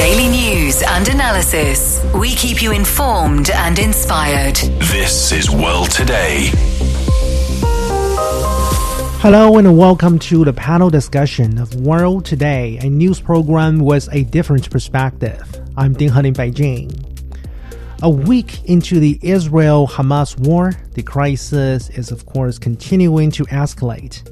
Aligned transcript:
Daily 0.00 0.28
news 0.28 0.82
and 0.82 1.06
analysis. 1.08 2.02
We 2.14 2.34
keep 2.34 2.62
you 2.62 2.72
informed 2.72 3.50
and 3.50 3.78
inspired. 3.78 4.56
This 4.56 5.30
is 5.30 5.50
World 5.50 5.90
Today. 5.90 6.48
Hello 9.20 9.58
and 9.58 9.76
welcome 9.76 10.18
to 10.20 10.42
the 10.46 10.54
panel 10.54 10.88
discussion 10.88 11.58
of 11.58 11.74
World 11.74 12.24
Today, 12.24 12.78
a 12.80 12.88
news 12.88 13.20
program 13.20 13.78
with 13.78 14.08
a 14.10 14.24
different 14.24 14.70
perspective. 14.70 15.42
I'm 15.76 15.92
Ding 15.92 16.08
Heng 16.08 16.24
in 16.24 16.32
Beijing. 16.32 16.90
A 18.00 18.08
week 18.08 18.64
into 18.64 19.00
the 19.00 19.18
Israel 19.20 19.86
Hamas 19.86 20.34
war, 20.40 20.72
the 20.94 21.02
crisis 21.02 21.90
is 21.90 22.10
of 22.10 22.24
course 22.24 22.58
continuing 22.58 23.30
to 23.32 23.44
escalate. 23.44 24.26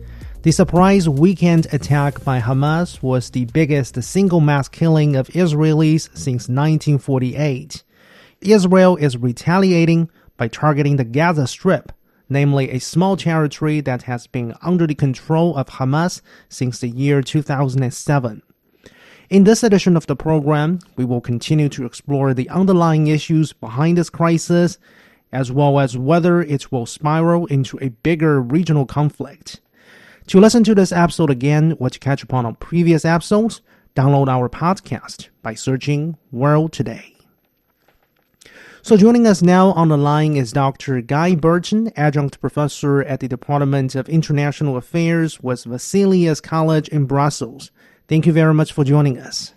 The 0.49 0.53
surprise 0.53 1.07
weekend 1.07 1.67
attack 1.75 2.25
by 2.25 2.41
Hamas 2.41 3.03
was 3.03 3.29
the 3.29 3.45
biggest 3.45 4.03
single 4.03 4.41
mass 4.41 4.67
killing 4.67 5.15
of 5.15 5.29
Israelis 5.29 6.09
since 6.17 6.49
1948. 6.49 7.85
Israel 8.41 8.97
is 8.97 9.19
retaliating 9.19 10.09
by 10.39 10.49
targeting 10.49 10.97
the 10.97 11.05
Gaza 11.05 11.47
Strip, 11.47 11.93
namely 12.31 12.71
a 12.71 12.79
small 12.79 13.15
territory 13.15 13.83
that 13.83 14.05
has 14.05 14.27
been 14.27 14.55
under 14.63 14.87
the 14.87 14.95
control 14.95 15.55
of 15.55 15.67
Hamas 15.67 16.23
since 16.49 16.79
the 16.79 16.89
year 16.89 17.21
2007. 17.21 18.43
In 19.29 19.45
this 19.45 19.63
edition 19.63 19.99
of 19.99 20.07
the 20.07 20.17
program, 20.17 20.79
we 20.97 21.05
will 21.05 21.21
continue 21.21 21.69
to 21.69 21.85
explore 21.85 22.33
the 22.33 22.49
underlying 22.49 23.09
issues 23.09 23.53
behind 23.53 23.99
this 23.99 24.09
crisis, 24.09 24.79
as 25.31 25.53
well 25.53 25.79
as 25.79 25.99
whether 25.99 26.41
it 26.41 26.73
will 26.73 26.87
spiral 26.87 27.45
into 27.49 27.79
a 27.83 27.91
bigger 27.91 28.41
regional 28.41 28.87
conflict. 28.87 29.61
To 30.29 30.39
listen 30.39 30.63
to 30.65 30.75
this 30.75 30.93
episode 30.93 31.31
again 31.31 31.75
or 31.79 31.89
to 31.89 31.99
catch 31.99 32.23
up 32.23 32.35
on 32.35 32.45
our 32.45 32.53
previous 32.53 33.07
episodes, 33.07 33.63
download 33.97 34.29
our 34.29 34.51
podcast 34.51 35.29
by 35.41 35.55
searching 35.55 36.19
World 36.31 36.75
Today. 36.75 37.17
So 38.83 38.99
joining 38.99 39.27
us 39.27 39.41
now 39.41 39.73
on 39.73 39.89
the 39.89 39.97
line 39.97 40.37
is 40.37 40.53
Dr. 40.53 41.01
Guy 41.01 41.35
Burton, 41.35 41.91
adjunct 41.97 42.43
professor 42.43 43.01
at 43.05 43.21
the 43.21 43.29
Department 43.29 43.95
of 43.95 44.07
International 44.11 44.77
Affairs 44.77 45.41
with 45.41 45.65
Vesalius 45.65 46.43
College 46.43 46.89
in 46.91 47.07
Brussels. 47.07 47.71
Thank 48.07 48.27
you 48.27 48.33
very 48.35 48.53
much 48.53 48.75
for 48.75 48.85
joining 48.85 49.19
us. 49.19 49.55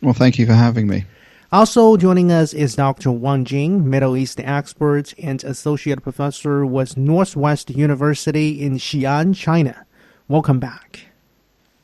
Well, 0.00 0.14
thank 0.14 0.38
you 0.38 0.46
for 0.46 0.54
having 0.54 0.86
me. 0.86 1.06
Also 1.50 1.96
joining 1.96 2.30
us 2.30 2.54
is 2.54 2.76
Dr. 2.76 3.10
Wang 3.10 3.44
Jin, 3.44 3.90
Middle 3.90 4.16
East 4.16 4.38
expert 4.38 5.12
and 5.18 5.42
associate 5.42 6.02
professor 6.04 6.64
with 6.64 6.96
Northwest 6.96 7.70
University 7.70 8.62
in 8.62 8.74
Xi'an, 8.74 9.34
China. 9.34 9.84
Welcome 10.28 10.58
back. 10.58 11.06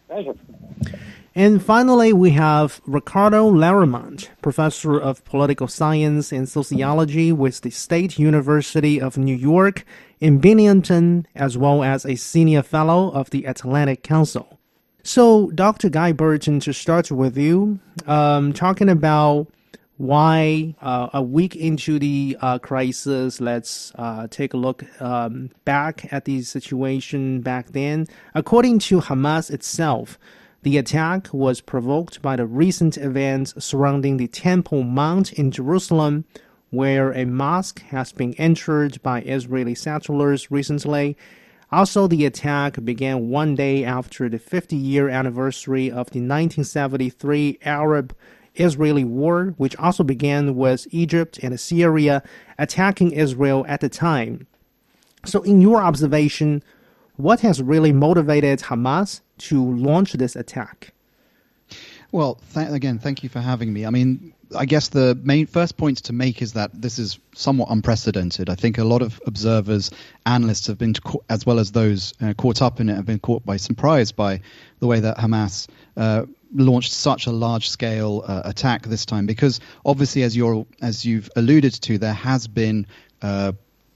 Pleasure. 0.08 0.34
And 1.34 1.62
finally, 1.62 2.12
we 2.12 2.30
have 2.30 2.80
Ricardo 2.86 3.46
Laremont, 3.48 4.30
professor 4.42 4.98
of 4.98 5.24
political 5.24 5.68
science 5.68 6.32
and 6.32 6.48
sociology 6.48 7.32
with 7.32 7.60
the 7.60 7.70
State 7.70 8.18
University 8.18 9.00
of 9.00 9.16
New 9.16 9.36
York 9.36 9.84
in 10.20 10.38
Binghamton, 10.38 11.26
as 11.34 11.56
well 11.56 11.84
as 11.84 12.04
a 12.04 12.16
senior 12.16 12.62
fellow 12.62 13.10
of 13.12 13.30
the 13.30 13.44
Atlantic 13.44 14.02
Council. 14.02 14.58
So, 15.02 15.50
Dr. 15.52 15.88
Guy 15.88 16.12
Burton, 16.12 16.60
to 16.60 16.72
start 16.72 17.10
with 17.10 17.38
you, 17.38 17.78
um, 18.06 18.52
talking 18.52 18.88
about 18.88 19.46
why 20.00 20.74
uh, 20.80 21.10
a 21.12 21.20
week 21.20 21.54
into 21.54 21.98
the 21.98 22.34
uh, 22.40 22.58
crisis, 22.58 23.38
let's 23.38 23.92
uh, 23.96 24.26
take 24.30 24.54
a 24.54 24.56
look 24.56 24.82
um, 25.02 25.50
back 25.66 26.10
at 26.10 26.24
the 26.24 26.40
situation 26.40 27.42
back 27.42 27.72
then. 27.72 28.06
According 28.34 28.78
to 28.78 29.02
Hamas 29.02 29.50
itself, 29.50 30.18
the 30.62 30.78
attack 30.78 31.28
was 31.34 31.60
provoked 31.60 32.22
by 32.22 32.36
the 32.36 32.46
recent 32.46 32.96
events 32.96 33.52
surrounding 33.62 34.16
the 34.16 34.26
Temple 34.26 34.84
Mount 34.84 35.34
in 35.34 35.50
Jerusalem, 35.50 36.24
where 36.70 37.12
a 37.12 37.26
mosque 37.26 37.82
has 37.90 38.10
been 38.10 38.32
entered 38.38 39.02
by 39.02 39.20
Israeli 39.20 39.74
settlers 39.74 40.50
recently. 40.50 41.14
Also, 41.70 42.06
the 42.06 42.24
attack 42.24 42.82
began 42.82 43.28
one 43.28 43.54
day 43.54 43.84
after 43.84 44.30
the 44.30 44.38
50 44.38 44.76
year 44.76 45.10
anniversary 45.10 45.88
of 45.88 46.08
the 46.08 46.20
1973 46.20 47.58
Arab 47.62 48.16
Israeli 48.54 49.04
war, 49.04 49.54
which 49.56 49.76
also 49.76 50.02
began 50.02 50.56
with 50.56 50.86
Egypt 50.90 51.38
and 51.42 51.58
Syria 51.58 52.22
attacking 52.58 53.12
Israel 53.12 53.64
at 53.68 53.80
the 53.80 53.88
time. 53.88 54.46
So, 55.24 55.42
in 55.42 55.60
your 55.60 55.82
observation, 55.82 56.62
what 57.16 57.40
has 57.40 57.62
really 57.62 57.92
motivated 57.92 58.60
Hamas 58.60 59.20
to 59.38 59.62
launch 59.62 60.14
this 60.14 60.34
attack? 60.34 60.92
Well, 62.12 62.40
th- 62.54 62.70
again, 62.70 62.98
thank 62.98 63.22
you 63.22 63.28
for 63.28 63.40
having 63.40 63.72
me. 63.72 63.86
I 63.86 63.90
mean, 63.90 64.32
I 64.56 64.64
guess 64.64 64.88
the 64.88 65.16
main 65.22 65.46
first 65.46 65.76
point 65.76 65.98
to 66.04 66.12
make 66.12 66.42
is 66.42 66.54
that 66.54 66.70
this 66.74 66.98
is 66.98 67.18
somewhat 67.34 67.70
unprecedented. 67.70 68.48
I 68.50 68.56
think 68.56 68.78
a 68.78 68.84
lot 68.84 69.02
of 69.02 69.20
observers, 69.26 69.90
analysts 70.26 70.66
have 70.66 70.78
been, 70.78 70.94
as 71.28 71.46
well 71.46 71.60
as 71.60 71.72
those 71.72 72.14
uh, 72.20 72.34
caught 72.34 72.62
up 72.62 72.80
in 72.80 72.88
it, 72.88 72.96
have 72.96 73.06
been 73.06 73.20
caught 73.20 73.44
by 73.44 73.56
surprise 73.56 74.10
by 74.10 74.40
the 74.80 74.86
way 74.86 74.98
that 75.00 75.18
Hamas 75.18 75.68
uh, 75.96 76.24
launched 76.52 76.92
such 76.92 77.26
a 77.26 77.30
large-scale 77.30 78.24
uh, 78.26 78.42
attack 78.44 78.86
this 78.86 79.06
time. 79.06 79.26
Because 79.26 79.60
obviously, 79.84 80.22
as 80.22 80.36
you're 80.36 80.66
as 80.80 81.04
you've 81.04 81.30
alluded 81.36 81.74
to, 81.82 81.98
there 81.98 82.14
has 82.14 82.46
been 82.46 82.86
uh, 83.22 83.52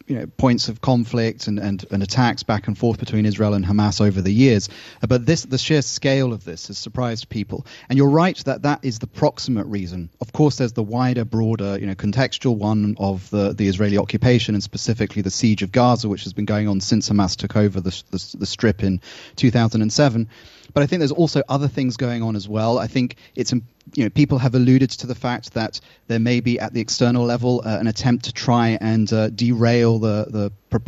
you 0.07 0.17
know, 0.17 0.27
points 0.27 0.69
of 0.69 0.81
conflict 0.81 1.47
and, 1.47 1.59
and, 1.59 1.85
and 1.91 2.03
attacks 2.03 2.43
back 2.43 2.67
and 2.67 2.77
forth 2.77 2.99
between 2.99 3.25
Israel 3.25 3.55
and 3.55 3.65
Hamas 3.65 4.01
over 4.01 4.21
the 4.21 4.33
years. 4.33 4.69
Uh, 5.03 5.07
but 5.07 5.25
this, 5.25 5.45
the 5.45 5.57
sheer 5.57 5.81
scale 5.81 6.33
of 6.33 6.45
this 6.45 6.67
has 6.67 6.77
surprised 6.77 7.29
people. 7.31 7.67
And 7.89 7.97
you're 7.97 8.11
right 8.11 8.37
that 8.45 8.63
that 8.63 8.81
is 8.85 8.99
the 8.99 9.07
proximate 9.07 9.67
reason. 9.67 10.11
Of 10.21 10.33
course, 10.33 10.57
there's 10.57 10.75
the 10.75 10.83
wider, 10.83 11.25
broader, 11.25 11.79
you 11.79 11.87
know, 11.87 11.95
contextual 11.95 12.57
one 12.57 12.97
of 12.99 13.31
the, 13.31 13.55
the 13.55 13.67
Israeli 13.67 13.97
occupation 13.97 14.55
and 14.55 14.63
specifically 14.63 15.23
the 15.23 15.31
siege 15.31 15.63
of 15.63 15.73
Gaza, 15.73 16.09
which 16.09 16.25
has 16.25 16.35
been 16.35 16.45
going 16.45 16.69
on 16.69 16.81
since 16.81 17.09
Hamas 17.09 17.37
took 17.37 17.57
over 17.57 17.81
the, 17.81 18.03
the, 18.11 18.37
the 18.39 18.47
strip 18.47 18.83
in 18.83 19.01
2007. 19.37 20.29
But 20.75 20.83
I 20.83 20.87
think 20.87 20.99
there's 20.99 21.13
also 21.13 21.43
other 21.49 21.69
things 21.69 21.97
going 21.97 22.23
on 22.23 22.37
as 22.37 22.49
well. 22.49 22.79
I 22.79 22.89
think 22.89 23.17
it's 23.35 23.53
you 23.53 24.05
know 24.05 24.11
people 24.11 24.39
have 24.39 24.55
alluded 24.55 24.91
to 24.91 25.07
the 25.07 25.15
fact 25.15 25.55
that 25.55 25.81
there 26.09 26.19
may 26.19 26.41
be 26.41 26.59
at 26.59 26.75
the 26.75 26.81
external 26.81 27.25
level 27.25 27.63
uh, 27.65 27.79
an 27.79 27.87
attempt 27.87 28.27
to 28.27 28.33
try 28.33 28.77
and 28.81 29.11
uh, 29.13 29.31
derail 29.31 29.99
the 29.99 30.51
the 30.71 30.81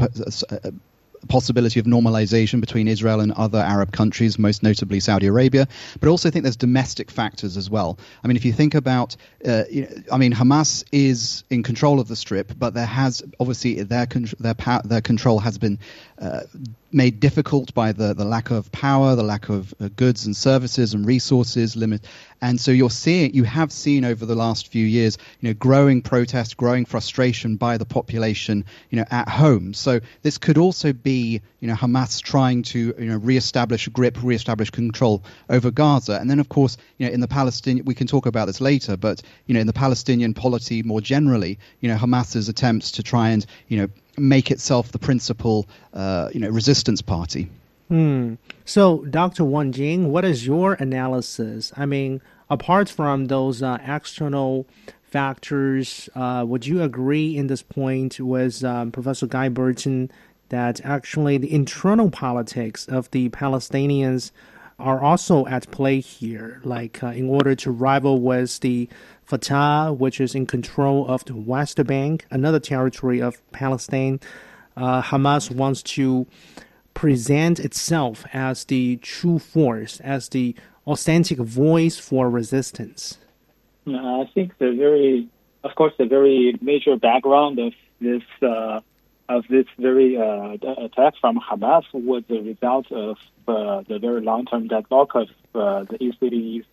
uh, 0.51 0.71
possibility 1.27 1.81
of 1.81 1.87
normalization 1.87 2.61
between 2.61 2.89
Israel 2.89 3.21
and 3.21 3.33
other 3.33 3.59
Arab 3.59 3.93
countries, 3.93 4.39
most 4.39 4.63
notably 4.63 5.01
Saudi 5.01 5.27
Arabia. 5.27 5.69
But 6.01 6.09
I 6.09 6.11
also 6.11 6.31
think 6.31 6.45
there's 6.45 6.57
domestic 6.57 7.11
factors 7.11 7.57
as 7.57 7.69
well. 7.69 7.99
I 8.23 8.29
mean, 8.29 8.37
if 8.37 8.45
you 8.45 8.53
think 8.53 8.75
about, 8.75 9.17
uh, 9.45 9.65
you 9.71 9.83
know, 9.83 9.89
I 10.13 10.19
mean, 10.19 10.33
Hamas 10.33 10.85
is 10.93 11.45
in 11.51 11.63
control 11.63 12.01
of 12.01 12.09
the 12.09 12.17
Strip, 12.17 12.53
but 12.59 12.75
there 12.75 12.87
has 12.87 13.23
obviously 13.39 13.83
their 13.83 14.07
their 14.39 14.55
their 14.85 15.01
control 15.01 15.39
has 15.41 15.59
been 15.59 15.79
uh, 16.19 16.41
made 16.93 17.21
difficult 17.21 17.75
by 17.75 17.93
the, 17.93 18.15
the 18.15 18.25
lack 18.25 18.51
of 18.51 18.71
power, 18.73 19.15
the 19.17 19.23
lack 19.23 19.49
of 19.49 19.75
uh, 19.81 19.89
goods 19.97 20.27
and 20.27 20.37
services 20.37 20.95
and 20.95 21.07
resources 21.07 21.77
limit. 21.77 22.07
And 22.41 22.61
so 22.61 22.71
you're 22.71 22.91
seeing, 22.91 23.35
you 23.35 23.45
have 23.45 23.73
seen 23.73 24.05
over 24.05 24.27
the 24.27 24.35
last 24.35 24.69
few 24.69 24.85
years, 24.85 25.19
you 25.41 25.49
know, 25.49 25.55
growing 25.55 26.03
protest, 26.03 26.57
growing 26.57 26.85
frustration 26.85 27.57
by 27.57 27.79
the 27.79 27.85
population, 27.85 28.65
you 28.91 28.99
know, 28.99 29.05
at 29.11 29.29
home. 29.29 29.75
So 29.75 30.01
this 30.23 30.39
could 30.39 30.59
also 30.59 30.93
be, 30.93 31.41
you 31.61 31.69
know, 31.69 31.75
Hamas 31.75 32.23
trying 32.23 32.63
to, 32.65 32.95
you 32.99 33.07
know, 33.07 33.17
reestablish 33.17 33.89
grip, 33.89 34.23
reestablish 34.23 34.71
control 34.71 35.25
over 35.49 35.71
Gaza. 35.71 36.19
And 36.21 36.31
then, 36.31 36.41
of 36.41 36.49
course, 36.49 36.77
you 36.99 37.07
know, 37.07 37.13
in 37.13 37.21
the 37.21 37.29
Palestinian, 37.29 37.85
we 37.85 37.95
can 37.95 38.07
talk 38.07 38.27
about 38.27 38.47
this 38.47 38.61
later, 38.61 38.97
but, 38.97 39.23
you 39.47 39.55
know, 39.55 39.61
in 39.61 39.67
the 39.67 39.73
Palestinian 39.73 40.35
polity 40.35 40.83
more 40.83 41.01
generally, 41.01 41.59
you 41.81 41.89
know, 41.89 41.97
Hamas's 41.97 42.49
attempts 42.49 42.93
to 42.93 43.03
try 43.03 43.31
and, 43.31 43.45
you 43.69 43.79
know, 43.79 43.89
make 44.17 44.51
itself 44.51 44.93
the 44.93 44.99
principal, 44.99 45.67
uh, 45.95 46.29
you 46.33 46.41
know, 46.41 46.49
resistance 46.49 47.03
party. 47.03 47.49
Hmm. 47.89 48.35
So, 48.65 49.05
Dr. 49.05 49.45
Wang 49.45 49.73
Jin, 49.73 50.09
what 50.11 50.25
is 50.25 50.47
your 50.47 50.75
analysis? 50.75 51.73
I 51.77 51.87
mean, 51.87 52.21
apart 52.51 52.89
from 52.89 53.27
those 53.27 53.63
uh, 53.63 53.79
external 53.87 54.67
factors, 55.03 56.09
uh, 56.15 56.45
would 56.47 56.67
you 56.67 56.83
agree 56.83 57.37
in 57.37 57.47
this 57.47 57.63
point 57.63 58.19
with 58.19 58.65
um, 58.65 58.91
Professor 58.91 59.27
Guy 59.27 59.49
Burton 59.49 60.11
that 60.49 60.81
actually 60.85 61.39
the 61.39 61.53
internal 61.53 62.11
politics 62.11 62.87
of 62.87 63.11
the 63.11 63.29
Palestinians 63.31 64.31
are 64.79 65.03
also 65.03 65.47
at 65.47 65.71
play 65.71 66.01
here? 66.01 66.61
Like, 66.65 67.03
uh, 67.03 67.09
in 67.09 67.29
order 67.29 67.55
to 67.57 67.71
rival 67.71 68.21
with 68.21 68.61
the 68.61 68.89
Fatah, 69.25 69.93
which 69.93 70.21
is 70.21 70.35
in 70.35 70.47
control 70.47 71.07
of 71.09 71.25
the 71.25 71.35
West 71.35 71.85
Bank, 71.87 72.27
another 72.31 72.61
territory 72.61 73.21
of 73.21 73.41
Palestine. 73.51 74.21
Uh, 74.77 75.03
Hamas 75.03 75.51
wants 75.51 75.83
to 75.83 76.27
present 76.95 77.59
itself 77.59 78.25
as 78.33 78.65
the 78.65 78.97
true 78.99 79.39
force, 79.39 80.01
as 80.01 80.29
the 80.29 80.55
authentic 80.87 81.39
voice 81.39 81.99
for 81.99 82.31
resistance. 82.31 83.19
I 83.87 84.29
think 84.35 84.57
the 84.59 84.73
very, 84.73 85.29
of 85.65 85.75
course, 85.75 85.93
the 85.99 86.07
very 86.07 86.57
major 86.61 86.97
background 86.97 87.59
of 87.59 87.73
this 88.01 88.23
uh, 88.43 88.81
of 89.29 89.45
this 89.49 89.67
very 89.79 90.17
uh, 90.17 90.57
attack 90.85 91.15
from 91.21 91.39
Hamas 91.39 91.85
was 91.93 92.23
the 92.29 92.41
result 92.41 92.91
of 92.93 93.17
uh, 93.49 93.83
the 93.89 93.99
very 93.99 94.21
long-term 94.21 94.69
deadlock 94.69 95.15
of 95.15 95.29
uh, 95.55 95.85
the 95.85 95.99
Israelis 95.99 96.65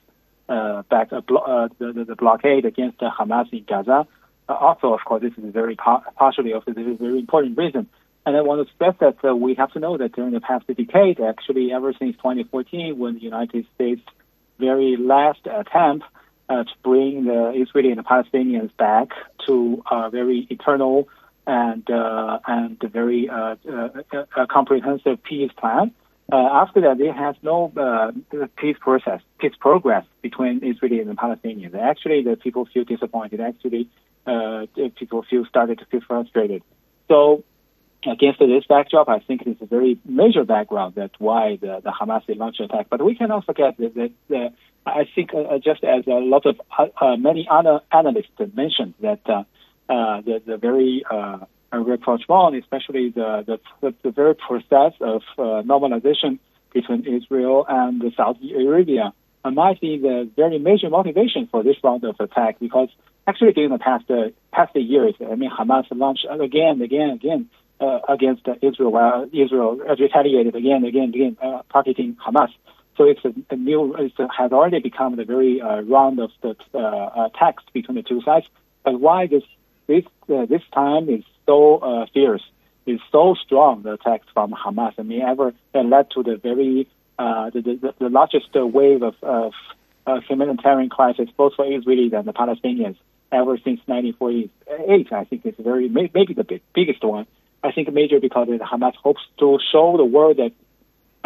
uh, 0.49 0.83
back 0.83 1.11
uh, 1.11 1.21
blo- 1.21 1.37
uh, 1.37 1.67
the, 1.79 2.03
the, 2.05 2.15
blockade 2.15 2.65
against 2.65 2.99
Hamas 2.99 3.51
in 3.51 3.63
Gaza. 3.63 4.07
Also, 4.49 4.93
of 4.93 4.99
course, 5.05 5.21
this 5.21 5.33
is 5.37 5.53
very 5.53 5.75
par- 5.75 6.03
partially 6.15 6.53
also 6.53 6.71
this 6.73 6.85
is 6.85 6.99
a 6.99 7.03
very 7.03 7.19
important 7.19 7.57
reason. 7.57 7.87
And 8.25 8.37
I 8.37 8.41
want 8.41 8.65
to 8.65 8.73
stress 8.73 8.95
that 8.99 9.35
we 9.35 9.55
have 9.55 9.71
to 9.73 9.79
know 9.79 9.97
that 9.97 10.13
during 10.13 10.33
the 10.33 10.41
past 10.41 10.67
decade, 10.67 11.19
actually 11.19 11.73
ever 11.73 11.93
since 11.93 12.15
2014, 12.17 12.97
when 12.97 13.15
the 13.15 13.21
United 13.21 13.65
States 13.75 14.01
very 14.59 14.95
last 14.97 15.39
attempt 15.45 16.05
to 16.49 16.65
bring 16.83 17.25
the 17.25 17.51
Israeli 17.55 17.89
and 17.89 17.97
the 17.97 18.03
Palestinians 18.03 18.69
back 18.77 19.09
to 19.47 19.81
a 19.89 20.09
very 20.09 20.45
eternal 20.51 21.09
and 21.45 21.89
uh, 21.89 22.39
and 22.47 22.79
very 22.91 23.29
uh, 23.29 23.55
uh, 24.11 24.45
comprehensive 24.49 25.21
peace 25.23 25.51
plan. 25.57 25.91
Uh, 26.31 26.37
after 26.37 26.81
that, 26.81 26.97
there 26.97 27.13
has 27.13 27.35
no 27.41 27.71
uh, 27.75 28.11
peace 28.57 28.77
process, 28.79 29.19
peace 29.39 29.53
progress 29.59 30.05
between 30.21 30.63
Israeli 30.63 30.99
and 30.99 31.17
Palestinians. 31.17 31.75
Actually, 31.75 32.23
the 32.23 32.37
people 32.37 32.67
feel 32.73 32.85
disappointed. 32.85 33.41
Actually, 33.41 33.89
people 34.95 35.23
feel 35.29 35.45
started 35.45 35.79
to 35.79 35.85
feel 35.85 36.01
frustrated. 36.07 36.63
So 37.09 37.43
against 38.05 38.39
this 38.39 38.65
backdrop, 38.67 39.09
I 39.09 39.19
think 39.19 39.43
it's 39.45 39.61
a 39.61 39.65
very 39.65 39.99
major 40.05 40.43
background 40.43 40.93
that's 40.95 41.13
why 41.19 41.57
the, 41.61 41.81
the 41.83 41.91
Hamas 41.91 42.23
launched 42.37 42.61
attack. 42.61 42.87
But 42.89 43.03
we 43.03 43.15
cannot 43.15 43.45
forget 43.45 43.77
that, 43.77 43.93
that, 43.95 44.11
that 44.29 44.53
I 44.85 45.05
think 45.13 45.31
uh, 45.33 45.57
just 45.59 45.83
as 45.83 46.05
a 46.07 46.11
lot 46.11 46.45
of 46.45 46.59
uh, 46.77 46.87
uh 46.99 47.17
many 47.17 47.47
other 47.49 47.81
analysts 47.91 48.31
mentioned 48.53 48.93
that 49.01 49.21
uh, 49.89 49.93
uh, 49.93 50.21
the, 50.21 50.41
the 50.45 50.57
very 50.57 51.03
uh, 51.09 51.39
rapprochement, 51.71 52.55
especially 52.55 53.09
the, 53.09 53.59
the, 53.81 53.93
the, 54.03 54.11
very 54.11 54.35
process 54.35 54.93
of 55.01 55.21
normalization 55.37 56.39
between 56.73 57.05
Israel 57.05 57.65
and 57.67 58.03
Saudi 58.15 58.53
Arabia, 58.53 59.13
might 59.51 59.81
be 59.81 59.97
the 59.97 60.29
very 60.35 60.57
major 60.59 60.89
motivation 60.89 61.47
for 61.51 61.63
this 61.63 61.75
round 61.83 62.03
of 62.03 62.15
attack 62.19 62.59
because 62.59 62.89
actually 63.27 63.51
during 63.51 63.71
the 63.71 63.77
past 63.79 64.09
uh, 64.09 64.29
past 64.51 64.75
years, 64.75 65.15
I 65.19 65.35
mean, 65.35 65.51
Hamas 65.51 65.85
launched 65.91 66.25
again, 66.29 66.81
again, 66.81 67.09
again 67.09 67.49
uh, 67.79 67.99
against 68.07 68.47
Israel, 68.61 68.91
while 68.91 69.25
Israel 69.33 69.75
retaliated 69.99 70.55
again, 70.55 70.85
again, 70.85 71.09
again, 71.09 71.37
uh, 71.41 71.61
targeting 71.71 72.15
Hamas. 72.25 72.49
So 72.95 73.05
it's 73.05 73.23
a, 73.25 73.33
a 73.49 73.55
new, 73.55 73.95
it 73.95 74.13
has 74.37 74.51
already 74.51 74.79
become 74.79 75.15
the 75.15 75.25
very 75.25 75.59
uh, 75.61 75.81
round 75.81 76.19
of 76.19 76.29
the 76.41 76.55
uh, 76.77 77.27
attacks 77.27 77.63
between 77.73 77.95
the 77.95 78.03
two 78.03 78.21
sides. 78.21 78.45
But 78.83 78.99
why 78.99 79.27
this 79.27 79.43
this 79.87 80.05
uh, 80.29 80.45
this 80.45 80.61
time 80.73 81.09
is 81.09 81.23
so 81.45 81.77
uh, 81.77 82.05
fierce, 82.13 82.43
is 82.85 82.99
so 83.11 83.35
strong 83.45 83.83
the 83.83 83.93
attacks 83.93 84.27
from 84.33 84.51
Hamas? 84.51 84.93
I 84.97 85.03
mean, 85.03 85.21
ever 85.21 85.53
that 85.73 85.85
led 85.85 86.11
to 86.11 86.23
the 86.23 86.37
very 86.37 86.87
uh, 87.19 87.49
the, 87.51 87.61
the, 87.61 87.93
the 87.99 88.09
largest 88.09 88.49
wave 88.53 89.03
of, 89.03 89.15
of 89.21 89.53
uh, 90.07 90.19
humanitarian 90.27 90.89
crisis, 90.89 91.29
both 91.37 91.53
for 91.55 91.65
Israelis 91.65 92.13
and 92.13 92.27
the 92.27 92.33
Palestinians, 92.33 92.97
ever 93.31 93.57
since 93.57 93.79
1948. 93.85 95.11
I 95.11 95.23
think 95.25 95.45
it's 95.45 95.59
very 95.59 95.89
maybe 95.89 96.33
the 96.33 96.43
big, 96.43 96.61
biggest 96.73 97.03
one. 97.03 97.25
I 97.63 97.71
think 97.71 97.91
major 97.93 98.19
because 98.19 98.47
Hamas 98.47 98.95
hopes 98.95 99.21
to 99.39 99.59
show 99.71 99.95
the 99.97 100.05
world 100.05 100.37
that 100.37 100.51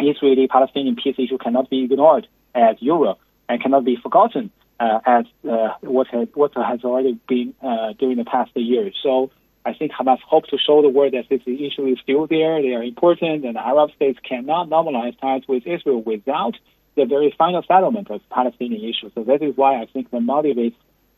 Israeli-Palestinian 0.00 0.96
peace 0.96 1.16
issue 1.18 1.38
cannot 1.38 1.68
be 1.68 1.84
ignored 1.84 2.28
as 2.54 2.76
Europe 2.80 3.18
and 3.48 3.60
cannot 3.60 3.84
be 3.84 3.96
forgotten 3.96 4.50
uh, 4.80 5.00
as 5.04 5.24
uh, 5.48 5.74
what 5.80 6.06
has 6.08 6.28
what 6.34 6.52
has 6.54 6.84
already 6.84 7.18
been 7.28 7.54
uh, 7.62 7.92
during 7.98 8.16
the 8.16 8.24
past 8.24 8.50
years. 8.56 8.94
So 9.02 9.30
I 9.64 9.74
think 9.74 9.92
Hamas 9.92 10.20
hopes 10.20 10.50
to 10.50 10.58
show 10.58 10.82
the 10.82 10.88
world 10.88 11.12
that 11.14 11.28
this 11.28 11.42
issue 11.46 11.86
is 11.86 11.98
still 12.02 12.26
there, 12.26 12.62
they 12.62 12.74
are 12.74 12.82
important, 12.82 13.44
and 13.44 13.56
Arab 13.56 13.90
states 13.96 14.18
cannot 14.26 14.68
normalize 14.68 15.18
ties 15.20 15.42
with 15.48 15.66
Israel 15.66 16.02
without 16.02 16.54
the 16.96 17.04
very 17.04 17.34
final 17.36 17.62
settlement 17.62 18.10
of 18.10 18.20
Palestinian 18.30 18.82
issue. 18.82 19.10
So 19.14 19.24
that 19.24 19.42
is 19.42 19.56
why 19.56 19.80
I 19.82 19.86
think 19.86 20.10
that 20.10 20.20
motivates 20.20 20.74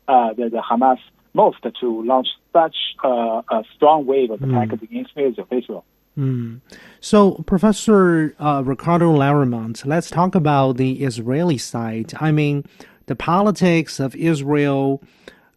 uh, 0.07 0.33
the, 0.33 0.49
the 0.49 0.61
Hamas 0.69 0.99
most 1.33 1.59
to 1.79 2.03
launch 2.03 2.27
such 2.51 2.75
uh, 3.03 3.41
a 3.49 3.63
strong 3.75 4.05
wave 4.05 4.31
of 4.31 4.43
attack 4.43 4.69
mm. 4.69 4.81
against 4.81 5.11
Israel. 5.15 5.85
Mm. 6.17 6.59
So, 6.99 7.43
Professor 7.45 8.35
uh, 8.37 8.61
Ricardo 8.65 9.11
Laremont, 9.11 9.85
let's 9.85 10.09
talk 10.09 10.35
about 10.35 10.75
the 10.75 11.03
Israeli 11.03 11.57
side. 11.57 12.13
I 12.19 12.31
mean, 12.31 12.65
the 13.11 13.15
politics 13.17 13.99
of 13.99 14.15
Israel, 14.15 15.03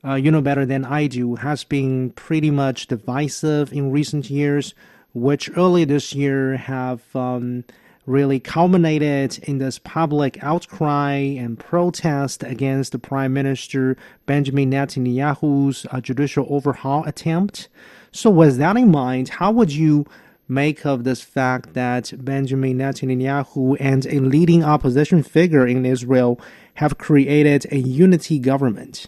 uh, 0.05 0.15
you 0.15 0.29
know 0.29 0.41
better 0.41 0.67
than 0.67 0.85
I 0.85 1.07
do, 1.07 1.37
has 1.37 1.63
been 1.63 2.11
pretty 2.11 2.51
much 2.51 2.89
divisive 2.89 3.73
in 3.73 3.93
recent 3.93 4.29
years, 4.29 4.75
which 5.13 5.57
early 5.57 5.85
this 5.85 6.13
year 6.13 6.57
have 6.57 7.01
um, 7.15 7.63
really 8.07 8.41
culminated 8.41 9.39
in 9.45 9.59
this 9.59 9.79
public 9.79 10.43
outcry 10.43 11.13
and 11.13 11.57
protest 11.57 12.43
against 12.43 12.91
the 12.91 12.99
Prime 12.99 13.33
Minister 13.33 13.97
Benjamin 14.27 14.73
Netanyahu's 14.73 15.87
uh, 15.93 16.01
judicial 16.01 16.49
overhaul 16.51 17.05
attempt. 17.05 17.69
So, 18.11 18.31
with 18.31 18.57
that 18.57 18.77
in 18.77 18.91
mind, 18.91 19.29
how 19.29 19.53
would 19.53 19.71
you 19.71 20.07
make 20.49 20.85
of 20.85 21.05
this 21.05 21.23
fact 21.23 21.75
that 21.75 22.13
Benjamin 22.19 22.79
Netanyahu 22.79 23.77
and 23.79 24.05
a 24.07 24.19
leading 24.19 24.65
opposition 24.65 25.23
figure 25.23 25.69
in 25.69 25.87
Israel 25.87 26.41
have 26.75 26.99
created 26.99 27.67
a 27.71 27.79
unity 27.79 28.39
government? 28.39 29.07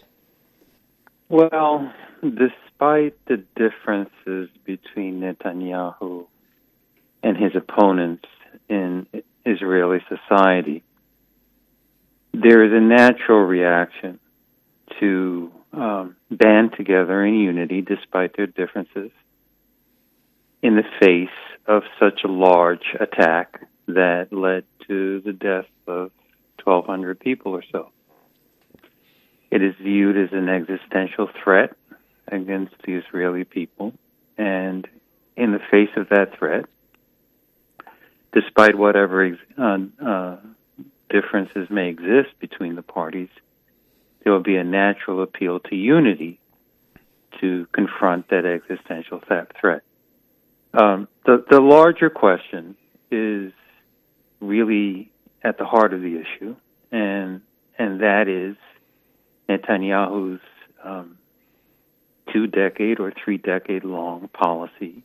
Well, 1.29 1.91
despite 2.21 3.13
the 3.25 3.43
differences 3.55 4.49
between 4.65 5.19
Netanyahu 5.19 6.25
and 7.23 7.37
his 7.37 7.55
opponents, 7.55 8.25
in 8.69 9.07
Israeli 9.45 9.99
society, 10.09 10.83
there 12.33 12.65
is 12.65 12.71
a 12.73 12.81
natural 12.81 13.39
reaction 13.39 14.19
to 14.99 15.51
um, 15.73 16.15
band 16.29 16.73
together 16.77 17.25
in 17.25 17.35
unity 17.35 17.81
despite 17.81 18.35
their 18.35 18.47
differences 18.47 19.11
in 20.61 20.75
the 20.75 20.83
face 20.99 21.29
of 21.65 21.83
such 21.99 22.21
a 22.23 22.27
large 22.27 22.95
attack 22.99 23.61
that 23.87 24.27
led 24.31 24.63
to 24.87 25.21
the 25.21 25.33
death 25.33 25.67
of 25.85 26.11
1,200 26.63 27.19
people 27.19 27.53
or 27.53 27.63
so. 27.71 27.91
It 29.49 29.61
is 29.63 29.75
viewed 29.81 30.17
as 30.17 30.29
an 30.33 30.49
existential 30.49 31.29
threat 31.43 31.75
against 32.27 32.75
the 32.85 32.95
Israeli 32.95 33.43
people, 33.43 33.93
and 34.37 34.87
in 35.35 35.51
the 35.51 35.59
face 35.71 35.89
of 35.95 36.09
that 36.09 36.37
threat, 36.37 36.65
despite 38.33 38.77
whatever 38.77 39.37
uh, 39.57 39.77
uh, 40.05 40.37
differences 41.09 41.69
may 41.69 41.89
exist 41.89 42.37
between 42.39 42.75
the 42.75 42.81
parties, 42.81 43.29
there 44.23 44.33
will 44.33 44.43
be 44.43 44.57
a 44.57 44.63
natural 44.63 45.23
appeal 45.23 45.59
to 45.61 45.75
unity 45.75 46.39
to 47.39 47.67
confront 47.71 48.29
that 48.29 48.45
existential 48.45 49.21
threat. 49.59 49.81
Um, 50.73 51.07
the, 51.25 51.45
the 51.49 51.61
larger 51.61 52.09
question 52.09 52.75
is 53.09 53.53
really 54.41 55.11
at 55.43 55.57
the 55.57 55.65
heart 55.65 55.93
of 55.93 56.01
the 56.01 56.19
issue, 56.19 56.55
and 56.91 57.41
and 57.77 58.01
that 58.01 58.27
is 58.27 58.55
Netanyahu's 59.49 60.41
um, 60.83 61.17
two 62.31 62.47
decade 62.47 62.99
or 62.99 63.11
three 63.11 63.37
decade 63.37 63.83
long 63.83 64.29
policy 64.29 65.03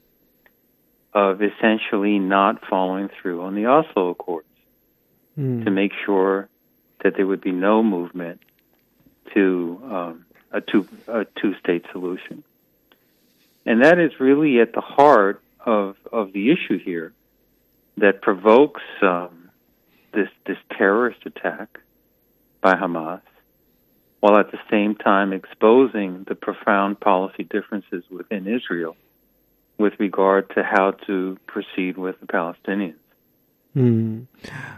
of 1.14 1.42
essentially 1.42 2.18
not 2.18 2.66
following 2.68 3.10
through 3.20 3.42
on 3.42 3.54
the 3.54 3.66
Oslo 3.66 4.10
Accords 4.10 4.46
mm. 5.38 5.64
to 5.64 5.70
make 5.70 5.92
sure 6.06 6.48
that 7.02 7.14
there 7.16 7.26
would 7.26 7.42
be 7.42 7.52
no 7.52 7.82
movement 7.82 8.40
to 9.34 9.80
um, 9.84 10.24
a 10.50 10.60
two 10.60 10.88
a 11.08 11.26
two 11.40 11.54
state 11.56 11.84
solution, 11.92 12.42
and 13.66 13.82
that 13.84 13.98
is 13.98 14.12
really 14.18 14.60
at 14.60 14.72
the 14.72 14.80
heart 14.80 15.42
of 15.64 15.96
of 16.10 16.32
the 16.32 16.50
issue 16.50 16.78
here 16.78 17.12
that 17.98 18.22
provokes 18.22 18.82
um, 19.02 19.41
this 20.12 20.28
this 20.46 20.58
terrorist 20.76 21.20
attack 21.26 21.80
by 22.60 22.74
Hamas, 22.74 23.22
while 24.20 24.38
at 24.38 24.52
the 24.52 24.60
same 24.70 24.94
time 24.94 25.32
exposing 25.32 26.24
the 26.28 26.34
profound 26.34 27.00
policy 27.00 27.44
differences 27.44 28.04
within 28.10 28.46
Israel 28.46 28.96
with 29.78 29.94
regard 29.98 30.48
to 30.54 30.62
how 30.62 30.92
to 31.06 31.38
proceed 31.46 31.98
with 31.98 32.18
the 32.20 32.26
Palestinians. 32.26 32.94
Mm. 33.76 34.26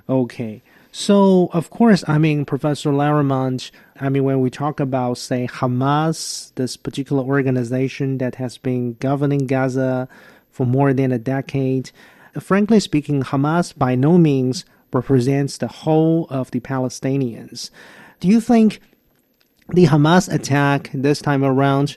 Okay. 0.09 0.63
So, 0.93 1.51
of 1.53 1.71
course, 1.71 2.05
I 2.07 2.19
mean, 2.19 2.45
Professor 2.45 2.93
Laremont, 2.93 3.73
I 4.01 4.09
mean, 4.09 4.23
when 4.23 4.41
we 4.41 4.49
talk 4.49 4.79
about, 4.79 5.19
say, 5.19 5.49
Hamas, 5.51 6.55
this 6.55 6.77
particular 6.77 7.23
organization 7.25 8.19
that 8.19 8.37
has 8.37 8.59
been 8.59 8.95
governing 9.01 9.49
Gaza 9.49 10.09
for 10.51 10.65
more 10.65 10.93
than 10.93 11.11
a 11.11 11.19
decade, 11.19 11.91
frankly 12.39 12.79
speaking, 12.79 13.25
Hamas 13.25 13.77
by 13.77 13.97
no 13.97 14.17
means 14.17 14.65
represents 14.95 15.59
the 15.59 15.69
whole 15.69 16.27
of 16.31 16.51
the 16.53 16.61
Palestinians. 16.61 17.71
Do 18.21 18.29
you 18.29 18.41
think 18.41 18.81
the 19.69 19.87
Hamas 19.87 20.33
attack 20.33 20.91
this 20.95 21.21
time 21.21 21.45
around 21.45 21.97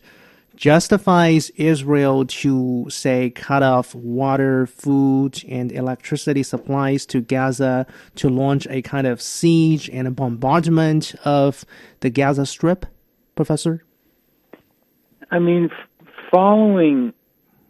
justifies 0.56 1.52
Israel 1.52 2.26
to 2.26 2.88
say 2.90 3.30
cut 3.30 3.62
off 3.62 3.94
water, 3.94 4.66
food, 4.66 5.44
and 5.48 5.72
electricity 5.72 6.42
supplies 6.44 7.06
to 7.06 7.22
Gaza 7.22 7.86
to 8.16 8.28
launch 8.28 8.68
a 8.70 8.82
kind 8.82 9.06
of 9.06 9.22
siege 9.22 9.90
and 9.90 10.08
a 10.08 10.12
bombardment 10.12 11.14
of 11.24 11.64
the 12.00 12.10
Gaza 12.10 12.46
Strip, 12.46 12.88
Professor? 13.36 13.84
I 15.30 15.40
mean, 15.40 15.70
following 16.32 17.14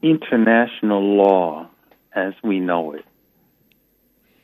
international 0.02 1.02
law 1.02 1.70
as 2.14 2.34
we 2.44 2.60
know 2.60 2.94
it, 2.94 3.06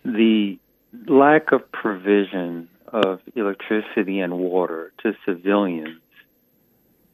the 0.04 0.60
lack 1.08 1.52
of 1.52 1.72
provision 1.72 2.70
of 2.88 3.20
electricity 3.36 4.20
and 4.20 4.38
water 4.38 4.94
to 5.02 5.14
civilians 5.26 6.00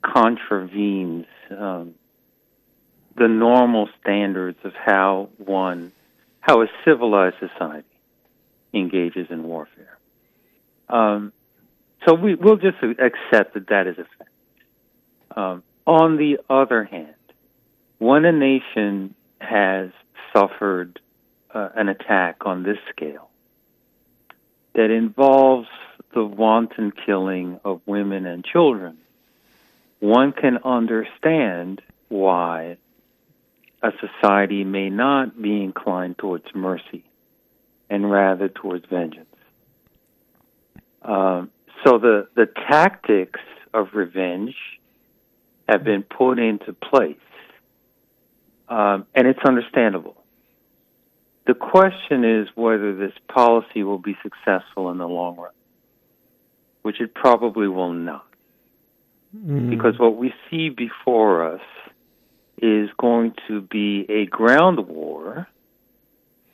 contravenes 0.01 1.25
um, 1.51 1.95
the 3.17 3.27
normal 3.27 3.89
standards 4.01 4.57
of 4.63 4.73
how 4.73 5.29
one, 5.37 5.91
how 6.39 6.61
a 6.61 6.67
civilized 6.85 7.35
society 7.39 7.85
engages 8.73 9.27
in 9.29 9.43
warfare. 9.43 9.97
Um, 10.87 11.33
so 12.05 12.13
we, 12.13 12.35
will 12.35 12.55
just 12.55 12.77
accept 12.81 13.53
that 13.55 13.67
that 13.69 13.87
is 13.87 13.97
a 13.97 14.05
fact. 14.17 14.29
Um, 15.35 15.63
on 15.85 16.17
the 16.17 16.37
other 16.49 16.83
hand, 16.83 17.13
when 17.97 18.25
a 18.25 18.31
nation 18.31 19.15
has 19.39 19.89
suffered 20.33 20.99
uh, 21.53 21.69
an 21.75 21.89
attack 21.89 22.37
on 22.45 22.63
this 22.63 22.77
scale 22.89 23.28
that 24.73 24.91
involves 24.91 25.67
the 26.13 26.23
wanton 26.23 26.91
killing 27.05 27.59
of 27.63 27.81
women 27.85 28.25
and 28.25 28.43
children, 28.43 28.97
one 29.99 30.31
can 30.31 30.57
understand 30.63 31.81
why 32.07 32.77
a 33.81 33.91
society 33.99 34.63
may 34.63 34.89
not 34.89 35.41
be 35.41 35.63
inclined 35.63 36.17
towards 36.17 36.45
mercy 36.53 37.03
and 37.89 38.09
rather 38.09 38.49
towards 38.49 38.85
vengeance. 38.85 39.25
Um, 41.01 41.49
so 41.85 41.97
the, 41.97 42.27
the 42.35 42.45
tactics 42.45 43.39
of 43.73 43.93
revenge 43.93 44.55
have 45.67 45.83
been 45.83 46.03
put 46.03 46.39
into 46.39 46.73
place, 46.73 47.15
um, 48.67 49.05
and 49.15 49.27
it's 49.27 49.39
understandable. 49.45 50.18
The 51.49 51.55
question 51.55 52.23
is 52.23 52.47
whether 52.53 52.95
this 52.95 53.13
policy 53.27 53.81
will 53.81 53.97
be 53.97 54.15
successful 54.21 54.91
in 54.91 54.99
the 54.99 55.07
long 55.07 55.35
run, 55.35 55.51
which 56.83 57.01
it 57.01 57.15
probably 57.15 57.67
will 57.67 57.91
not. 57.91 58.27
Mm. 59.35 59.71
Because 59.71 59.97
what 59.97 60.15
we 60.15 60.31
see 60.47 60.69
before 60.69 61.55
us 61.55 61.61
is 62.61 62.91
going 62.99 63.33
to 63.47 63.61
be 63.61 64.05
a 64.09 64.27
ground 64.27 64.87
war 64.87 65.47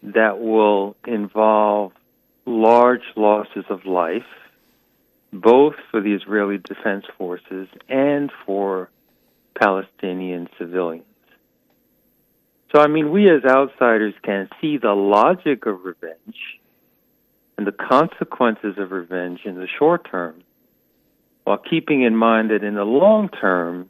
that 0.01 0.39
will 0.39 0.95
involve 1.05 1.91
large 2.45 3.03
losses 3.17 3.65
of 3.69 3.85
life, 3.85 4.23
both 5.33 5.75
for 5.91 5.99
the 5.99 6.13
Israeli 6.13 6.57
Defense 6.57 7.03
Forces 7.17 7.67
and 7.89 8.31
for 8.45 8.89
Palestinian 9.59 10.47
civilians. 10.57 11.03
So, 12.75 12.81
I 12.81 12.87
mean, 12.87 13.09
we 13.09 13.29
as 13.29 13.45
outsiders 13.45 14.13
can 14.21 14.49
see 14.59 14.77
the 14.77 14.91
logic 14.91 15.65
of 15.65 15.85
revenge 15.85 16.35
and 17.57 17.65
the 17.65 17.71
consequences 17.71 18.75
of 18.77 18.91
revenge 18.91 19.41
in 19.45 19.55
the 19.55 19.67
short 19.79 20.05
term 20.11 20.43
while 21.45 21.57
keeping 21.57 22.01
in 22.01 22.17
mind 22.17 22.49
that 22.49 22.65
in 22.65 22.75
the 22.75 22.83
long 22.83 23.29
term, 23.29 23.89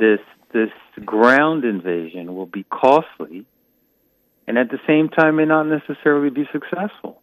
this 0.00 0.18
this 0.52 0.70
ground 1.04 1.64
invasion 1.64 2.34
will 2.34 2.46
be 2.46 2.64
costly, 2.64 3.46
and 4.48 4.58
at 4.58 4.70
the 4.70 4.80
same 4.84 5.08
time 5.08 5.36
may 5.36 5.44
not 5.44 5.62
necessarily 5.68 6.30
be 6.30 6.48
successful. 6.50 7.22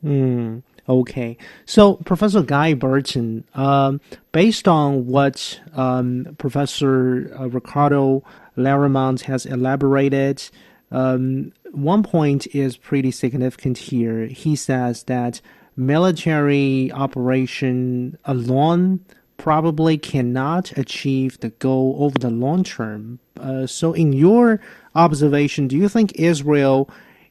Hmm. 0.00 0.58
Okay. 0.90 1.36
So, 1.66 1.94
Professor 1.94 2.42
Guy 2.42 2.74
Burton, 2.74 3.44
um, 3.54 4.00
based 4.32 4.66
on 4.66 5.06
what 5.06 5.60
um, 5.72 6.34
Professor 6.36 7.32
uh, 7.38 7.48
Ricardo 7.48 8.24
Laremont 8.56 9.20
has 9.20 9.46
elaborated, 9.46 10.42
um, 10.90 11.52
one 11.70 12.02
point 12.02 12.48
is 12.48 12.76
pretty 12.76 13.12
significant 13.12 13.78
here. 13.78 14.26
He 14.26 14.56
says 14.56 15.04
that 15.04 15.40
military 15.76 16.90
operation 16.90 18.18
alone 18.24 19.04
probably 19.36 19.96
cannot 19.96 20.76
achieve 20.76 21.38
the 21.38 21.50
goal 21.50 21.98
over 22.00 22.18
the 22.18 22.30
long 22.30 22.64
term. 22.64 23.20
Uh, 23.38 23.64
so, 23.64 23.92
in 23.92 24.12
your 24.12 24.60
observation, 24.96 25.68
do 25.68 25.76
you 25.76 25.88
think 25.88 26.18
Israel, 26.18 26.90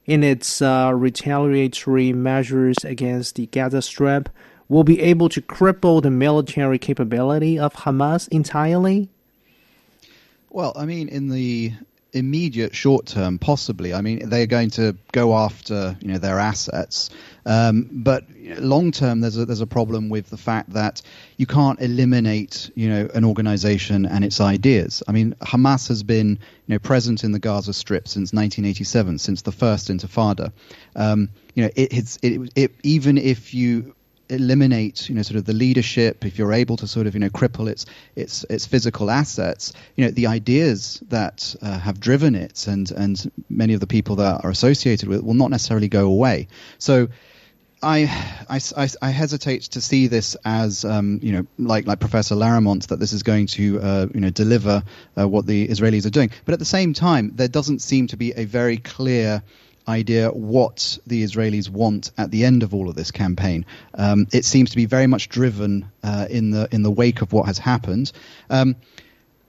in 0.09 0.23
its 0.23 0.59
uh, 0.59 0.91
retaliatory 0.95 2.11
measures 2.11 2.77
against 2.83 3.35
the 3.35 3.45
Gaza 3.45 3.79
Strip, 3.79 4.27
will 4.67 4.83
be 4.83 4.99
able 5.01 5.29
to 5.29 5.39
cripple 5.39 6.01
the 6.01 6.09
military 6.09 6.79
capability 6.79 7.59
of 7.59 7.71
Hamas 7.75 8.27
entirely? 8.29 9.07
Well, 10.49 10.73
I 10.75 10.85
mean, 10.85 11.09
in 11.09 11.29
the 11.29 11.73
immediate 12.13 12.75
short 12.75 13.05
term 13.05 13.37
possibly. 13.39 13.93
I 13.93 14.01
mean 14.01 14.29
they're 14.29 14.47
going 14.47 14.71
to 14.71 14.95
go 15.11 15.35
after 15.35 15.97
you 16.01 16.09
know 16.09 16.17
their 16.17 16.39
assets. 16.39 17.09
Um, 17.45 17.89
but 17.91 18.25
long 18.57 18.91
term 18.91 19.21
there's 19.21 19.37
a 19.37 19.45
there's 19.45 19.61
a 19.61 19.67
problem 19.67 20.09
with 20.09 20.29
the 20.29 20.37
fact 20.37 20.71
that 20.73 21.01
you 21.37 21.45
can't 21.45 21.79
eliminate 21.81 22.71
you 22.75 22.89
know 22.89 23.09
an 23.13 23.25
organization 23.25 24.05
and 24.05 24.23
its 24.23 24.41
ideas. 24.41 25.03
I 25.07 25.11
mean 25.11 25.35
hamas 25.41 25.87
has 25.89 26.03
been 26.03 26.29
you 26.29 26.75
know 26.75 26.79
present 26.79 27.23
in 27.23 27.31
the 27.31 27.39
gaza 27.39 27.73
strip 27.73 28.07
since 28.07 28.33
1987 28.33 29.19
since 29.19 29.41
the 29.41 29.51
first 29.51 29.89
intifada. 29.89 30.51
Um, 30.95 31.29
you 31.53 31.63
know 31.63 31.69
it, 31.75 31.93
it's 31.93 32.17
it, 32.21 32.51
it 32.55 32.75
even 32.83 33.17
if 33.17 33.53
you 33.53 33.95
eliminate, 34.29 35.09
you 35.09 35.15
know, 35.15 35.21
sort 35.21 35.37
of 35.37 35.45
the 35.45 35.53
leadership, 35.53 36.25
if 36.25 36.37
you're 36.37 36.53
able 36.53 36.77
to 36.77 36.87
sort 36.87 37.07
of, 37.07 37.13
you 37.13 37.19
know, 37.19 37.29
cripple 37.29 37.69
its 37.69 37.85
its 38.15 38.45
its 38.49 38.65
physical 38.65 39.09
assets, 39.09 39.73
you 39.95 40.05
know, 40.05 40.11
the 40.11 40.27
ideas 40.27 41.01
that 41.09 41.55
uh, 41.61 41.79
have 41.79 41.99
driven 41.99 42.35
it 42.35 42.67
and 42.67 42.91
and 42.91 43.31
many 43.49 43.73
of 43.73 43.79
the 43.79 43.87
people 43.87 44.15
that 44.17 44.43
are 44.43 44.49
associated 44.49 45.09
with 45.09 45.19
it 45.19 45.25
will 45.25 45.33
not 45.33 45.49
necessarily 45.49 45.87
go 45.87 46.05
away. 46.05 46.47
So. 46.77 47.09
I, 47.81 48.11
I, 48.49 48.89
I, 49.01 49.09
hesitate 49.09 49.61
to 49.61 49.79
see 49.79 50.07
this 50.07 50.35
as 50.43 50.83
um, 50.83 51.21
you 51.23 51.31
know 51.31 51.47
like 51.57 51.87
like 51.87 52.01
Professor 52.01 52.35
Laremont 52.35 52.89
that 52.89 52.99
this 52.99 53.13
is 53.13 53.23
going 53.23 53.47
to 53.47 53.79
uh, 53.79 54.07
you 54.13 54.19
know 54.19 54.29
deliver 54.31 54.83
uh, 55.17 55.25
what 55.25 55.45
the 55.45 55.65
Israelis 55.65 56.05
are 56.05 56.09
doing, 56.09 56.29
but 56.43 56.51
at 56.51 56.59
the 56.59 56.65
same 56.65 56.91
time 56.91 57.31
there 57.35 57.47
doesn't 57.47 57.79
seem 57.79 58.07
to 58.07 58.17
be 58.17 58.33
a 58.33 58.43
very 58.43 58.75
clear 58.75 59.41
idea 59.89 60.29
what 60.29 60.97
the 61.07 61.23
Israelis 61.23 61.69
want 61.69 62.11
at 62.17 62.31
the 62.31 62.45
end 62.45 62.63
of 62.63 62.73
all 62.73 62.87
of 62.87 62.95
this 62.95 63.11
campaign. 63.11 63.65
Um, 63.95 64.27
it 64.31 64.45
seems 64.45 64.69
to 64.69 64.75
be 64.77 64.85
very 64.85 65.07
much 65.07 65.27
driven 65.27 65.89
uh, 66.03 66.27
in 66.29 66.51
the 66.51 66.69
in 66.71 66.83
the 66.83 66.91
wake 66.91 67.21
of 67.21 67.33
what 67.33 67.45
has 67.47 67.57
happened. 67.57 68.11
Um, 68.49 68.75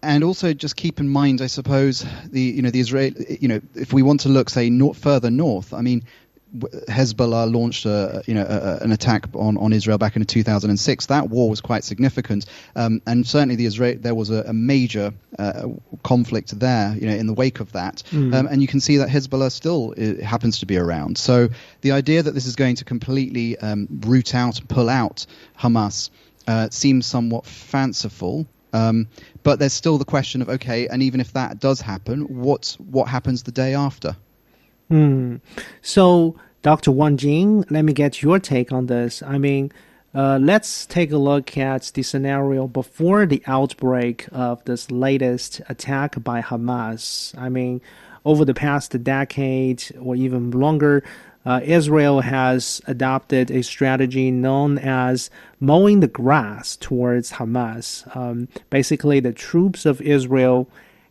and 0.02 0.24
also, 0.24 0.54
just 0.54 0.76
keep 0.76 0.98
in 0.98 1.10
mind, 1.10 1.42
I 1.42 1.46
suppose, 1.46 2.06
the 2.24 2.40
you 2.40 2.62
know 2.62 2.70
the 2.70 2.80
Israel, 2.80 3.12
you 3.28 3.48
know, 3.48 3.60
if 3.74 3.92
we 3.92 4.02
want 4.02 4.20
to 4.20 4.30
look, 4.30 4.48
say, 4.48 4.70
north, 4.70 4.96
further 4.96 5.30
north, 5.30 5.74
I 5.74 5.82
mean, 5.82 6.04
Hezbollah 6.56 7.52
launched 7.52 7.86
a, 7.86 8.22
you 8.26 8.34
know 8.34 8.44
a, 8.44 8.82
an 8.82 8.90
attack 8.92 9.26
on, 9.34 9.56
on 9.56 9.72
Israel 9.72 9.98
back 9.98 10.16
in 10.16 10.24
2006. 10.24 11.06
That 11.06 11.28
war 11.30 11.48
was 11.48 11.60
quite 11.60 11.84
significant, 11.84 12.46
um, 12.74 13.00
and 13.06 13.26
certainly 13.26 13.56
the 13.56 13.66
Israel 13.66 13.96
there 14.00 14.14
was 14.14 14.30
a, 14.30 14.42
a 14.42 14.52
major 14.52 15.12
uh, 15.38 15.68
conflict 16.02 16.58
there. 16.58 16.96
You 17.00 17.06
know, 17.08 17.14
in 17.14 17.26
the 17.26 17.34
wake 17.34 17.60
of 17.60 17.72
that, 17.72 18.02
mm. 18.10 18.34
um, 18.34 18.46
and 18.46 18.60
you 18.60 18.68
can 18.68 18.80
see 18.80 18.96
that 18.96 19.08
Hezbollah 19.08 19.52
still 19.52 19.94
uh, 19.96 20.24
happens 20.24 20.58
to 20.60 20.66
be 20.66 20.76
around. 20.76 21.18
So 21.18 21.48
the 21.82 21.92
idea 21.92 22.22
that 22.22 22.32
this 22.32 22.46
is 22.46 22.56
going 22.56 22.76
to 22.76 22.84
completely 22.84 23.56
um, 23.58 23.86
root 24.04 24.34
out, 24.34 24.60
pull 24.68 24.88
out 24.88 25.26
Hamas 25.58 26.10
uh, 26.48 26.68
seems 26.70 27.06
somewhat 27.06 27.46
fanciful. 27.46 28.46
Um, 28.72 29.08
but 29.42 29.58
there's 29.58 29.72
still 29.72 29.98
the 29.98 30.04
question 30.04 30.42
of 30.42 30.48
okay, 30.48 30.88
and 30.88 31.02
even 31.02 31.20
if 31.20 31.32
that 31.32 31.60
does 31.60 31.80
happen, 31.80 32.22
what 32.40 32.76
what 32.78 33.08
happens 33.08 33.42
the 33.44 33.52
day 33.52 33.74
after? 33.74 34.16
Hmm. 34.90 35.36
So, 35.82 36.34
Dr. 36.62 36.90
Wang 36.90 37.16
Jin, 37.16 37.64
let 37.70 37.84
me 37.84 37.92
get 37.92 38.22
your 38.22 38.40
take 38.40 38.72
on 38.72 38.86
this. 38.86 39.22
I 39.22 39.38
mean, 39.38 39.70
uh, 40.12 40.40
let's 40.42 40.84
take 40.84 41.12
a 41.12 41.16
look 41.16 41.56
at 41.56 41.92
the 41.94 42.02
scenario 42.02 42.66
before 42.66 43.24
the 43.24 43.40
outbreak 43.46 44.26
of 44.32 44.64
this 44.64 44.90
latest 44.90 45.60
attack 45.68 46.20
by 46.24 46.42
Hamas. 46.42 47.38
I 47.38 47.48
mean, 47.48 47.80
over 48.24 48.44
the 48.44 48.52
past 48.52 49.00
decade 49.04 49.84
or 50.00 50.16
even 50.16 50.50
longer, 50.50 51.04
uh, 51.46 51.60
Israel 51.62 52.22
has 52.22 52.82
adopted 52.88 53.52
a 53.52 53.62
strategy 53.62 54.32
known 54.32 54.76
as 54.76 55.30
mowing 55.60 56.00
the 56.00 56.08
grass 56.08 56.74
towards 56.74 57.30
Hamas. 57.30 58.04
Um, 58.16 58.48
basically, 58.70 59.20
the 59.20 59.32
troops 59.32 59.86
of 59.86 60.02
Israel 60.02 60.68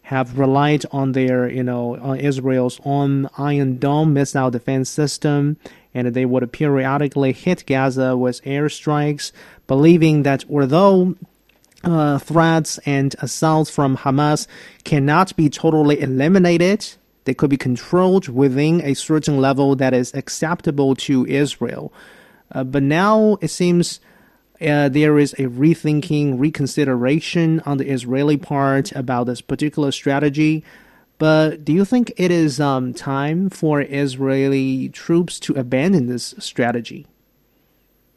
have 0.10 0.39
relied 0.39 0.84
on 0.92 1.12
their, 1.12 1.48
you 1.48 1.62
know, 1.62 1.96
on 1.98 2.20
Israel's 2.20 2.82
own 2.84 3.30
Iron 3.38 3.78
Dome 3.78 4.12
missile 4.12 4.50
defense 4.50 4.89
system, 4.89 5.58
and 5.94 6.08
they 6.16 6.25
would 6.25 6.51
periodically 6.51 7.32
hit 7.32 7.63
Gaza 7.68 8.18
with 8.18 8.42
airstrikes, 8.44 9.32
believing 9.68 10.24
that 10.24 10.46
although 10.50 11.13
uh, 11.84 12.18
threats 12.18 12.80
and 12.88 13.16
assaults 13.22 13.70
from 13.70 13.98
Hamas 13.98 14.48
cannot 14.84 15.36
be 15.36 15.48
totally 15.48 16.01
eliminated. 16.01 16.88
They 17.25 17.36
could 17.36 17.51
be 17.51 17.58
controlled 17.58 18.30
within 18.30 18.82
a 18.82 18.96
certain 18.96 19.39
level 19.39 19.75
that 19.75 19.94
is 19.94 20.12
acceptable 20.16 20.96
to 21.08 21.28
Israel. 21.28 21.94
Uh, 22.51 22.63
but 22.63 22.82
now 22.82 23.38
it 23.42 23.50
seems 23.50 24.00
uh, 24.62 24.89
there 24.89 25.18
is 25.18 25.34
a 25.34 25.44
rethinking, 25.44 26.39
reconsideration 26.39 27.62
on 27.66 27.78
the 27.78 27.89
Israeli 27.89 28.38
part 28.38 28.92
about 28.92 29.25
this 29.25 29.42
particular 29.42 29.92
strategy. 29.92 30.63
But 31.18 31.66
do 31.66 31.74
you 31.74 31.86
think 31.86 32.13
it 32.18 32.32
is 32.32 32.60
um, 32.60 32.94
time 32.94 33.50
for 33.50 33.82
Israeli 33.82 34.89
troops 34.89 35.39
to 35.42 35.54
abandon 35.54 36.08
this 36.08 36.34
strategy? 36.39 37.08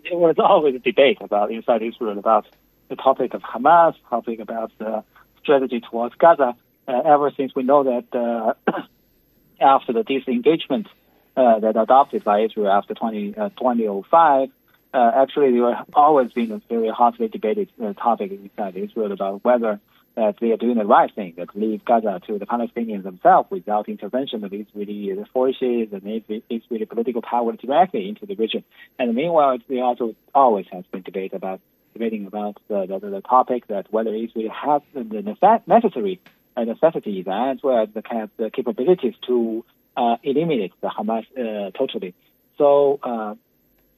There 0.04 0.18
was 0.18 0.36
always 0.38 0.74
a 0.76 0.78
debate 0.78 1.18
about 1.20 1.50
inside 1.50 1.82
Israel 1.82 2.18
about 2.18 2.46
the 2.88 2.96
topic 2.96 3.34
of 3.34 3.42
Hamas, 3.42 3.94
topic 4.10 4.40
about 4.40 4.70
the 4.78 5.02
strategy 5.42 5.80
towards 5.80 6.14
Gaza. 6.16 6.54
Uh, 6.86 7.00
ever 7.04 7.30
since 7.36 7.54
we 7.54 7.62
know 7.62 7.84
that 7.84 8.56
uh, 8.66 8.82
after 9.60 9.92
the 9.92 10.02
disengagement 10.02 10.88
uh, 11.36 11.60
that 11.60 11.76
adopted 11.76 12.24
by 12.24 12.40
Israel 12.40 12.70
after 12.70 12.94
20, 12.94 13.36
uh, 13.36 13.48
2005, 13.50 14.50
uh, 14.94 15.10
actually 15.14 15.52
there 15.52 15.74
have 15.74 15.86
always 15.94 16.32
been 16.32 16.52
a 16.52 16.60
very 16.68 16.88
hotly 16.88 17.28
debated 17.28 17.68
uh, 17.82 17.92
topic 17.94 18.30
inside 18.32 18.76
Israel 18.76 19.12
about 19.12 19.44
whether 19.44 19.80
that 20.14 20.36
they 20.40 20.52
are 20.52 20.56
doing 20.58 20.76
the 20.76 20.84
right 20.84 21.12
thing, 21.14 21.34
that 21.38 21.56
leave 21.56 21.84
Gaza 21.84 22.20
to 22.26 22.38
the 22.38 22.44
Palestinians 22.44 23.02
themselves 23.02 23.50
without 23.50 23.88
intervention 23.88 24.44
of 24.44 24.52
Israeli 24.52 25.24
forces 25.32 25.88
and 25.92 26.22
Israeli 26.50 26.84
political 26.84 27.22
power 27.22 27.52
directly 27.52 28.08
into 28.08 28.26
the 28.26 28.34
region. 28.34 28.62
And 28.98 29.14
meanwhile, 29.14 29.58
there 29.68 29.82
also 29.82 30.14
always 30.34 30.66
has 30.70 30.84
been 30.92 31.02
debate 31.02 31.32
about 31.32 31.60
debating 31.94 32.26
about 32.26 32.60
the, 32.68 32.86
the, 32.86 33.08
the 33.08 33.20
topic 33.22 33.66
that 33.68 33.90
whether 33.90 34.14
Israel 34.14 34.50
has 34.50 34.82
the 34.94 35.36
necessary 35.66 36.20
uh, 36.56 36.64
necessities 36.64 37.26
as 37.30 37.58
well 37.62 37.82
as 37.82 37.88
the, 37.94 38.02
of 38.22 38.30
the 38.36 38.50
capabilities 38.50 39.14
to 39.26 39.64
uh, 39.96 40.16
eliminate 40.22 40.72
the 40.80 40.88
Hamas 40.88 41.24
uh, 41.38 41.70
totally. 41.70 42.14
So 42.58 42.98
uh, 43.02 43.34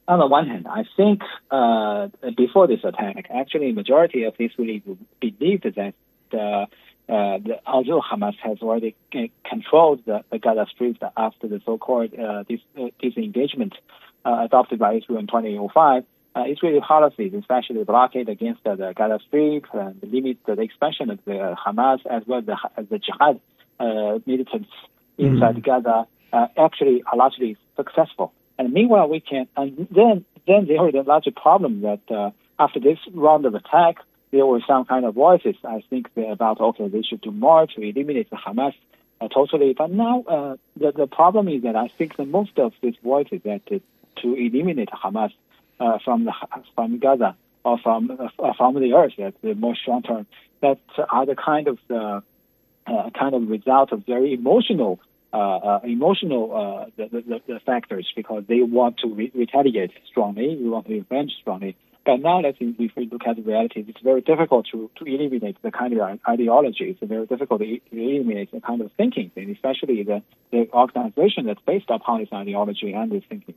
on 0.06 0.18
the 0.18 0.26
one 0.26 0.46
hand, 0.46 0.66
I 0.68 0.84
think 0.96 1.23
uh, 1.50 2.08
before 2.37 2.66
this 2.66 2.80
attack, 2.84 3.26
actually, 3.30 3.73
majority 3.73 4.25
of 4.25 4.34
Israelis 4.37 4.82
believed 5.20 5.64
that 5.64 5.94
uh, 6.32 6.66
the, 7.06 7.61
although 7.66 8.00
Hamas 8.00 8.37
has 8.42 8.58
already 8.61 8.96
controlled 9.49 10.04
the, 10.04 10.23
the 10.30 10.38
Gaza 10.38 10.66
Strip 10.70 10.96
after 11.16 11.49
the 11.49 11.61
so-called 11.64 12.18
uh, 12.18 12.44
dis, 12.44 12.61
uh, 12.78 12.88
disengagement 13.00 13.75
adopted 14.25 14.78
by 14.78 14.94
Israel 14.94 15.18
in 15.18 15.26
2005, 15.26 16.04
Israeli 16.37 16.80
policies, 16.80 17.32
especially 17.34 17.78
the 17.78 17.84
blockade 17.84 18.28
against 18.28 18.64
the, 18.64 18.75
the 18.75 18.92
Gaza 18.94 19.20
Strip 19.28 19.66
and 19.73 20.00
limit 20.02 20.38
the 20.46 20.61
expansion 20.61 21.11
of 21.11 21.18
the 21.25 21.56
Hamas 21.64 22.00
as 22.11 22.23
well 22.26 22.40
as 22.40 22.46
the, 22.46 22.56
as 22.76 22.87
the 22.88 22.99
jihad 22.99 23.40
militants 24.26 24.70
inside 25.18 25.56
mm-hmm. 25.56 25.61
Gaza, 25.61 26.06
actually 26.58 27.02
are 27.06 27.16
largely 27.16 27.56
successful. 27.76 28.32
And 28.58 28.73
meanwhile, 28.73 29.08
we 29.08 29.20
can, 29.20 29.49
and 29.56 29.88
then, 29.90 30.25
then 30.46 30.66
there 30.66 30.82
was 30.82 30.94
a 30.94 31.02
larger 31.02 31.32
problem 31.32 31.82
that 31.82 32.00
uh, 32.11 32.30
after 32.58 32.80
this 32.80 32.99
round 33.12 33.46
of 33.46 33.54
attack, 33.54 33.96
there 34.30 34.46
were 34.46 34.61
some 34.66 34.84
kind 34.84 35.04
of 35.04 35.14
voices, 35.14 35.56
I 35.64 35.82
think, 35.90 36.11
about, 36.16 36.61
okay, 36.61 36.88
they 36.88 37.02
should 37.02 37.20
do 37.20 37.30
more 37.30 37.66
to 37.66 37.82
eliminate 37.82 38.30
the 38.30 38.37
Hamas 38.37 38.75
uh, 39.20 39.28
totally. 39.28 39.75
But 39.76 39.90
now, 39.90 40.23
uh, 40.23 40.56
the, 40.76 40.92
the 40.92 41.06
problem 41.06 41.49
is 41.49 41.62
that 41.62 41.76
I 41.76 41.88
think 41.88 42.16
that 42.16 42.26
most 42.26 42.58
of 42.58 42.73
these 42.82 42.96
voices 43.02 43.40
that 43.44 43.62
uh, 43.70 43.78
to 44.23 44.34
eliminate 44.34 44.90
Hamas 44.90 45.32
uh, 45.80 45.99
from 46.04 46.25
the, 46.25 46.32
from 46.75 46.99
Gaza 46.99 47.37
or 47.64 47.78
from 47.78 48.11
uh, 48.38 48.52
from 48.56 48.75
the 48.75 48.92
earth, 48.94 49.12
that 49.18 49.34
the 49.42 49.54
more 49.54 49.75
short 49.75 50.04
term, 50.04 50.26
that 50.61 50.78
are 51.08 51.26
the 51.26 51.37
kind 51.37 51.68
of 51.68 51.78
the 51.88 52.23
uh, 52.87 53.11
kind 53.11 53.34
of 53.34 53.49
result 53.49 53.92
of 53.92 54.04
very 54.06 54.34
emotional 54.34 55.00
uh, 55.00 55.00
uh, 55.00 55.13
emotional 55.84 56.54
uh, 56.54 56.90
the, 56.96 57.22
the, 57.22 57.40
the, 57.46 57.60
factors 57.60 58.10
because 58.14 58.44
they 58.48 58.60
want 58.60 58.98
to 58.98 59.08
re- 59.08 59.32
retaliate 59.34 59.90
strongly, 60.08 60.56
they 60.60 60.68
want 60.68 60.86
to 60.86 60.92
revenge 60.92 61.32
strongly. 61.40 61.76
But 62.04 62.20
now, 62.20 62.40
let's 62.40 62.58
if 62.60 62.92
we 62.96 63.08
look 63.10 63.22
at 63.26 63.36
the 63.36 63.42
reality, 63.42 63.84
it's 63.88 64.00
very 64.02 64.20
difficult 64.20 64.66
to, 64.72 64.90
to 64.96 65.04
eliminate 65.06 65.56
the 65.62 65.70
kind 65.70 65.94
of 65.94 66.18
ideology. 66.28 66.90
It's 66.90 67.00
very 67.02 67.26
difficult 67.26 67.62
to 67.62 67.80
eliminate 67.92 68.52
the 68.52 68.61
kind 68.61 68.82
of 68.82 68.92
thinking, 68.92 69.30
and 69.37 69.50
especially 69.50 70.02
the, 70.02 70.22
the 70.50 70.68
organization 70.72 71.46
that's 71.46 71.62
based 71.66 71.88
upon 71.88 72.20
this 72.20 72.28
ideology 72.32 72.92
and 72.92 73.11
this 73.11 73.24
thinking. 73.28 73.54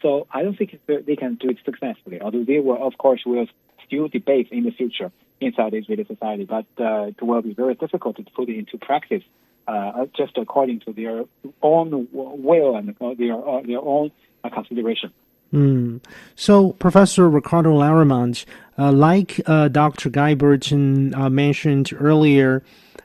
So 0.00 0.26
I 0.32 0.42
don't 0.42 0.56
think 0.56 0.80
they 0.86 1.16
can 1.16 1.34
do 1.34 1.50
it 1.50 1.58
successfully, 1.64 2.20
although 2.22 2.44
they 2.44 2.58
will, 2.60 2.82
of 2.82 2.96
course, 2.96 3.22
will 3.26 3.46
still 3.86 4.08
debate 4.08 4.48
in 4.50 4.64
the 4.64 4.70
future 4.70 5.12
inside 5.40 5.74
Israeli 5.74 6.04
society, 6.04 6.44
but 6.44 6.66
uh, 6.78 7.08
it 7.08 7.20
will 7.22 7.42
be 7.42 7.52
very 7.52 7.74
difficult 7.74 8.16
to 8.16 8.24
put 8.34 8.48
it 8.48 8.56
into 8.58 8.78
practice 8.78 9.22
uh, 9.70 10.06
just 10.16 10.36
according 10.36 10.80
to 10.80 10.92
their 10.92 11.24
own 11.62 12.08
will 12.12 12.76
and 12.76 12.96
their 13.18 13.48
uh, 13.48 13.62
their 13.62 13.80
own 13.80 14.10
uh, 14.44 14.50
consideration. 14.50 15.12
Mm. 15.52 16.00
So, 16.36 16.72
Professor 16.74 17.28
Ricardo 17.28 17.74
Laremont, 17.74 18.44
uh, 18.78 18.92
like 18.92 19.40
uh, 19.46 19.68
Dr. 19.68 20.08
Guy 20.08 20.34
Burton 20.34 21.12
uh, 21.14 21.28
mentioned 21.28 21.90
earlier, 21.98 22.62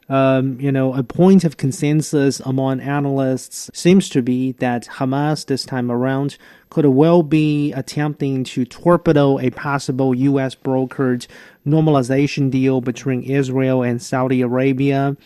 um, 0.10 0.60
you 0.60 0.72
know, 0.72 0.94
a 0.94 1.02
point 1.02 1.44
of 1.44 1.58
consensus 1.58 2.40
among 2.42 2.80
analysts 2.80 3.72
seems 3.74 4.10
to 4.10 4.22
be 4.22 4.52
that 4.54 4.86
Hamas 4.86 5.48
this 5.48 5.66
time 5.66 5.92
around 5.92 6.38
could 6.70 6.86
well 6.86 7.24
be 7.24 7.74
attempting 7.74 8.44
to 8.44 8.66
torpedo 8.66 9.40
a 9.40 9.50
possible 9.50 10.14
U.S. 10.14 10.54
brokered 10.54 11.26
normalization 11.66 12.52
deal 12.52 12.82
between 12.82 13.24
Israel 13.24 13.82
and 13.82 14.00
Saudi 14.00 14.42
Arabia. 14.42 15.18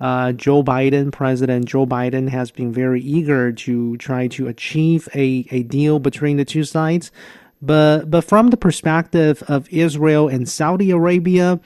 Uh, 0.00 0.32
Joe 0.32 0.62
Biden, 0.62 1.12
President 1.12 1.66
Joe 1.66 1.86
Biden, 1.86 2.28
has 2.28 2.50
been 2.50 2.72
very 2.72 3.02
eager 3.02 3.52
to 3.52 3.96
try 3.98 4.28
to 4.28 4.48
achieve 4.48 5.08
a, 5.14 5.46
a 5.50 5.62
deal 5.64 5.98
between 5.98 6.38
the 6.38 6.44
two 6.44 6.64
sides. 6.64 7.12
But, 7.60 8.10
but 8.10 8.24
from 8.24 8.48
the 8.48 8.56
perspective 8.56 9.42
of 9.46 9.68
Israel 9.70 10.28
and 10.28 10.48
Saudi 10.48 10.90
Arabia, 10.90 11.60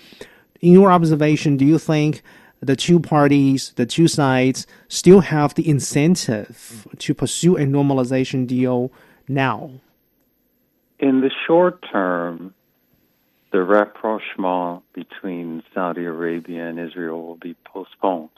in 0.60 0.72
your 0.72 0.90
observation, 0.90 1.56
do 1.56 1.64
you 1.64 1.78
think 1.78 2.22
the 2.60 2.74
two 2.74 2.98
parties, 2.98 3.72
the 3.76 3.86
two 3.86 4.08
sides, 4.08 4.66
still 4.88 5.20
have 5.20 5.54
the 5.54 5.68
incentive 5.68 6.88
to 6.98 7.14
pursue 7.14 7.56
a 7.56 7.60
normalization 7.60 8.46
deal 8.46 8.90
now? 9.28 9.70
In 10.98 11.20
the 11.20 11.30
short 11.46 11.84
term, 11.92 12.54
the 13.54 13.62
rapprochement 13.62 14.82
between 14.94 15.62
Saudi 15.72 16.04
Arabia 16.04 16.66
and 16.66 16.80
Israel 16.80 17.24
will 17.24 17.36
be 17.36 17.54
postponed. 17.64 18.30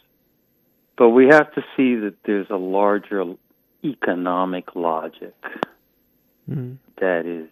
But 0.98 1.08
we 1.08 1.28
have 1.28 1.50
to 1.54 1.62
see 1.74 1.94
that 1.94 2.16
there's 2.26 2.50
a 2.50 2.56
larger 2.56 3.24
economic 3.82 4.76
logic 4.76 5.34
mm. 6.46 6.76
that 7.00 7.24
is 7.24 7.48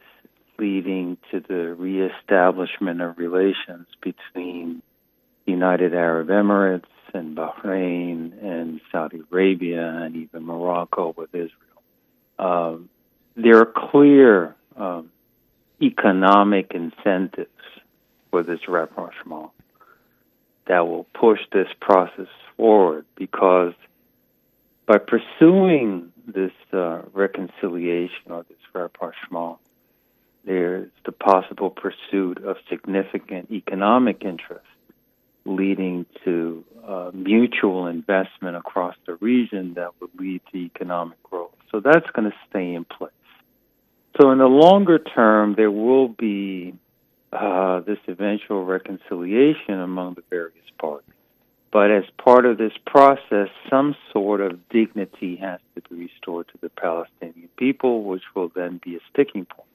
leading 0.59 1.17
to 1.31 1.41
the 1.41 1.75
reestablishment 1.75 3.01
of 3.01 3.17
relations 3.17 3.87
between 4.03 4.83
United 5.47 5.95
Arab 5.95 6.29
Emirates 6.29 6.85
and 7.15 7.35
Bahrain 7.35 8.45
and 8.45 8.83
Saudi 8.93 9.23
Arabia 9.33 9.89
and 10.03 10.17
even 10.17 10.45
Morocco 10.45 11.15
with 11.17 11.35
Israel. 11.35 11.51
Um, 12.39 12.91
there 13.37 13.57
are 13.57 13.73
clear 13.91 14.55
um, 14.77 15.11
economic 15.81 16.73
incentives 16.75 17.49
for 18.35 18.43
this 18.43 18.67
rapprochement 18.67 19.51
that 20.67 20.89
will 20.89 21.05
push 21.15 21.39
this 21.53 21.69
process 21.81 22.27
forward 22.57 23.05
because 23.15 23.75
by 24.87 24.99
pursuing 24.99 26.11
this 26.27 26.51
uh, 26.73 27.03
reconciliation 27.13 28.33
or 28.33 28.45
this 28.49 28.59
rapprochement, 28.73 29.59
there's 30.45 30.91
the 31.05 31.13
possible 31.13 31.71
pursuit 31.71 32.39
of 32.45 32.57
significant 32.69 33.53
economic 33.53 34.25
interest 34.25 34.67
leading 35.45 36.05
to 36.25 36.65
uh, 36.85 37.13
mutual 37.15 37.87
investment 37.87 38.57
across 38.57 38.97
the 39.07 39.15
region 39.15 39.75
that 39.75 39.91
would 40.01 40.11
lead 40.19 40.41
to 40.51 40.59
economic 40.59 41.23
growth. 41.23 41.55
So 41.71 41.79
that's 41.79 42.11
going 42.11 42.29
to 42.29 42.37
stay 42.51 42.75
in 42.75 42.85
place. 42.85 43.13
So 44.21 44.33
in 44.33 44.39
the 44.39 44.47
longer 44.47 44.99
term, 44.99 45.55
there 45.55 45.71
will 45.71 46.09
be 46.09 46.75
uh, 47.35 47.81
this 47.81 47.99
eventual 48.09 48.65
reconciliation 48.65 49.81
among 49.81 50.15
the 50.15 50.23
various 50.31 50.71
parties. 50.79 51.11
But 51.73 51.91
as 51.91 52.05
part 52.19 52.47
of 52.47 52.57
this 52.57 52.73
process, 52.87 53.49
some 53.69 53.97
sort 54.13 54.41
of 54.41 54.69
dignity 54.69 55.37
has 55.37 55.59
to 55.75 55.83
be 55.91 56.05
restored 56.07 56.47
to 56.49 56.59
the 56.61 56.69
Palestinian 56.69 57.49
people, 57.57 58.05
which 58.05 58.23
will 58.35 58.49
then 58.55 58.81
be 58.85 58.95
a 58.95 59.01
sticking 59.11 59.45
point. 59.45 59.69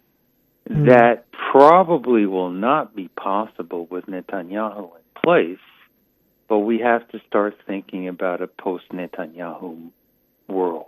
Mm-hmm. 0.69 0.85
That 0.85 1.25
probably 1.51 2.25
will 2.25 2.51
not 2.51 2.95
be 2.95 3.09
possible 3.09 3.85
with 3.87 4.05
Netanyahu 4.05 4.91
in 4.95 5.21
place, 5.21 5.59
but 6.47 6.59
we 6.59 6.79
have 6.79 7.05
to 7.09 7.19
start 7.27 7.57
thinking 7.67 8.07
about 8.07 8.41
a 8.41 8.47
post 8.47 8.85
Netanyahu 8.93 9.89
world. 10.47 10.85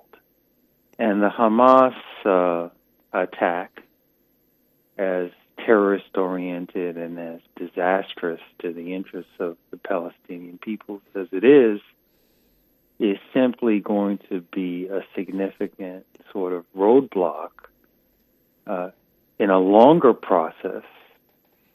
And 0.97 1.21
the 1.21 1.29
Hamas 1.29 1.95
uh, 2.23 2.69
attack, 3.11 3.81
as 4.97 5.31
terrorist 5.65 6.15
oriented 6.15 6.97
and 6.97 7.19
as 7.19 7.39
disastrous 7.55 8.41
to 8.59 8.73
the 8.73 8.93
interests 8.93 9.31
of 9.39 9.57
the 9.71 9.77
Palestinian 9.77 10.57
peoples 10.57 11.01
as 11.15 11.27
it 11.31 11.43
is, 11.43 11.79
is 12.99 13.17
simply 13.33 13.79
going 13.79 14.19
to 14.29 14.41
be 14.53 14.87
a 14.87 15.01
significant 15.15 16.05
sort 16.31 16.53
of 16.53 16.65
roadblock 16.77 17.49
uh, 18.67 18.91
in 19.39 19.49
a 19.49 19.59
longer 19.59 20.13
process 20.13 20.83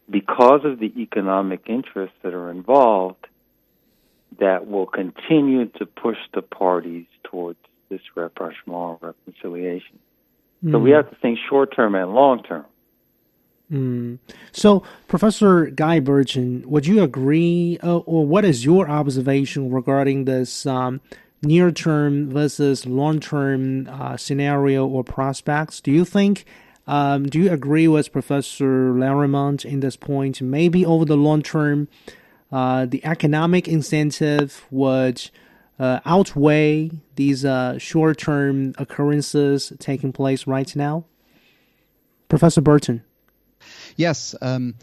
because 0.08 0.60
of 0.64 0.78
the 0.78 0.92
economic 1.00 1.62
interests 1.66 2.16
that 2.22 2.32
are 2.32 2.50
involved 2.50 3.26
that 4.38 4.68
will 4.68 4.86
continue 4.86 5.66
to 5.66 5.86
push 5.86 6.18
the 6.32 6.42
parties 6.42 7.06
towards 7.24 7.58
this 7.88 8.00
rapprochement 8.14 9.00
reconciliation. 9.00 9.98
Mm. 10.64 10.72
So 10.72 10.78
we 10.78 10.90
hmm. 10.90 10.96
have 10.96 11.10
to 11.10 11.16
think 11.16 11.38
short 11.48 11.74
term 11.74 11.94
and 11.94 12.14
long 12.14 12.42
term. 12.42 12.64
Mm. 13.70 14.18
So, 14.52 14.82
Professor 15.08 15.66
Guy 15.66 15.98
Burton, 16.00 16.62
would 16.66 16.86
you 16.86 17.02
agree, 17.02 17.78
uh, 17.82 17.98
or 17.98 18.24
what 18.24 18.44
is 18.44 18.64
your 18.64 18.88
observation 18.88 19.70
regarding 19.72 20.24
this 20.24 20.66
um, 20.66 21.00
near 21.42 21.72
term 21.72 22.30
versus 22.30 22.86
long 22.86 23.18
term 23.18 23.88
uh, 23.88 24.16
scenario 24.16 24.86
or 24.86 25.02
prospects? 25.02 25.80
Do 25.80 25.90
you 25.90 26.04
think, 26.04 26.44
um, 26.86 27.26
do 27.26 27.40
you 27.40 27.50
agree 27.50 27.88
with 27.88 28.12
Professor 28.12 28.92
Laremont 28.92 29.64
in 29.64 29.80
this 29.80 29.96
point? 29.96 30.40
Maybe 30.40 30.86
over 30.86 31.04
the 31.04 31.16
long 31.16 31.42
term, 31.42 31.88
uh, 32.52 32.86
the 32.86 33.04
economic 33.04 33.66
incentive 33.66 34.64
would 34.70 35.28
uh, 35.78 36.00
outweigh 36.06 36.90
these 37.16 37.44
uh, 37.44 37.78
short 37.78 38.18
term 38.18 38.74
occurrences 38.78 39.72
taking 39.80 40.12
place 40.12 40.46
right 40.46 40.74
now? 40.76 41.04
Professor 42.28 42.60
Burton. 42.60 43.02
Yes. 43.96 44.34
Um, 44.40 44.74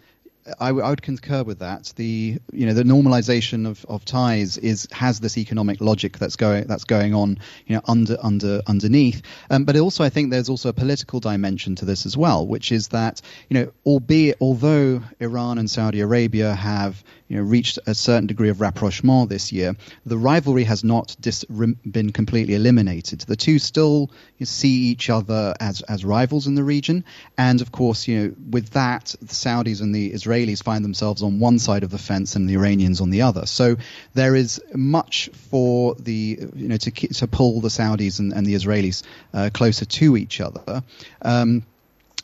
I, 0.59 0.67
w- 0.67 0.85
I 0.85 0.89
would 0.89 1.01
concur 1.01 1.43
with 1.43 1.59
that. 1.59 1.93
The 1.95 2.37
you 2.51 2.65
know 2.65 2.73
the 2.73 2.83
normalization 2.83 3.65
of, 3.65 3.85
of 3.85 4.03
ties 4.03 4.57
is 4.57 4.87
has 4.91 5.19
this 5.19 5.37
economic 5.37 5.79
logic 5.79 6.17
that's 6.17 6.35
going 6.35 6.65
that's 6.67 6.83
going 6.83 7.13
on 7.13 7.39
you 7.65 7.75
know 7.75 7.81
under 7.87 8.17
under 8.21 8.61
underneath. 8.67 9.21
Um, 9.49 9.63
but 9.63 9.77
also 9.77 10.03
I 10.03 10.09
think 10.09 10.31
there's 10.31 10.49
also 10.49 10.69
a 10.69 10.73
political 10.73 11.19
dimension 11.19 11.75
to 11.75 11.85
this 11.85 12.05
as 12.05 12.17
well, 12.17 12.45
which 12.45 12.71
is 12.71 12.89
that 12.89 13.21
you 13.49 13.53
know 13.55 13.71
albeit 13.85 14.37
although 14.41 15.01
Iran 15.19 15.59
and 15.59 15.69
Saudi 15.69 16.01
Arabia 16.01 16.53
have 16.53 17.03
you 17.29 17.37
know 17.37 17.43
reached 17.43 17.79
a 17.87 17.95
certain 17.95 18.27
degree 18.27 18.49
of 18.49 18.59
rapprochement 18.59 19.29
this 19.29 19.51
year, 19.51 19.75
the 20.05 20.17
rivalry 20.17 20.65
has 20.65 20.83
not 20.83 21.15
dis- 21.21 21.45
been 21.45 22.11
completely 22.11 22.55
eliminated. 22.55 23.21
The 23.21 23.37
two 23.37 23.59
still 23.59 24.11
see 24.43 24.87
each 24.87 25.09
other 25.09 25.53
as 25.61 25.81
as 25.83 26.03
rivals 26.03 26.47
in 26.47 26.55
the 26.55 26.65
region, 26.65 27.05
and 27.37 27.61
of 27.61 27.71
course 27.71 28.09
you 28.09 28.19
know 28.19 28.35
with 28.49 28.71
that 28.71 29.15
the 29.21 29.27
Saudis 29.27 29.81
and 29.81 29.95
the 29.95 30.11
Israelis 30.11 30.32
Israelis 30.33 30.63
find 30.63 30.83
themselves 30.83 31.21
on 31.23 31.39
one 31.39 31.59
side 31.59 31.83
of 31.83 31.89
the 31.89 31.97
fence 31.97 32.35
and 32.35 32.49
the 32.49 32.53
Iranians 32.53 33.01
on 33.01 33.09
the 33.09 33.21
other. 33.21 33.45
So 33.45 33.75
there 34.13 34.35
is 34.35 34.61
much 34.73 35.29
for 35.49 35.95
the 35.95 36.39
you 36.55 36.67
know 36.67 36.77
to 36.77 36.91
to 36.91 37.27
pull 37.27 37.61
the 37.61 37.69
Saudis 37.69 38.19
and, 38.19 38.33
and 38.33 38.45
the 38.45 38.55
Israelis 38.55 39.03
uh, 39.33 39.49
closer 39.53 39.85
to 39.85 40.17
each 40.17 40.41
other. 40.41 40.83
Um, 41.21 41.63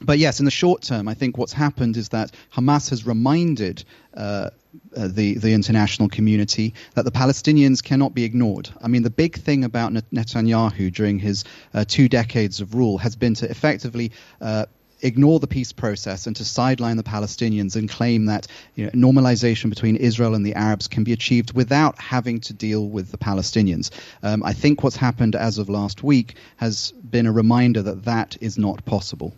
but 0.02 0.18
yes, 0.18 0.40
in 0.40 0.46
the 0.46 0.52
short 0.52 0.82
term, 0.82 1.10
I 1.10 1.14
think 1.14 1.38
what's 1.38 1.52
happened 1.54 1.98
is 1.98 2.10
that 2.10 2.32
Hamas 2.54 2.90
has 2.90 3.06
reminded 3.06 3.84
uh, 4.16 4.50
uh, 4.96 5.08
the 5.08 5.34
the 5.34 5.54
international 5.54 6.10
community 6.10 6.74
that 6.96 7.04
the 7.04 7.12
Palestinians 7.12 7.84
cannot 7.84 8.14
be 8.14 8.24
ignored. 8.24 8.70
I 8.82 8.88
mean, 8.88 9.04
the 9.04 9.10
big 9.10 9.36
thing 9.36 9.64
about 9.64 9.92
Netanyahu 9.92 10.94
during 10.94 11.20
his 11.20 11.44
uh, 11.74 11.86
two 11.86 12.08
decades 12.08 12.62
of 12.62 12.76
rule 12.76 12.98
has 13.00 13.16
been 13.16 13.34
to 13.36 13.50
effectively 13.50 14.12
uh, 14.40 14.68
ignore 15.02 15.40
the 15.40 15.48
peace 15.48 15.72
process 15.72 16.28
and 16.28 16.36
to 16.36 16.46
sideline 16.46 16.98
the 16.98 17.04
Palestinians 17.04 17.76
and 17.76 17.90
claim 17.90 18.26
that 18.26 18.48
you 18.76 18.86
know, 18.86 18.92
normalization 18.92 19.70
between 19.70 19.96
Israel 19.96 20.36
and 20.36 20.46
the 20.46 20.56
Arabs 20.56 20.88
can 20.88 21.04
be 21.04 21.14
achieved 21.14 21.54
without 21.54 22.00
having 22.00 22.40
to 22.42 22.54
deal 22.54 22.88
with 22.88 23.12
the 23.12 23.18
Palestinians. 23.18 23.92
Um, 24.24 24.44
I 24.44 24.54
think 24.54 24.84
what's 24.84 24.96
happened 24.96 25.36
as 25.36 25.58
of 25.58 25.70
last 25.70 26.04
week 26.04 26.36
has 26.58 26.92
been 27.10 27.26
a 27.26 27.32
reminder 27.32 27.82
that 27.82 28.06
that 28.06 28.38
is 28.42 28.58
not 28.58 28.86
possible. 28.86 29.34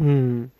Mm. 0.00 0.50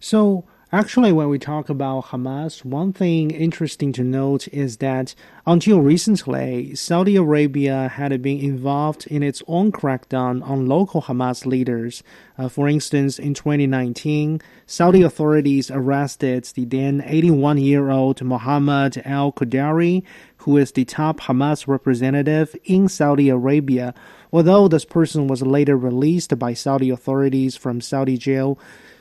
So 0.00 0.44
Actually, 0.76 1.10
when 1.10 1.30
we 1.30 1.38
talk 1.38 1.70
about 1.70 2.04
Hamas, 2.08 2.62
one 2.62 2.92
thing 2.92 3.30
interesting 3.30 3.94
to 3.94 4.04
note 4.04 4.46
is 4.48 4.76
that 4.76 5.14
until 5.46 5.80
recently, 5.80 6.74
Saudi 6.74 7.16
Arabia 7.16 7.88
had 7.88 8.20
been 8.20 8.38
involved 8.40 9.06
in 9.06 9.22
its 9.22 9.42
own 9.48 9.72
crackdown 9.72 10.46
on 10.46 10.66
local 10.66 11.00
Hamas 11.00 11.46
leaders. 11.46 12.02
Uh, 12.36 12.50
for 12.50 12.68
instance, 12.68 13.18
in 13.18 13.32
2019, 13.32 14.42
Saudi 14.66 15.00
authorities 15.00 15.70
arrested 15.70 16.44
the 16.54 16.66
then 16.66 17.02
81 17.06 17.56
year 17.56 17.88
old 17.88 18.22
Mohammed 18.22 19.00
al 19.06 19.32
Qudari, 19.32 20.02
who 20.40 20.58
is 20.58 20.72
the 20.72 20.84
top 20.84 21.20
Hamas 21.20 21.66
representative 21.66 22.54
in 22.64 22.90
Saudi 22.90 23.30
Arabia, 23.30 23.94
although 24.30 24.68
this 24.68 24.84
person 24.84 25.26
was 25.26 25.40
later 25.40 25.74
released 25.74 26.38
by 26.38 26.52
Saudi 26.52 26.90
authorities 26.90 27.56
from 27.56 27.80
Saudi 27.80 28.18
jail. 28.18 28.58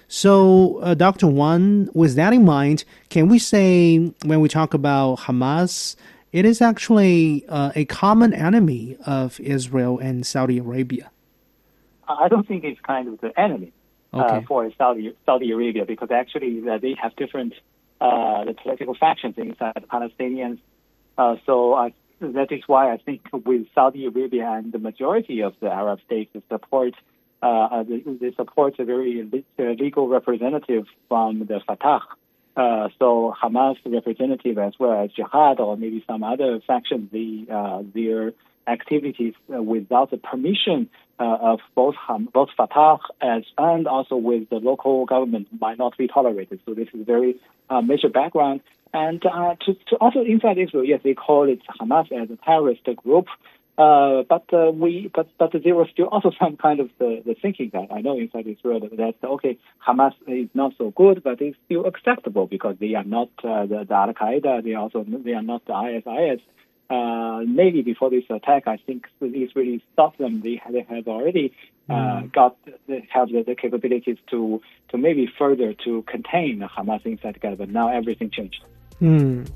So, 0.07 0.79
uh, 0.79 0.93
Dr. 0.93 1.27
Wang, 1.27 1.89
with 1.93 2.15
that 2.15 2.33
in 2.33 2.45
mind, 2.45 2.85
can 3.09 3.27
we 3.27 3.39
say 3.39 3.97
when 4.23 4.39
we 4.39 4.49
talk 4.49 4.73
about 4.73 5.19
Hamas, 5.19 5.95
it 6.31 6.45
is 6.45 6.61
actually 6.61 7.45
uh, 7.49 7.71
a 7.75 7.85
common 7.85 8.33
enemy 8.33 8.97
of 9.05 9.39
Israel 9.39 9.97
and 9.99 10.25
Saudi 10.25 10.59
Arabia? 10.59 11.09
I 12.07 12.27
don't 12.27 12.47
think 12.47 12.63
it's 12.63 12.79
kind 12.81 13.07
of 13.07 13.19
the 13.21 13.37
enemy 13.39 13.71
uh, 14.13 14.23
okay. 14.23 14.37
uh, 14.37 14.41
for 14.47 14.71
Saudi 14.77 15.15
Saudi 15.25 15.51
Arabia 15.51 15.85
because 15.85 16.11
actually 16.11 16.63
uh, 16.69 16.77
they 16.77 16.95
have 17.01 17.15
different 17.15 17.53
uh, 17.99 18.43
the 18.45 18.53
political 18.53 18.95
factions 18.95 19.35
inside 19.37 19.73
the 19.75 19.87
Palestinians. 19.87 20.59
Uh, 21.17 21.37
so 21.45 21.91
that 22.19 22.51
is 22.51 22.61
why 22.67 22.91
I 22.93 22.97
think 22.97 23.21
with 23.31 23.67
Saudi 23.73 24.05
Arabia 24.05 24.51
and 24.51 24.71
the 24.71 24.79
majority 24.79 25.41
of 25.41 25.53
the 25.59 25.67
Arab 25.71 25.99
states 26.05 26.31
support 26.49 26.93
uh, 27.41 27.83
they, 27.83 28.03
they 28.21 28.33
support 28.35 28.79
a 28.79 28.85
very 28.85 29.29
legal 29.57 30.07
representative 30.07 30.85
from 31.07 31.39
the 31.39 31.59
Fatah. 31.65 32.01
Uh, 32.55 32.87
so 32.99 33.35
Hamas 33.41 33.75
representative 33.85 34.57
as 34.57 34.73
well 34.79 35.03
as 35.03 35.11
Jihad 35.11 35.59
or 35.59 35.75
maybe 35.75 36.03
some 36.07 36.23
other 36.23 36.61
faction, 36.65 37.09
the, 37.11 37.45
uh, 37.53 37.83
their 37.93 38.33
activities 38.67 39.33
uh, 39.53 39.61
without 39.61 40.09
the 40.09 40.17
permission 40.17 40.89
uh, 41.19 41.37
of 41.41 41.59
both 41.75 41.95
Ham, 42.07 42.29
both 42.33 42.49
Fatah 42.55 42.97
as 43.21 43.43
and 43.57 43.87
also 43.87 44.15
with 44.15 44.49
the 44.49 44.55
local 44.55 45.05
government 45.05 45.47
might 45.59 45.77
not 45.77 45.97
be 45.97 46.07
tolerated. 46.07 46.59
So 46.65 46.73
this 46.73 46.87
is 46.93 47.05
very 47.05 47.35
uh, 47.69 47.81
major 47.81 48.09
background. 48.09 48.61
And 48.93 49.21
to, 49.21 49.73
to 49.89 49.95
also 49.97 50.21
inside 50.21 50.57
Israel, 50.57 50.85
yes, 50.85 51.01
they 51.03 51.13
call 51.13 51.49
it 51.49 51.59
Hamas 51.79 52.09
as 52.13 52.29
a 52.29 52.37
terrorist 52.37 52.85
group. 53.03 53.27
Uh, 53.77 54.23
but 54.29 54.45
uh, 54.53 54.71
we, 54.71 55.11
but 55.13 55.27
but 55.37 55.51
there 55.63 55.75
was 55.75 55.87
still 55.91 56.05
also 56.05 56.31
some 56.39 56.55
kind 56.55 56.79
of 56.79 56.89
the, 56.97 57.21
the 57.25 57.35
thinking 57.41 57.69
that 57.73 57.87
I 57.91 58.01
know 58.01 58.17
inside 58.17 58.47
Israel 58.47 58.79
that, 58.79 58.95
that 59.21 59.27
okay, 59.27 59.57
Hamas 59.85 60.13
is 60.27 60.49
not 60.53 60.73
so 60.77 60.91
good, 60.91 61.23
but 61.23 61.41
it's 61.41 61.57
still 61.65 61.85
acceptable 61.85 62.47
because 62.47 62.77
they 62.79 62.95
are 62.95 63.03
not 63.03 63.29
uh, 63.43 63.65
the, 63.65 63.85
the 63.87 63.93
Al 63.93 64.13
Qaeda. 64.13 64.63
They 64.63 64.75
also 64.75 65.05
they 65.07 65.33
are 65.33 65.41
not 65.41 65.65
the 65.65 65.73
ISIS. 65.73 66.41
Uh, 66.87 67.41
maybe 67.47 67.81
before 67.81 68.11
this 68.11 68.23
attack, 68.29 68.67
I 68.67 68.77
think 68.77 69.07
the 69.19 69.27
Israelis 69.27 69.81
stopped 69.93 70.19
them. 70.19 70.41
They 70.41 70.61
they 70.71 70.85
have 70.87 71.07
already 71.07 71.51
uh, 71.89 71.93
mm. 71.93 72.31
got 72.31 72.55
they 72.87 73.07
have 73.11 73.29
the, 73.29 73.43
the 73.43 73.55
capabilities 73.55 74.17
to 74.29 74.61
to 74.89 74.97
maybe 74.97 75.27
further 75.37 75.73
to 75.83 76.03
contain 76.03 76.59
Hamas 76.61 77.05
inside 77.05 77.41
Gaza. 77.41 77.57
But 77.57 77.69
now 77.69 77.89
everything 77.89 78.29
changed. 78.29 78.63
Mm. 79.01 79.49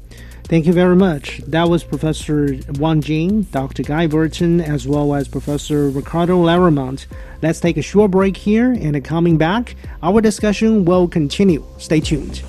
Thank 0.50 0.66
you 0.66 0.74
very 0.74 0.96
much. 0.96 1.42
That 1.46 1.70
was 1.70 1.84
Professor 1.84 2.58
Wang 2.80 3.02
Jin, 3.02 3.44
Dr. 3.52 3.84
Guy 3.84 4.08
Burton, 4.08 4.60
as 4.60 4.88
well 4.88 5.14
as 5.14 5.28
Professor 5.28 5.92
Ricardo 5.92 6.40
Laremont. 6.40 7.06
Let's 7.44 7.60
take 7.60 7.78
a 7.78 7.84
short 7.84 8.10
break 8.10 8.36
here, 8.36 8.72
and 8.72 9.06
coming 9.06 9.38
back, 9.38 9.76
our 10.02 10.22
discussion 10.22 10.86
will 10.86 11.08
continue. 11.08 11.64
Stay 11.78 12.00
tuned. 12.00 12.42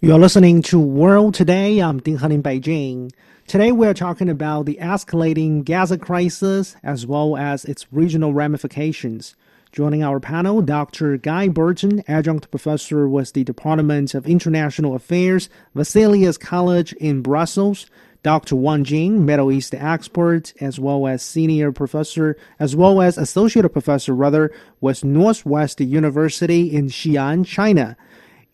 You're 0.00 0.20
listening 0.20 0.62
to 0.62 0.78
World 0.78 1.34
Today. 1.34 1.80
I'm 1.80 1.98
Ding 1.98 2.18
Heng 2.18 2.30
in 2.30 2.40
Beijing. 2.40 3.10
Today 3.48 3.72
we're 3.72 3.94
talking 3.94 4.28
about 4.28 4.66
the 4.66 4.78
escalating 4.80 5.64
Gaza 5.64 5.98
crisis 5.98 6.76
as 6.84 7.04
well 7.04 7.36
as 7.36 7.64
its 7.64 7.92
regional 7.92 8.32
ramifications. 8.32 9.34
Joining 9.76 10.02
our 10.02 10.20
panel, 10.20 10.62
Dr. 10.62 11.18
Guy 11.18 11.48
Burton, 11.48 12.02
adjunct 12.08 12.50
professor 12.50 13.06
with 13.06 13.34
the 13.34 13.44
Department 13.44 14.14
of 14.14 14.26
International 14.26 14.94
Affairs, 14.94 15.50
Vesalius 15.74 16.40
College 16.40 16.94
in 16.94 17.20
Brussels, 17.20 17.84
Dr. 18.22 18.56
Wang 18.56 18.84
Jin, 18.84 19.26
Middle 19.26 19.52
East 19.52 19.74
expert, 19.74 20.54
as 20.62 20.80
well 20.80 21.06
as 21.06 21.22
senior 21.22 21.72
professor, 21.72 22.38
as 22.58 22.74
well 22.74 23.02
as 23.02 23.18
associate 23.18 23.70
professor, 23.70 24.14
rather, 24.14 24.50
with 24.80 25.04
Northwest 25.04 25.78
University 25.78 26.74
in 26.74 26.86
Xi'an, 26.86 27.44
China. 27.44 27.98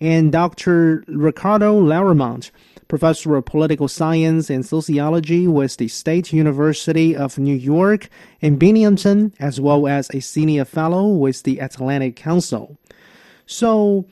And 0.03 0.33
Dr. 0.33 1.05
Ricardo 1.07 1.79
Laremont, 1.79 2.51
professor 2.88 3.37
of 3.37 3.45
political 3.45 3.87
science 3.87 4.51
and 4.51 4.67
sociology 4.67 5.47
with 5.47 5.77
the 5.77 5.87
State 5.87 6.33
University 6.33 7.15
of 7.15 7.38
New 7.38 7.55
York 7.55 8.09
in 8.41 8.57
Binghamton, 8.57 9.33
as 9.38 9.61
well 9.61 9.87
as 9.87 10.11
a 10.11 10.19
senior 10.19 10.65
fellow 10.65 11.07
with 11.07 11.45
the 11.45 11.61
Atlantic 11.61 12.17
Council. 12.17 12.77
So, 13.47 14.07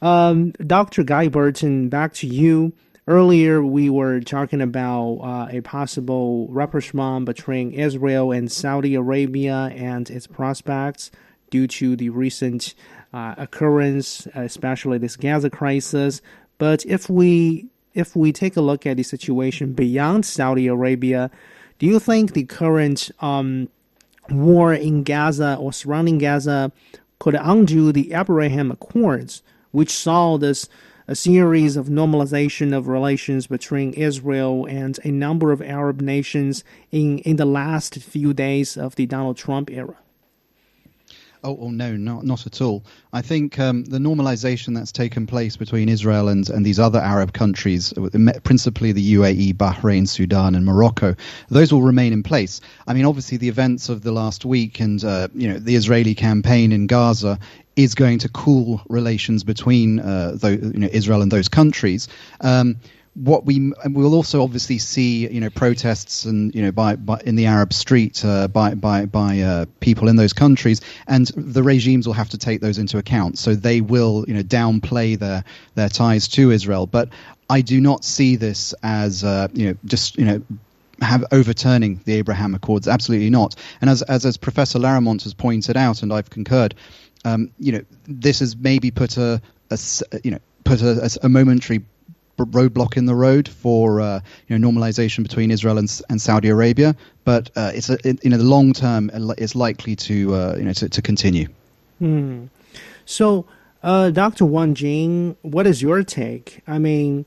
um, 0.00 0.52
Dr. 0.64 1.02
Guy 1.02 1.26
Burton, 1.26 1.88
back 1.88 2.14
to 2.14 2.28
you. 2.28 2.72
Earlier, 3.08 3.64
we 3.64 3.90
were 3.90 4.20
talking 4.20 4.60
about 4.60 5.14
uh, 5.24 5.48
a 5.50 5.60
possible 5.60 6.46
rapprochement 6.50 7.24
between 7.24 7.72
Israel 7.72 8.30
and 8.30 8.50
Saudi 8.50 8.94
Arabia 8.94 9.72
and 9.74 10.08
its 10.08 10.28
prospects 10.28 11.10
due 11.50 11.66
to 11.66 11.96
the 11.96 12.10
recent 12.10 12.74
uh, 13.12 13.34
occurrence, 13.36 14.26
especially 14.34 14.98
this 14.98 15.16
Gaza 15.16 15.50
crisis. 15.50 16.22
But 16.58 16.84
if 16.86 17.08
we 17.08 17.66
if 17.94 18.16
we 18.16 18.32
take 18.32 18.56
a 18.56 18.62
look 18.62 18.86
at 18.86 18.96
the 18.96 19.02
situation 19.02 19.74
beyond 19.74 20.24
Saudi 20.24 20.66
Arabia, 20.66 21.30
do 21.78 21.86
you 21.86 21.98
think 21.98 22.32
the 22.32 22.44
current 22.44 23.10
um, 23.20 23.68
war 24.30 24.72
in 24.72 25.02
Gaza 25.02 25.56
or 25.60 25.72
surrounding 25.72 26.18
Gaza 26.18 26.72
could 27.18 27.34
undo 27.34 27.92
the 27.92 28.12
Abraham 28.14 28.70
Accords, 28.70 29.42
which 29.72 29.90
saw 29.90 30.38
this 30.38 30.68
a 31.06 31.14
series 31.14 31.76
of 31.76 31.88
normalization 31.88 32.74
of 32.74 32.88
relations 32.88 33.46
between 33.46 33.92
Israel 33.94 34.66
and 34.66 34.98
a 35.04 35.10
number 35.10 35.52
of 35.52 35.60
Arab 35.60 36.00
nations 36.00 36.64
in, 36.90 37.18
in 37.18 37.36
the 37.36 37.44
last 37.44 37.96
few 37.96 38.32
days 38.32 38.76
of 38.76 38.94
the 38.94 39.06
Donald 39.06 39.36
Trump 39.36 39.70
era? 39.70 39.96
Oh, 41.44 41.58
oh 41.60 41.70
no, 41.70 41.96
not 41.96 42.24
not 42.24 42.46
at 42.46 42.60
all. 42.60 42.84
I 43.12 43.20
think 43.20 43.58
um, 43.58 43.84
the 43.84 43.98
normalization 43.98 44.74
that's 44.74 44.92
taken 44.92 45.26
place 45.26 45.56
between 45.56 45.88
Israel 45.88 46.28
and, 46.28 46.48
and 46.48 46.64
these 46.64 46.78
other 46.78 47.00
Arab 47.00 47.32
countries, 47.32 47.92
principally 48.44 48.92
the 48.92 49.14
UAE, 49.14 49.54
Bahrain, 49.54 50.06
Sudan, 50.06 50.54
and 50.54 50.64
Morocco, 50.64 51.16
those 51.48 51.72
will 51.72 51.82
remain 51.82 52.12
in 52.12 52.22
place. 52.22 52.60
I 52.86 52.94
mean, 52.94 53.04
obviously, 53.04 53.38
the 53.38 53.48
events 53.48 53.88
of 53.88 54.02
the 54.02 54.12
last 54.12 54.44
week 54.44 54.78
and 54.78 55.02
uh, 55.02 55.28
you 55.34 55.48
know 55.48 55.58
the 55.58 55.74
Israeli 55.74 56.14
campaign 56.14 56.70
in 56.70 56.86
Gaza 56.86 57.40
is 57.74 57.94
going 57.94 58.18
to 58.20 58.28
cool 58.28 58.82
relations 58.88 59.42
between 59.42 59.98
uh, 59.98 60.36
you 60.42 60.78
know, 60.78 60.88
Israel 60.92 61.22
and 61.22 61.32
those 61.32 61.48
countries. 61.48 62.06
Um, 62.42 62.76
what 63.14 63.44
we 63.44 63.72
we 63.84 64.02
will 64.02 64.14
also 64.14 64.42
obviously 64.42 64.78
see, 64.78 65.28
you 65.28 65.40
know, 65.40 65.50
protests 65.50 66.24
and 66.24 66.54
you 66.54 66.62
know 66.62 66.72
by, 66.72 66.96
by 66.96 67.20
in 67.26 67.36
the 67.36 67.46
Arab 67.46 67.72
street 67.72 68.24
uh, 68.24 68.48
by 68.48 68.74
by 68.74 69.04
by 69.04 69.40
uh, 69.40 69.66
people 69.80 70.08
in 70.08 70.16
those 70.16 70.32
countries, 70.32 70.80
and 71.08 71.26
the 71.36 71.62
regimes 71.62 72.06
will 72.06 72.14
have 72.14 72.30
to 72.30 72.38
take 72.38 72.60
those 72.60 72.78
into 72.78 72.96
account. 72.98 73.38
So 73.38 73.54
they 73.54 73.80
will, 73.80 74.24
you 74.26 74.34
know, 74.34 74.42
downplay 74.42 75.18
their 75.18 75.44
their 75.74 75.90
ties 75.90 76.26
to 76.28 76.50
Israel. 76.50 76.86
But 76.86 77.10
I 77.50 77.60
do 77.60 77.80
not 77.80 78.02
see 78.02 78.36
this 78.36 78.74
as 78.82 79.24
uh, 79.24 79.48
you 79.52 79.68
know 79.68 79.76
just 79.84 80.16
you 80.16 80.24
know 80.24 80.42
have 81.02 81.24
overturning 81.32 82.00
the 82.04 82.14
Abraham 82.14 82.54
Accords. 82.54 82.88
Absolutely 82.88 83.30
not. 83.30 83.54
And 83.82 83.90
as 83.90 84.00
as, 84.02 84.24
as 84.24 84.38
Professor 84.38 84.78
Laremont 84.78 85.24
has 85.24 85.34
pointed 85.34 85.76
out, 85.76 86.02
and 86.02 86.14
I've 86.14 86.30
concurred, 86.30 86.74
um, 87.26 87.50
you 87.58 87.72
know, 87.72 87.82
this 88.06 88.38
has 88.38 88.56
maybe 88.56 88.90
put 88.90 89.18
a, 89.18 89.42
a 89.70 89.78
you 90.24 90.30
know 90.30 90.38
put 90.64 90.80
a, 90.80 91.18
a, 91.22 91.28
momentary 91.28 91.82
roadblock 92.46 92.96
in 92.96 93.06
the 93.06 93.14
road 93.14 93.48
for 93.48 94.00
uh, 94.00 94.20
you 94.48 94.58
know 94.58 94.70
normalization 94.70 95.22
between 95.22 95.50
Israel 95.50 95.78
and, 95.78 96.00
and 96.08 96.20
Saudi 96.20 96.48
Arabia, 96.48 96.94
but 97.24 97.50
uh, 97.56 97.72
it's 97.74 97.90
a, 97.90 97.98
in, 98.06 98.18
in 98.22 98.32
the 98.32 98.38
long 98.38 98.72
term 98.72 99.10
it's 99.38 99.54
likely 99.54 99.96
to 99.96 100.34
uh, 100.34 100.54
you 100.56 100.64
know 100.64 100.72
to, 100.72 100.88
to 100.88 101.02
continue. 101.02 101.48
Hmm. 101.98 102.46
So, 103.04 103.46
uh, 103.82 104.10
Dr. 104.10 104.44
Wang 104.44 104.74
Jin, 104.74 105.36
what 105.42 105.66
is 105.66 105.82
your 105.82 106.02
take? 106.02 106.62
I 106.66 106.78
mean, 106.78 107.26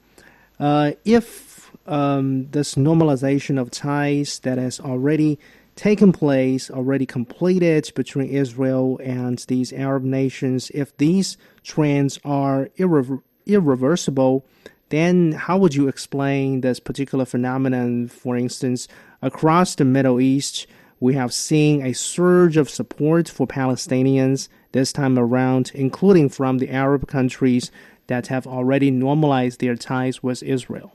uh, 0.59 0.93
if 1.03 1.71
um, 1.85 2.49
this 2.51 2.75
normalization 2.75 3.59
of 3.59 3.71
ties 3.71 4.39
that 4.39 4.57
has 4.57 4.79
already 4.79 5.37
taken 5.75 6.11
place, 6.11 6.71
already 6.71 7.05
completed 7.05 7.91
between 7.95 8.29
Israel 8.29 8.99
and 9.03 9.39
these 9.47 9.73
Arab 9.73 10.03
nations, 10.03 10.71
if 10.73 10.95
these 10.97 11.37
trends 11.63 12.19
are 12.23 12.69
irre- 12.77 13.21
irreversible, 13.45 14.45
then 14.89 15.31
how 15.33 15.57
would 15.57 15.75
you 15.75 15.87
explain 15.87 16.61
this 16.61 16.79
particular 16.79 17.25
phenomenon? 17.25 18.07
For 18.07 18.37
instance, 18.37 18.87
across 19.21 19.75
the 19.75 19.85
Middle 19.85 20.21
East, 20.21 20.67
we 20.99 21.15
have 21.15 21.33
seen 21.33 21.85
a 21.85 21.93
surge 21.93 22.57
of 22.57 22.69
support 22.69 23.27
for 23.27 23.47
Palestinians 23.47 24.47
this 24.71 24.93
time 24.93 25.17
around, 25.17 25.71
including 25.73 26.29
from 26.29 26.59
the 26.59 26.69
Arab 26.69 27.07
countries 27.07 27.71
that 28.07 28.27
have 28.27 28.45
already 28.45 28.91
normalized 28.91 29.59
their 29.59 29.75
ties 29.75 30.21
with 30.21 30.43
Israel. 30.43 30.93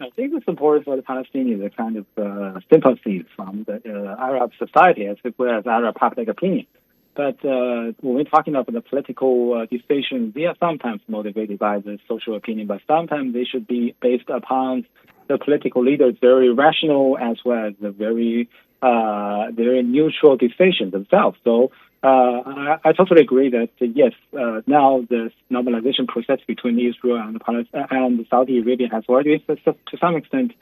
I 0.00 0.08
think 0.10 0.32
the 0.32 0.40
support 0.44 0.84
for 0.84 0.96
the 0.96 1.02
Palestinians 1.02 1.66
is 1.66 1.72
kind 1.76 1.96
of 1.96 2.06
uh, 2.16 2.60
sympathy 2.72 3.24
from 3.36 3.64
the 3.64 3.82
uh, 3.84 4.16
Arab 4.18 4.52
society 4.58 5.06
as 5.06 5.18
well 5.36 5.58
as 5.58 5.66
Arab 5.66 5.94
public 5.96 6.28
opinion. 6.28 6.66
But 7.14 7.44
uh, 7.44 7.92
when 8.00 8.14
we're 8.14 8.24
talking 8.24 8.54
about 8.54 8.72
the 8.72 8.80
political 8.80 9.54
uh, 9.54 9.66
decisions, 9.66 10.34
they 10.34 10.44
are 10.44 10.56
sometimes 10.60 11.00
motivated 11.08 11.58
by 11.58 11.78
the 11.78 11.98
social 12.08 12.36
opinion, 12.36 12.66
but 12.66 12.80
sometimes 12.86 13.34
they 13.34 13.44
should 13.44 13.66
be 13.66 13.94
based 14.00 14.28
upon 14.28 14.86
the 15.28 15.38
political 15.38 15.84
leaders' 15.84 16.16
very 16.20 16.52
rational 16.52 17.18
as 17.18 17.36
well 17.44 17.66
as 17.68 17.74
the 17.80 17.90
very 17.90 18.48
uh, 18.82 19.50
very 19.52 19.82
neutral 19.82 20.36
decisions 20.36 20.92
themselves. 20.92 21.36
So 21.44 21.70
uh, 22.02 22.06
I, 22.06 22.78
I, 22.82 22.92
totally 22.92 23.20
agree 23.20 23.50
that 23.50 23.68
uh, 23.80 23.84
yes, 23.94 24.12
uh, 24.32 24.62
now 24.66 25.04
the 25.10 25.30
normalization 25.52 26.08
process 26.08 26.38
between 26.46 26.78
Israel 26.78 27.18
and, 27.18 27.38
Palestine, 27.38 27.86
and 27.90 28.26
Saudi 28.30 28.58
Arabia 28.58 28.88
has 28.90 29.04
already 29.06 29.38
to 29.38 29.96
some 30.00 30.16
extent 30.16 30.52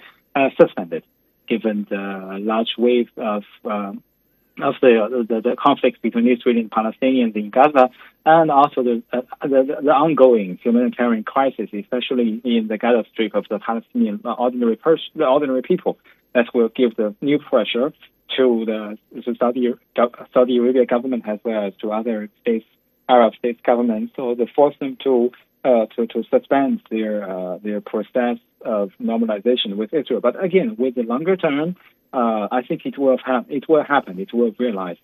suspended, 0.60 1.04
given 1.48 1.86
the 1.88 2.38
large 2.40 2.74
wave 2.76 3.08
of 3.16 3.44
of 4.62 4.74
the, 4.80 5.24
the, 5.28 5.40
the 5.40 5.56
conflicts 5.56 5.98
between 6.00 6.28
Israel 6.28 6.56
and 6.56 6.70
Palestinians 6.70 7.36
in 7.36 7.50
Gaza, 7.50 7.90
and 8.26 8.50
also 8.50 8.82
the, 8.82 9.02
uh, 9.12 9.20
the, 9.42 9.78
the 9.82 9.90
ongoing 9.90 10.58
humanitarian 10.62 11.24
crisis, 11.24 11.68
especially 11.72 12.40
in 12.44 12.68
the 12.68 12.78
Gaza 12.78 13.04
Strip 13.12 13.34
of 13.34 13.46
the 13.48 13.58
Palestinian 13.58 14.20
ordinary 14.24 14.76
pers- 14.76 15.10
the 15.14 15.26
ordinary 15.26 15.62
people, 15.62 15.98
that 16.34 16.46
will 16.54 16.68
give 16.68 16.96
the 16.96 17.14
new 17.20 17.38
pressure 17.38 17.92
to 18.36 18.64
the, 18.66 18.98
the 19.12 19.36
Saudi 19.38 19.74
Saudi 20.34 20.58
Arabia 20.58 20.86
government 20.86 21.24
as 21.26 21.38
well 21.44 21.66
as 21.66 21.72
to 21.80 21.92
other 21.92 22.28
states, 22.42 22.66
Arab 23.08 23.34
states 23.34 23.60
governments, 23.64 24.12
so 24.16 24.34
they 24.34 24.46
force 24.54 24.74
them 24.80 24.96
to 25.04 25.30
uh, 25.64 25.86
to 25.96 26.06
to 26.06 26.22
suspend 26.30 26.82
their 26.90 27.28
uh, 27.28 27.58
their 27.58 27.80
process 27.80 28.36
of 28.64 28.90
normalization 29.00 29.76
with 29.76 29.92
Israel. 29.94 30.20
But 30.20 30.42
again, 30.42 30.76
with 30.78 30.94
the 30.94 31.02
longer 31.02 31.36
term, 31.36 31.76
uh, 32.12 32.48
I 32.50 32.62
think 32.66 32.86
it 32.86 32.98
will 32.98 33.18
have 33.24 33.46
it 33.48 33.68
will 33.68 33.84
happen. 33.84 34.18
It 34.18 34.32
will 34.32 34.52
realize 34.58 34.96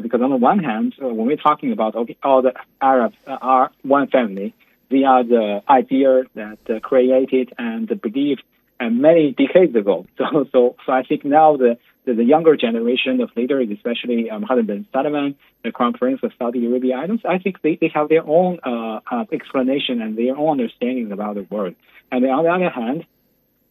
because 0.00 0.20
on 0.22 0.30
the 0.30 0.36
one 0.36 0.58
hand, 0.58 0.94
uh, 1.02 1.08
when 1.08 1.26
we're 1.26 1.36
talking 1.36 1.72
about 1.72 1.96
okay, 1.96 2.16
all 2.22 2.42
the 2.42 2.54
Arabs 2.80 3.16
are 3.26 3.70
one 3.82 4.08
family, 4.08 4.54
they 4.90 5.04
are 5.04 5.24
the 5.24 5.62
idea 5.68 6.22
that 6.34 6.58
uh, 6.68 6.80
created 6.80 7.52
and 7.58 7.88
believed 8.00 8.42
and 8.78 9.00
many 9.00 9.32
decades 9.32 9.74
ago. 9.76 10.06
So, 10.18 10.46
so, 10.52 10.76
so 10.84 10.92
I 10.92 11.02
think 11.02 11.24
now 11.24 11.56
the 11.56 11.78
the, 12.06 12.14
the 12.14 12.24
younger 12.24 12.56
generation 12.56 13.20
of 13.20 13.30
leaders, 13.36 13.68
especially 13.70 14.30
um, 14.30 14.42
Mohammed 14.42 14.66
bin 14.66 14.86
Salman, 14.92 15.34
the 15.62 15.70
crown 15.70 15.92
prince 15.92 16.20
of 16.22 16.32
Saudi 16.38 16.66
Arabia, 16.66 16.96
I, 16.96 17.06
don't, 17.06 17.24
I 17.26 17.38
think 17.38 17.60
they, 17.62 17.76
they 17.80 17.90
have 17.94 18.08
their 18.08 18.26
own 18.26 18.58
uh, 18.64 19.00
uh, 19.10 19.24
explanation 19.32 20.00
and 20.00 20.16
their 20.16 20.36
own 20.36 20.60
understanding 20.60 21.12
about 21.12 21.34
the 21.34 21.46
world. 21.50 21.74
And 22.10 22.24
on 22.24 22.44
the 22.44 22.50
other 22.50 22.70
hand, 22.70 23.04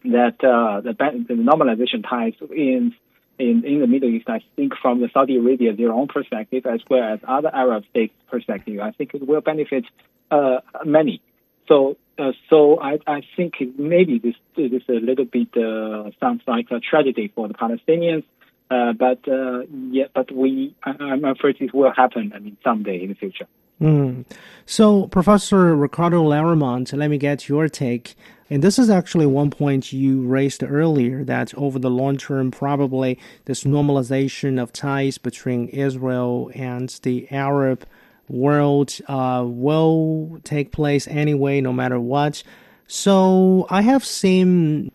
that 0.03 0.43
uh, 0.43 0.81
the, 0.81 0.93
the 1.27 1.33
normalization 1.33 2.07
ties 2.07 2.33
in 2.51 2.93
in, 3.39 3.63
in 3.65 3.79
the 3.79 3.87
Middle 3.87 4.09
East, 4.09 4.27
I 4.27 4.41
think 4.57 4.73
from 4.81 4.99
the 4.99 5.09
Saudi 5.13 5.37
Arabia, 5.37 5.73
their 5.73 5.93
own 5.93 6.07
perspective, 6.07 6.65
as 6.65 6.81
well 6.89 7.13
as 7.13 7.19
other 7.25 7.49
Arab 7.53 7.85
states' 7.89 8.13
perspective, 8.29 8.81
I 8.81 8.91
think 8.91 9.13
it 9.13 9.25
will 9.25 9.39
benefit 9.39 9.85
uh, 10.29 10.57
many. 10.85 11.21
So, 11.67 11.95
uh, 12.17 12.33
so 12.49 12.81
I, 12.81 12.99
I 13.07 13.21
think 13.37 13.53
maybe 13.77 14.19
this 14.19 14.35
this 14.57 14.71
is 14.73 14.89
a 14.89 14.99
little 14.99 15.25
bit 15.25 15.55
uh, 15.55 16.11
sounds 16.19 16.41
like 16.47 16.67
a 16.71 16.79
tragedy 16.79 17.31
for 17.33 17.47
the 17.47 17.53
Palestinians, 17.53 18.23
uh, 18.69 18.93
but 18.93 19.25
uh, 19.27 19.61
yeah, 19.89 20.05
but 20.13 20.31
we 20.31 20.75
I, 20.83 21.13
am 21.13 21.23
afraid 21.23 21.57
it 21.61 21.73
will 21.73 21.93
happen. 21.95 22.33
I 22.35 22.39
mean, 22.39 22.57
someday 22.63 23.01
in 23.01 23.09
the 23.09 23.15
future. 23.15 23.47
Mm. 23.81 24.25
So, 24.65 25.07
Professor 25.07 25.75
Ricardo 25.75 26.21
Laremont, 26.23 26.91
let 26.93 27.09
me 27.09 27.17
get 27.17 27.47
your 27.47 27.69
take. 27.69 28.15
And 28.49 28.63
this 28.63 28.79
is 28.79 28.89
actually 28.89 29.27
one 29.27 29.51
point 29.51 29.93
you 29.93 30.21
raised 30.23 30.63
earlier 30.63 31.23
that 31.23 31.53
over 31.53 31.77
the 31.79 31.89
long 31.89 32.17
term, 32.17 32.51
probably 32.51 33.19
this 33.45 33.63
normalization 33.63 34.61
of 34.61 34.73
ties 34.73 35.17
between 35.17 35.67
Israel 35.69 36.51
and 36.55 36.89
the 37.03 37.31
Arab 37.31 37.85
world 38.27 38.97
uh, 39.07 39.43
will 39.45 40.39
take 40.43 40.71
place 40.71 41.07
anyway, 41.07 41.61
no 41.61 41.73
matter 41.73 41.99
what. 41.99 42.43
So 42.87 43.67
I 43.69 43.81
have 43.83 44.03
seen 44.03 44.91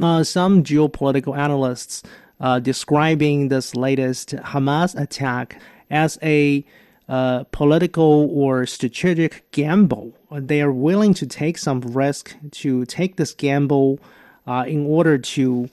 uh, 0.00 0.24
some 0.24 0.62
geopolitical 0.64 1.36
analysts 1.36 2.02
uh, 2.40 2.58
describing 2.58 3.48
this 3.48 3.74
latest 3.74 4.30
Hamas 4.36 4.98
attack 4.98 5.60
as 5.90 6.18
a 6.22 6.64
uh, 7.08 7.44
political 7.44 8.28
or 8.30 8.66
strategic 8.66 9.50
gamble. 9.50 10.12
They 10.30 10.60
are 10.60 10.72
willing 10.72 11.14
to 11.14 11.26
take 11.26 11.58
some 11.58 11.80
risk 11.80 12.36
to 12.52 12.84
take 12.84 13.16
this 13.16 13.32
gamble 13.32 13.98
uh, 14.46 14.64
in 14.66 14.86
order 14.86 15.18
to, 15.18 15.68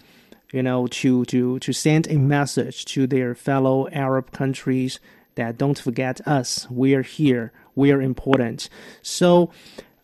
you 0.52 0.64
know, 0.64 0.88
to 0.88 1.26
to 1.26 1.60
to 1.60 1.74
send 1.74 2.08
a 2.08 2.18
message 2.18 2.86
to 2.86 3.08
their 3.08 3.36
fellow 3.36 3.90
Arab 3.90 4.32
countries 4.32 5.00
that 5.36 5.58
don't 5.58 5.78
forget 5.78 6.26
us. 6.26 6.70
We 6.70 6.96
are 6.96 7.02
here. 7.02 7.52
We 7.76 7.92
are 7.92 8.02
important. 8.02 8.70
So, 9.02 9.52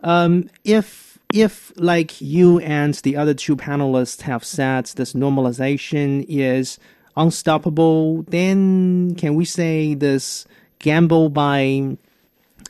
um, 0.01 0.49
if 0.63 1.17
if 1.33 1.71
like 1.77 2.19
you 2.19 2.59
and 2.59 2.93
the 2.95 3.15
other 3.15 3.33
two 3.33 3.55
panelists 3.55 4.21
have 4.21 4.43
said 4.43 4.87
this 4.87 5.13
normalization 5.13 6.25
is 6.27 6.77
unstoppable, 7.15 8.23
then 8.23 9.15
can 9.15 9.35
we 9.35 9.45
say 9.45 9.93
this 9.93 10.45
gamble 10.81 11.29
by 11.29 11.97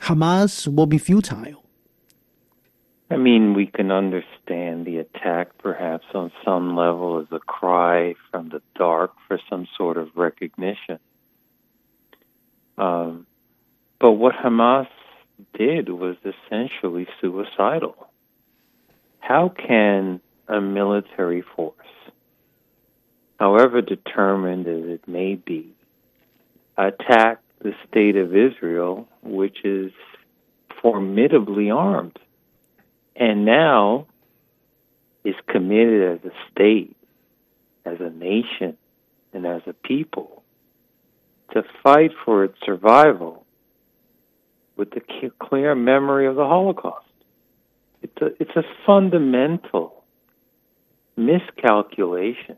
Hamas 0.02 0.74
will 0.74 0.86
be 0.86 0.98
futile? 0.98 1.64
I 3.10 3.18
mean, 3.18 3.54
we 3.54 3.66
can 3.66 3.92
understand 3.92 4.86
the 4.86 4.98
attack 4.98 5.58
perhaps 5.58 6.06
on 6.14 6.32
some 6.46 6.78
level 6.78 7.20
as 7.20 7.28
a 7.32 7.40
cry 7.40 8.16
from 8.30 8.50
the 8.50 8.62
dark 8.76 9.12
for 9.28 9.40
some 9.50 9.68
sort 9.78 9.98
of 9.98 10.10
recognition. 10.16 11.00
Um, 12.78 13.28
but 14.00 14.14
what 14.14 14.34
Hamas 14.34 14.88
did 15.54 15.90
was 15.90 16.16
essentially 16.24 17.06
suicidal. 17.20 17.96
How 19.20 19.50
can 19.50 20.22
a 20.48 20.62
military 20.62 21.44
force, 21.56 21.76
however 23.40 23.82
determined 23.82 24.68
as 24.68 24.86
it 24.86 25.08
may 25.08 25.36
be, 25.36 25.74
attack 26.78 27.41
the 27.64 27.74
state 27.88 28.16
of 28.16 28.36
Israel, 28.36 29.08
which 29.22 29.64
is 29.64 29.92
formidably 30.82 31.70
armed, 31.70 32.18
and 33.16 33.46
now 33.46 34.08
is 35.24 35.36
committed 35.48 36.20
as 36.20 36.32
a 36.32 36.34
state, 36.52 36.96
as 37.86 37.98
a 38.00 38.10
nation, 38.10 38.78
and 39.34 39.46
as 39.46 39.62
a 39.68 39.74
people 39.74 40.42
to 41.54 41.64
fight 41.84 42.12
for 42.26 42.44
its 42.44 42.58
survival 42.66 43.46
with 44.78 44.90
the 44.92 45.02
clear 45.40 45.76
memory 45.76 46.26
of 46.28 46.36
the 46.36 46.46
Holocaust. 46.46 47.06
It's 48.02 48.22
a, 48.22 48.28
it's 48.40 48.56
a 48.56 48.64
fundamental 48.86 50.04
miscalculation 51.16 52.58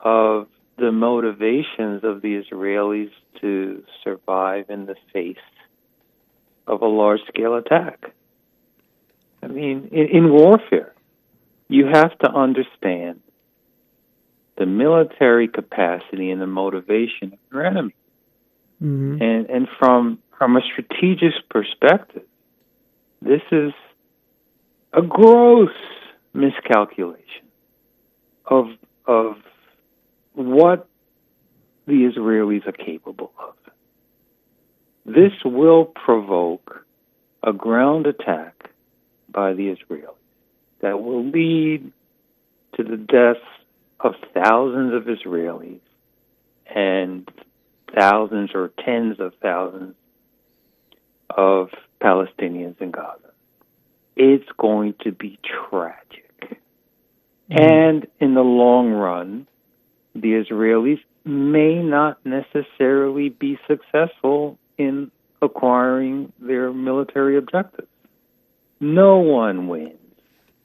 of 0.00 0.46
the 0.76 0.92
motivations 0.92 2.02
of 2.02 2.22
the 2.22 2.42
Israelis 2.42 3.10
to 3.40 3.84
survive 4.02 4.66
in 4.68 4.86
the 4.86 4.96
face 5.12 5.36
of 6.66 6.82
a 6.82 6.86
large 6.86 7.20
scale 7.28 7.54
attack. 7.54 8.12
I 9.42 9.48
mean, 9.48 9.88
in, 9.92 10.08
in, 10.08 10.32
warfare, 10.32 10.94
you 11.68 11.86
have 11.86 12.16
to 12.20 12.30
understand 12.30 13.20
the 14.56 14.66
military 14.66 15.48
capacity 15.48 16.30
and 16.30 16.40
the 16.40 16.46
motivation 16.46 17.34
of 17.34 17.38
your 17.52 17.66
enemy. 17.66 17.94
Mm-hmm. 18.82 19.22
And 19.22 19.50
and 19.50 19.68
from 19.78 20.18
from 20.38 20.56
a 20.56 20.60
strategic 20.62 21.32
perspective, 21.48 22.24
this 23.20 23.42
is 23.52 23.72
a 24.92 25.02
gross 25.02 25.70
miscalculation 26.32 27.46
of 28.46 28.66
of 29.06 29.36
what 30.34 30.88
the 31.86 32.10
Israelis 32.10 32.66
are 32.66 32.72
capable 32.72 33.32
of. 33.38 33.54
This 35.06 35.32
will 35.44 35.84
provoke 35.84 36.84
a 37.42 37.52
ground 37.52 38.06
attack 38.06 38.70
by 39.28 39.52
the 39.52 39.74
Israelis 39.74 40.14
that 40.80 41.02
will 41.02 41.24
lead 41.24 41.92
to 42.76 42.82
the 42.82 42.96
deaths 42.96 43.40
of 44.00 44.14
thousands 44.32 44.94
of 44.94 45.04
Israelis 45.04 45.80
and 46.66 47.28
thousands 47.94 48.50
or 48.54 48.70
tens 48.84 49.20
of 49.20 49.32
thousands 49.42 49.94
of 51.30 51.70
Palestinians 52.00 52.80
in 52.80 52.90
Gaza. 52.90 53.30
It's 54.16 54.48
going 54.58 54.94
to 55.04 55.12
be 55.12 55.38
tragic. 55.70 56.60
Mm-hmm. 57.50 57.58
And 57.58 58.06
in 58.20 58.34
the 58.34 58.42
long 58.42 58.92
run, 58.92 59.46
the 60.14 60.32
Israelis 60.32 61.00
may 61.24 61.82
not 61.82 62.18
necessarily 62.24 63.28
be 63.30 63.58
successful 63.66 64.58
in 64.78 65.10
acquiring 65.42 66.32
their 66.38 66.72
military 66.72 67.36
objectives. 67.36 67.88
No 68.80 69.18
one 69.18 69.68
wins 69.68 69.98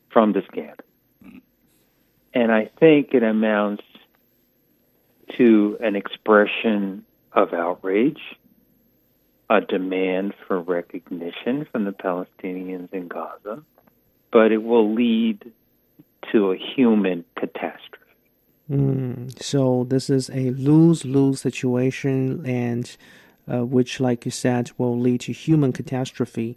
from 0.09 0.33
this 0.33 0.45
gambit. 0.51 0.85
And 2.33 2.51
I 2.51 2.69
think 2.79 3.13
it 3.13 3.23
amounts 3.23 3.83
to 5.37 5.77
an 5.81 5.95
expression 5.95 7.05
of 7.31 7.53
outrage, 7.53 8.21
a 9.49 9.61
demand 9.61 10.33
for 10.47 10.59
recognition 10.59 11.65
from 11.71 11.85
the 11.85 11.91
Palestinians 11.91 12.91
in 12.93 13.07
Gaza, 13.07 13.63
but 14.31 14.51
it 14.51 14.61
will 14.63 14.93
lead 14.93 15.51
to 16.31 16.51
a 16.51 16.57
human 16.57 17.25
catastrophe. 17.35 18.08
Mm, 18.69 19.41
so 19.41 19.85
this 19.89 20.09
is 20.09 20.29
a 20.29 20.51
lose-lose 20.51 21.41
situation, 21.41 22.45
and 22.45 22.95
uh, 23.51 23.65
which, 23.65 23.99
like 23.99 24.25
you 24.25 24.31
said, 24.31 24.71
will 24.77 24.97
lead 24.97 25.21
to 25.21 25.31
human 25.31 25.71
catastrophe. 25.73 26.55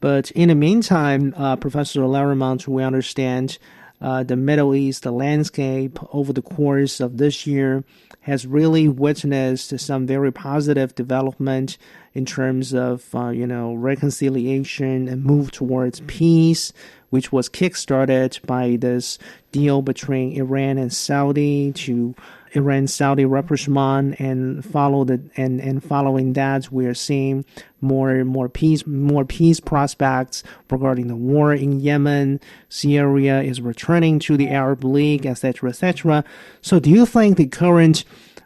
But 0.00 0.30
in 0.32 0.48
the 0.48 0.54
meantime, 0.54 1.34
uh, 1.36 1.56
Professor 1.56 2.06
Laremont, 2.06 2.66
we 2.66 2.82
understand 2.82 3.58
uh, 4.02 4.22
the 4.24 4.36
Middle 4.36 4.74
East, 4.74 5.04
the 5.04 5.12
landscape 5.12 5.98
over 6.12 6.32
the 6.32 6.42
course 6.42 7.00
of 7.00 7.16
this 7.16 7.46
year 7.46 7.84
has 8.22 8.46
really 8.46 8.88
witnessed 8.88 9.78
some 9.80 10.06
very 10.06 10.32
positive 10.32 10.94
development 10.94 11.78
in 12.12 12.26
terms 12.26 12.74
of, 12.74 13.14
uh, 13.14 13.28
you 13.28 13.46
know, 13.46 13.74
reconciliation 13.74 15.08
and 15.08 15.24
move 15.24 15.50
towards 15.50 16.00
peace 16.00 16.72
which 17.12 17.30
was 17.30 17.50
kickstarted 17.50 18.40
by 18.46 18.74
this 18.80 19.18
deal 19.52 19.82
between 19.82 20.32
Iran 20.32 20.78
and 20.78 20.90
Saudi 20.90 21.70
to 21.72 22.14
Iran 22.54 22.86
Saudi 22.86 23.24
rapprochement 23.24 24.20
and 24.20 24.64
follow 24.64 25.04
the 25.04 25.20
and, 25.36 25.60
and 25.60 25.82
following 25.82 26.34
that 26.34 26.70
we 26.70 26.86
are 26.86 26.94
seeing 26.94 27.44
more 27.80 28.24
more 28.24 28.48
peace 28.48 28.86
more 28.86 29.24
peace 29.24 29.60
prospects 29.60 30.42
regarding 30.70 31.08
the 31.08 31.16
war 31.16 31.52
in 31.52 31.80
Yemen. 31.80 32.40
Syria 32.68 33.42
is 33.42 33.60
returning 33.60 34.18
to 34.20 34.36
the 34.36 34.48
Arab 34.48 34.84
League, 34.84 35.26
etc. 35.26 35.70
etc. 35.70 36.24
So 36.60 36.78
do 36.78 36.90
you 36.90 37.06
think 37.06 37.36
the 37.36 37.46
current 37.46 38.04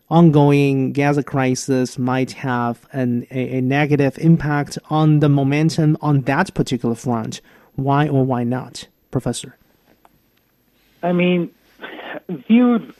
ongoing 0.08 0.92
Gaza 0.92 1.22
crisis 1.22 1.98
might 1.98 2.30
have 2.32 2.86
an, 2.92 3.26
a, 3.30 3.58
a 3.58 3.60
negative 3.60 4.16
impact 4.18 4.78
on 4.88 5.18
the 5.18 5.28
momentum 5.28 5.96
on 6.00 6.20
that 6.22 6.54
particular 6.54 6.94
front 6.94 7.40
why 7.74 8.08
or 8.08 8.24
why 8.24 8.44
not, 8.44 8.86
Professor? 9.10 9.56
I 11.02 11.12
mean, 11.12 11.50
viewed 12.28 12.94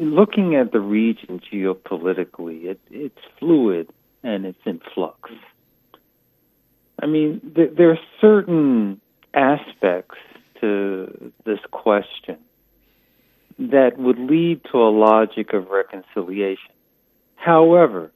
looking 0.00 0.54
at 0.54 0.72
the 0.72 0.80
region 0.80 1.40
geopolitically, 1.52 2.64
it, 2.64 2.80
it's 2.90 3.18
fluid 3.38 3.88
and 4.22 4.44
it's 4.46 4.60
in 4.64 4.80
flux. 4.94 5.30
I 7.00 7.06
mean, 7.06 7.52
th- 7.54 7.72
there 7.76 7.90
are 7.90 7.98
certain 8.20 9.00
aspects 9.32 10.18
to 10.60 11.32
this 11.44 11.60
question 11.70 12.38
that 13.58 13.98
would 13.98 14.18
lead 14.18 14.62
to 14.72 14.78
a 14.78 14.90
logic 14.90 15.52
of 15.52 15.68
reconciliation. 15.68 16.72
However, 17.36 18.10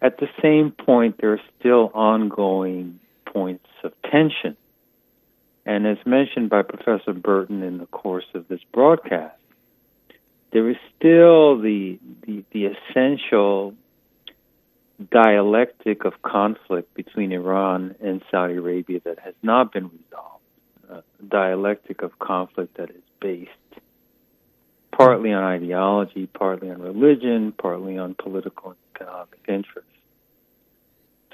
at 0.00 0.18
the 0.18 0.28
same 0.42 0.70
point, 0.70 1.18
there 1.20 1.32
are 1.32 1.40
still 1.58 1.90
ongoing 1.94 3.00
points 3.26 3.66
of 3.82 3.92
tension 4.10 4.56
and 5.66 5.84
as 5.86 5.98
mentioned 6.06 6.48
by 6.48 6.62
Professor 6.62 7.12
Burton 7.12 7.62
in 7.62 7.78
the 7.78 7.86
course 7.86 8.26
of 8.34 8.46
this 8.48 8.60
broadcast, 8.72 9.34
there 10.56 10.70
is 10.70 10.76
still 10.96 11.60
the, 11.60 11.98
the, 12.26 12.42
the 12.50 12.64
essential 12.64 13.74
dialectic 15.10 16.06
of 16.06 16.14
conflict 16.22 16.94
between 16.94 17.30
Iran 17.32 17.94
and 18.02 18.22
Saudi 18.30 18.54
Arabia 18.54 19.00
that 19.04 19.18
has 19.18 19.34
not 19.42 19.70
been 19.70 19.90
resolved. 19.90 20.42
A 20.88 21.02
dialectic 21.28 22.00
of 22.00 22.18
conflict 22.18 22.78
that 22.78 22.88
is 22.88 23.02
based 23.20 23.50
partly 24.92 25.30
on 25.30 25.44
ideology, 25.44 26.26
partly 26.26 26.70
on 26.70 26.80
religion, 26.80 27.52
partly 27.52 27.98
on 27.98 28.14
political 28.14 28.70
and 28.70 28.78
economic 28.94 29.38
interests. 29.46 29.90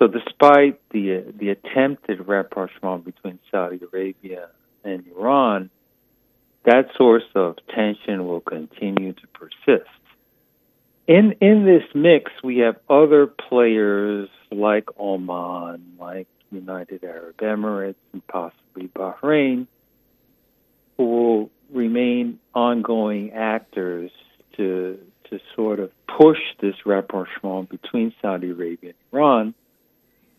So, 0.00 0.08
despite 0.08 0.80
the 0.90 1.32
the 1.38 1.50
attempted 1.50 2.26
rapprochement 2.26 3.04
between 3.04 3.38
Saudi 3.52 3.78
Arabia 3.92 4.48
and 4.82 5.04
Iran, 5.16 5.70
that 6.64 6.88
source 6.96 7.24
of 7.34 7.56
tension 7.74 8.26
will 8.26 8.40
continue 8.40 9.12
to 9.12 9.26
persist. 9.28 9.90
In 11.06 11.32
in 11.40 11.64
this 11.64 11.82
mix, 11.94 12.30
we 12.44 12.58
have 12.58 12.76
other 12.88 13.26
players 13.26 14.28
like 14.50 14.88
Oman, 14.98 15.96
like 15.98 16.28
United 16.50 17.02
Arab 17.02 17.36
Emirates, 17.38 17.96
and 18.12 18.24
possibly 18.28 18.88
Bahrain, 18.88 19.66
who 20.96 21.04
will 21.04 21.50
remain 21.72 22.38
ongoing 22.54 23.32
actors 23.32 24.10
to 24.56 24.98
to 25.30 25.40
sort 25.56 25.80
of 25.80 25.90
push 26.06 26.38
this 26.60 26.74
rapprochement 26.86 27.68
between 27.70 28.14
Saudi 28.20 28.50
Arabia 28.50 28.90
and 28.90 28.94
Iran, 29.12 29.54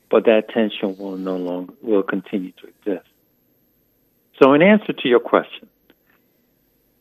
but 0.09 0.25
that 0.25 0.49
tension 0.49 0.95
will 0.97 1.17
no 1.17 1.35
longer 1.35 1.73
will 1.81 2.03
continue 2.03 2.51
to 2.51 2.67
exist. 2.67 3.09
So, 4.41 4.53
in 4.53 4.61
answer 4.61 4.93
to 4.93 5.07
your 5.07 5.19
question, 5.19 5.67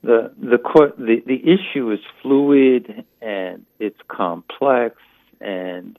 the 0.03 0.33
the 0.39 0.59
the 0.99 1.23
the 1.27 1.41
issue 1.43 1.91
is 1.93 2.01
fluid 2.21 3.05
and 3.21 3.65
it's 3.79 3.99
complex 4.09 4.97
and 5.41 5.99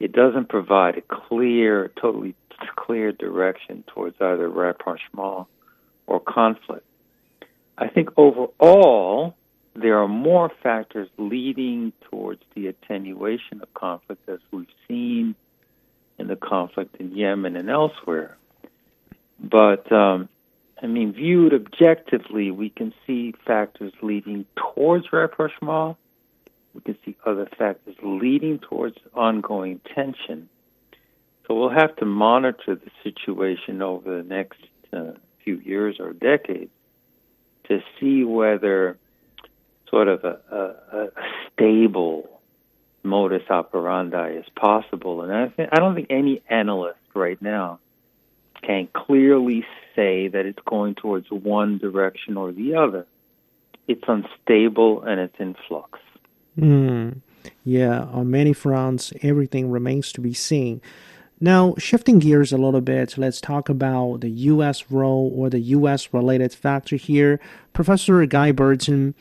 it 0.00 0.12
doesn't 0.12 0.48
provide 0.48 0.98
a 0.98 1.02
clear, 1.02 1.90
totally 2.00 2.34
clear 2.76 3.12
direction 3.12 3.84
towards 3.86 4.16
either 4.20 4.48
rapprochement 4.48 5.46
or 6.06 6.20
conflict. 6.20 6.86
I 7.78 7.88
think 7.88 8.10
overall 8.16 9.34
there 9.74 9.98
are 9.98 10.08
more 10.08 10.50
factors 10.62 11.08
leading 11.18 11.92
towards 12.10 12.42
the 12.54 12.68
attenuation 12.68 13.60
of 13.62 13.72
conflict 13.74 14.28
as 14.28 14.38
we've 14.52 14.66
seen 14.86 15.34
in 16.18 16.28
the 16.28 16.36
conflict 16.36 16.96
in 17.00 17.16
Yemen 17.16 17.56
and 17.56 17.68
elsewhere. 17.68 18.36
But 19.40 19.90
um, 19.90 20.28
I 20.84 20.86
mean, 20.86 21.14
viewed 21.14 21.54
objectively, 21.54 22.50
we 22.50 22.68
can 22.68 22.92
see 23.06 23.34
factors 23.46 23.94
leading 24.02 24.44
towards 24.54 25.10
rapprochement. 25.14 25.96
We 26.74 26.82
can 26.82 26.98
see 27.06 27.16
other 27.24 27.48
factors 27.56 27.96
leading 28.02 28.58
towards 28.58 28.98
ongoing 29.14 29.80
tension. 29.94 30.50
So 31.46 31.54
we'll 31.54 31.70
have 31.70 31.96
to 31.96 32.04
monitor 32.04 32.74
the 32.74 32.90
situation 33.02 33.80
over 33.80 34.18
the 34.18 34.28
next 34.28 34.58
uh, 34.92 35.12
few 35.42 35.56
years 35.56 35.96
or 36.00 36.12
decades 36.12 36.70
to 37.68 37.80
see 37.98 38.24
whether 38.24 38.98
sort 39.88 40.08
of 40.08 40.22
a, 40.22 40.38
a, 40.52 40.98
a 40.98 41.08
stable 41.50 42.28
modus 43.02 43.48
operandi 43.48 44.32
is 44.32 44.46
possible. 44.54 45.22
And 45.22 45.32
I, 45.32 45.68
I 45.72 45.76
don't 45.76 45.94
think 45.94 46.08
any 46.10 46.42
analyst 46.50 46.98
right 47.14 47.40
now 47.40 47.78
can 48.66 48.88
clearly 48.92 49.64
say 49.94 50.28
that 50.28 50.46
it's 50.46 50.58
going 50.64 50.94
towards 50.94 51.30
one 51.30 51.78
direction 51.78 52.36
or 52.36 52.52
the 52.52 52.74
other. 52.74 53.06
It's 53.86 54.04
unstable 54.06 55.02
and 55.02 55.20
it's 55.20 55.38
in 55.38 55.56
flux. 55.68 56.00
Mm, 56.58 57.20
yeah, 57.64 58.02
on 58.04 58.30
many 58.30 58.52
fronts, 58.52 59.12
everything 59.22 59.70
remains 59.70 60.12
to 60.12 60.20
be 60.20 60.32
seen. 60.32 60.80
Now, 61.40 61.74
shifting 61.78 62.20
gears 62.20 62.52
a 62.52 62.56
little 62.56 62.80
bit, 62.80 63.18
let's 63.18 63.40
talk 63.40 63.68
about 63.68 64.20
the 64.20 64.30
U.S. 64.30 64.90
role 64.90 65.32
or 65.34 65.50
the 65.50 65.60
U.S. 65.60 66.14
related 66.14 66.54
factor 66.54 66.96
here. 66.96 67.40
Professor 67.72 68.24
Guy 68.24 68.52
Burton, 68.52 69.14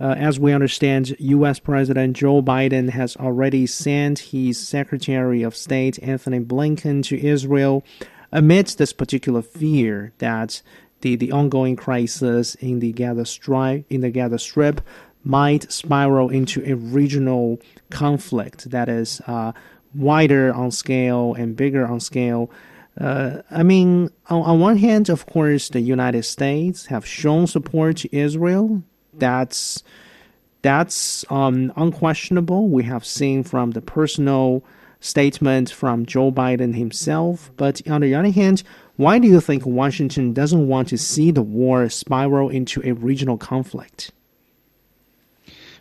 uh, 0.00 0.14
as 0.16 0.40
we 0.40 0.52
understand, 0.52 1.14
U.S. 1.18 1.60
President 1.60 2.16
Joe 2.16 2.42
Biden 2.42 2.90
has 2.90 3.16
already 3.16 3.66
sent 3.66 4.18
his 4.18 4.58
Secretary 4.58 5.42
of 5.42 5.54
State 5.54 6.02
Antony 6.02 6.40
Blinken 6.40 7.04
to 7.04 7.24
Israel 7.24 7.84
amidst 8.32 8.78
this 8.78 8.92
particular 8.92 9.42
fear 9.42 10.12
that 10.18 10.62
the, 11.00 11.16
the 11.16 11.32
ongoing 11.32 11.76
crisis 11.76 12.54
in 12.56 12.80
the 12.80 12.92
Gaza 12.92 13.24
Strip 13.24 13.86
in 13.88 14.00
the 14.00 14.10
Gaza 14.10 14.38
Strip 14.38 14.80
might 15.24 15.70
spiral 15.70 16.28
into 16.30 16.62
a 16.64 16.74
regional 16.74 17.58
conflict 17.90 18.70
that 18.70 18.88
is 18.88 19.20
uh, 19.26 19.52
wider 19.94 20.52
on 20.52 20.70
scale 20.70 21.34
and 21.34 21.56
bigger 21.56 21.86
on 21.86 22.00
scale. 22.00 22.50
Uh, 23.00 23.42
I 23.50 23.62
mean, 23.62 24.10
on, 24.28 24.42
on 24.42 24.60
one 24.60 24.76
hand, 24.78 25.08
of 25.08 25.26
course, 25.26 25.68
the 25.68 25.80
United 25.80 26.24
States 26.24 26.86
have 26.86 27.06
shown 27.06 27.46
support 27.46 27.98
to 27.98 28.16
Israel. 28.16 28.82
That's 29.12 29.82
that's 30.62 31.24
um, 31.30 31.72
unquestionable. 31.76 32.68
We 32.68 32.82
have 32.84 33.04
seen 33.04 33.44
from 33.44 33.72
the 33.72 33.80
personal 33.80 34.64
statement 35.00 35.70
from 35.70 36.06
Joe 36.06 36.32
Biden 36.32 36.74
himself. 36.74 37.50
But 37.56 37.86
on 37.88 38.00
the 38.00 38.14
other 38.14 38.30
hand, 38.30 38.62
why 38.96 39.18
do 39.18 39.28
you 39.28 39.40
think 39.40 39.64
Washington 39.64 40.32
doesn't 40.32 40.66
want 40.66 40.88
to 40.88 40.98
see 40.98 41.30
the 41.30 41.42
war 41.42 41.88
spiral 41.88 42.48
into 42.48 42.82
a 42.84 42.92
regional 42.92 43.36
conflict? 43.36 44.10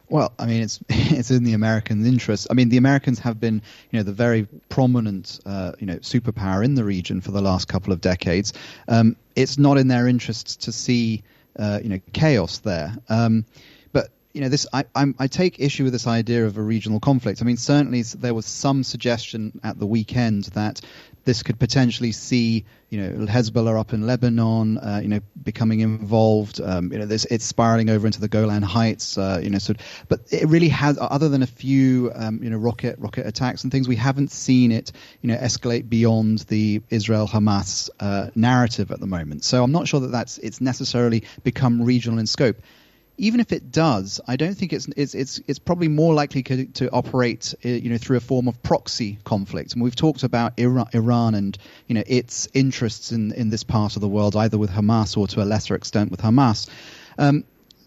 Well, 0.10 0.32
I 0.40 0.46
mean, 0.46 0.62
it's 0.62 0.80
it's 0.90 1.32
in 1.32 1.44
the 1.44 1.54
Americans' 1.54 2.08
interest. 2.08 2.48
I 2.50 2.54
mean, 2.54 2.70
the 2.70 2.78
Americans 2.78 3.20
have 3.20 3.40
been, 3.40 3.62
you 3.92 4.00
know, 4.00 4.04
the 4.04 4.14
very 4.14 4.48
prominent, 4.70 5.40
uh, 5.46 5.74
you 5.80 5.88
know, 5.88 5.98
superpower 5.98 6.64
in 6.64 6.76
the 6.76 6.84
region 6.84 7.22
for 7.22 7.32
the 7.32 7.42
last 7.42 7.68
couple 7.68 7.92
of 7.92 8.02
decades. 8.02 8.54
Um, 8.88 9.16
it's 9.36 9.58
not 9.58 9.78
in 9.78 9.88
their 9.88 10.08
interests 10.08 10.56
to 10.58 10.72
see, 10.72 11.24
uh, 11.60 11.80
you 11.84 11.90
know, 11.90 12.00
chaos 12.14 12.60
there. 12.60 12.96
Um, 13.10 13.46
you 14.34 14.42
know, 14.42 14.50
this 14.50 14.68
I, 14.72 14.86
I'm, 14.94 15.16
i 15.20 15.28
take 15.28 15.60
issue 15.60 15.84
with 15.84 15.94
this 15.94 16.08
idea 16.08 16.46
of 16.46 16.58
a 16.58 16.62
regional 16.62 17.00
conflict. 17.00 17.42
I 17.42 17.46
mean, 17.46 17.58
certainly 17.58 18.04
there 18.04 18.34
was 18.34 18.46
some 18.46 18.84
suggestion 18.84 19.60
at 19.64 19.80
the 19.80 19.86
weekend 19.86 20.46
that 20.54 20.82
this 21.28 21.44
could 21.44 21.60
potentially 21.60 22.14
see, 22.14 22.64
you 22.90 23.02
know, 23.02 23.26
Hezbollah 23.26 23.78
up 23.78 23.92
in 23.92 24.08
Lebanon, 24.08 24.78
uh, 24.78 25.00
you 25.02 25.10
know, 25.10 25.20
becoming 25.44 25.82
involved. 25.82 26.62
Um, 26.62 26.90
you 26.92 27.00
know, 27.00 27.06
this, 27.06 27.26
it's 27.26 27.44
spiraling 27.44 27.90
over 27.90 28.08
into 28.08 28.22
the 28.22 28.30
Golan 28.30 28.64
Heights. 28.64 29.18
Uh, 29.18 29.42
you 29.44 29.50
know, 29.50 29.58
so, 29.58 29.74
but 30.08 30.22
it 30.32 30.48
really 30.48 30.70
has, 30.70 30.98
other 31.02 31.28
than 31.28 31.44
a 31.44 31.48
few, 31.48 32.12
um, 32.16 32.42
you 32.42 32.50
know, 32.50 32.58
rocket 32.58 32.98
rocket 33.00 33.28
attacks 33.28 33.64
and 33.64 33.72
things, 33.72 33.90
we 33.90 33.98
haven't 33.98 34.32
seen 34.32 34.72
it, 34.72 34.94
you 35.22 35.28
know, 35.28 35.36
escalate 35.36 35.90
beyond 35.90 36.40
the 36.48 36.82
Israel 36.90 37.28
Hamas 37.28 37.90
uh, 38.00 38.30
narrative 38.36 38.92
at 38.92 39.02
the 39.02 39.08
moment. 39.08 39.44
So 39.44 39.64
I'm 39.64 39.74
not 39.74 39.88
sure 39.88 40.00
that 40.00 40.12
that's 40.12 40.38
it's 40.38 40.62
necessarily 40.62 41.24
become 41.44 41.82
regional 41.82 42.20
in 42.20 42.28
scope 42.28 42.58
even 43.18 43.40
if 43.40 43.52
it 43.52 43.72
does, 43.72 44.22
I 44.28 44.36
don't 44.36 44.54
think 44.54 44.74
it's 44.74 44.88
it's 44.96 45.16
it's, 45.16 45.42
it's 45.48 45.60
probably 45.60 45.88
more 45.88 46.14
likely 46.14 46.44
to, 46.44 46.66
to 46.66 46.90
operate, 46.92 47.54
uh, 47.66 47.70
you 47.70 47.90
know, 47.90 47.98
through 47.98 48.18
a 48.18 48.22
form 48.22 48.48
of 48.48 48.62
proxy 48.62 49.18
conflict. 49.24 49.74
And 49.74 49.82
we've 49.82 49.96
talked 49.96 50.24
about 50.24 50.60
Iran, 50.60 50.88
Iran 50.94 51.36
and 51.36 51.58
you 51.88 51.96
know 51.96 52.04
its 52.06 52.48
interests 52.54 53.12
in 53.12 53.32
in 53.34 53.50
this 53.50 53.64
part 53.64 53.96
of 53.96 54.02
the 54.02 54.08
world, 54.08 54.36
either 54.36 54.58
with 54.58 54.70
Hamas 54.70 55.18
or 55.18 55.28
to 55.30 55.42
a 55.42 55.46
lesser 55.46 55.76
extent 55.76 56.12
with 56.12 56.22
Hamas. 56.22 56.70
Um, 57.18 57.44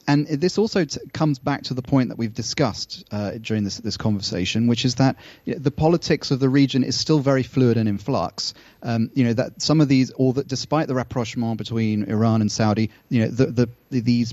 and 0.09 0.27
this 0.27 0.59
also 0.59 0.85
t- 0.85 0.99
comes 1.13 1.39
back 1.39 1.63
to 1.65 1.75
the 1.75 1.83
point 1.83 2.09
that 2.09 2.19
we've 2.19 2.35
discussed 2.35 3.05
uh, 3.13 3.33
during 3.41 3.63
this 3.63 3.77
this 3.77 3.97
conversation, 3.97 4.67
which 4.67 4.85
is 4.85 4.97
that 4.97 5.15
you 5.45 5.55
know, 5.55 5.61
the 5.61 5.71
politics 5.71 6.33
of 6.33 6.41
the 6.41 6.49
region 6.49 6.83
is 6.83 6.99
still 6.99 7.21
very 7.21 7.45
fluid 7.45 7.77
and 7.77 7.89
in 7.89 7.99
flux. 7.99 8.53
Um, 8.83 9.13
you 9.15 9.23
know 9.23 9.35
that 9.35 9.63
some 9.63 9.81
of 9.81 9.87
these, 9.87 10.11
or 10.11 10.33
that 10.33 10.49
despite 10.49 10.89
the 10.89 10.95
rapprochement 10.97 11.59
between 11.59 12.03
Iran 12.05 12.41
and 12.41 12.51
Saudi, 12.51 12.91
you 13.09 13.21
know 13.21 13.29
the, 13.29 13.47
the, 13.47 13.69
the 13.91 14.01
these 14.01 14.33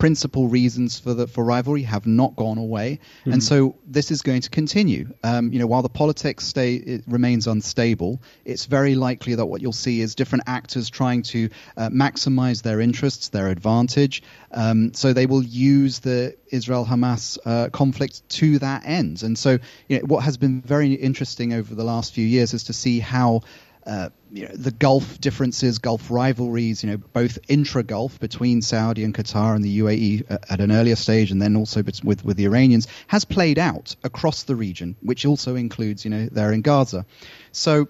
principal 0.00 0.48
reasons 0.48 0.98
for 0.98 1.14
the 1.14 1.28
for 1.28 1.44
rivalry 1.44 1.82
have 1.82 2.06
not 2.06 2.34
gone 2.34 2.58
away, 2.58 2.98
mm-hmm. 3.20 3.32
and 3.32 3.42
so 3.42 3.76
this 3.86 4.10
is 4.10 4.22
going 4.22 4.40
to 4.40 4.50
continue. 4.50 5.14
Um, 5.22 5.52
you 5.52 5.58
know, 5.60 5.66
while 5.66 5.82
the 5.82 5.88
politics 5.88 6.46
stay 6.46 6.74
it 6.74 7.04
remains 7.06 7.46
unstable, 7.46 8.20
it's 8.44 8.64
very 8.64 8.94
likely 8.96 9.36
that 9.36 9.46
what 9.46 9.60
you'll 9.60 9.72
see 9.72 10.00
is 10.00 10.14
different 10.14 10.44
actors 10.46 10.90
trying 10.90 11.22
to 11.22 11.50
uh, 11.76 11.90
maximize 11.90 12.62
their 12.62 12.80
interests, 12.80 13.28
their 13.28 13.48
advantage. 13.48 14.22
Um, 14.50 14.92
so 14.94 15.12
they 15.12 15.26
will 15.26 15.44
use 15.44 16.00
the 16.00 16.34
Israel 16.50 16.84
Hamas 16.84 17.38
uh, 17.44 17.68
conflict 17.68 18.28
to 18.30 18.58
that 18.58 18.82
end. 18.86 19.22
And 19.22 19.38
so, 19.38 19.58
you 19.88 19.98
know, 19.98 20.04
what 20.06 20.24
has 20.24 20.36
been 20.36 20.62
very 20.62 20.94
interesting 20.94 21.52
over 21.52 21.74
the 21.74 21.84
last 21.84 22.14
few 22.14 22.26
years 22.26 22.54
is 22.54 22.64
to 22.64 22.72
see 22.72 23.00
how 23.00 23.42
uh, 23.86 24.10
you 24.30 24.46
know, 24.46 24.54
the 24.54 24.70
Gulf 24.70 25.20
differences, 25.20 25.78
Gulf 25.78 26.10
rivalries, 26.10 26.84
you 26.84 26.90
know, 26.90 26.98
both 26.98 27.38
intra-Gulf 27.48 28.20
between 28.20 28.62
Saudi 28.62 29.04
and 29.04 29.14
Qatar 29.14 29.54
and 29.56 29.64
the 29.64 29.80
UAE 29.80 30.30
at 30.30 30.60
an 30.60 30.70
earlier 30.70 30.96
stage, 30.96 31.30
and 31.30 31.40
then 31.40 31.56
also 31.56 31.82
with 31.82 32.24
with 32.24 32.36
the 32.36 32.44
Iranians, 32.44 32.86
has 33.06 33.24
played 33.24 33.58
out 33.58 33.96
across 34.04 34.42
the 34.42 34.54
region, 34.54 34.96
which 35.00 35.24
also 35.24 35.56
includes, 35.56 36.04
you 36.04 36.10
know, 36.10 36.28
there 36.30 36.52
in 36.52 36.62
Gaza. 36.62 37.06
So. 37.52 37.88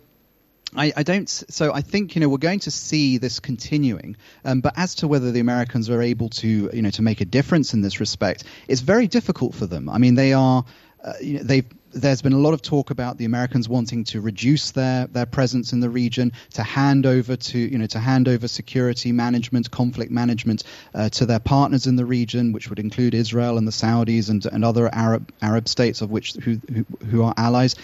I, 0.73 0.93
I, 0.97 1.03
don't. 1.03 1.29
So 1.29 1.75
I 1.75 1.81
think 1.81 2.15
you 2.15 2.21
know 2.21 2.29
we're 2.29 2.39
going 2.39 2.61
to 2.61 2.71
see 2.71 3.19
this 3.19 3.41
continuing. 3.41 4.17
Um, 4.45 4.61
but 4.61 4.75
as 4.77 4.95
to 4.97 5.09
whether 5.09 5.33
the 5.33 5.41
Americans 5.41 5.91
are 5.91 6.01
able 6.01 6.29
to 6.29 6.71
you 6.73 6.81
know 6.83 6.91
to 6.91 7.03
make 7.03 7.21
a 7.21 7.25
difference 7.25 7.75
in 7.75 7.81
this 7.81 7.99
respect, 7.99 8.45
it's 8.69 8.81
very 8.81 9.09
difficult 9.09 9.57
for 9.57 9.67
them. 9.67 9.89
I 9.89 9.99
mean, 9.99 10.15
they 10.15 10.33
are. 10.33 10.65
Uh, 11.03 11.15
you 11.21 11.39
know, 11.39 11.43
they've 11.43 11.67
there's 11.93 12.23
been 12.23 12.33
a 12.33 12.39
lot 12.39 12.55
of 12.55 12.63
talk 12.63 12.91
about 12.91 13.19
the 13.19 13.25
Americans 13.25 13.69
wanting 13.69 14.05
to 14.05 14.21
reduce 14.21 14.71
their, 14.71 15.07
their 15.09 15.27
presence 15.27 15.73
in 15.73 15.81
the 15.81 15.91
region, 15.91 16.33
to 16.55 16.63
hand 16.63 17.07
over 17.07 17.37
to 17.37 17.59
you 17.59 17.79
know 17.79 17.87
to 17.87 17.99
hand 17.99 18.29
over 18.29 18.49
security 18.49 19.13
management, 19.13 19.71
conflict 19.71 20.11
management 20.11 20.65
uh, 20.95 21.09
to 21.11 21.27
their 21.27 21.41
partners 21.41 21.87
in 21.87 21.97
the 21.97 22.05
region, 22.05 22.53
which 22.53 22.69
would 22.69 22.79
include 22.79 23.15
Israel 23.15 23.59
and 23.59 23.67
the 23.67 23.73
Saudis 23.73 24.31
and, 24.31 24.45
and 24.47 24.65
other 24.65 24.89
Arab 24.93 25.33
Arab 25.43 25.69
states 25.69 26.01
of 26.01 26.11
which 26.11 26.35
who, 26.35 26.61
who, 26.73 26.85
who 27.07 27.23
are 27.23 27.35
allies. 27.37 27.77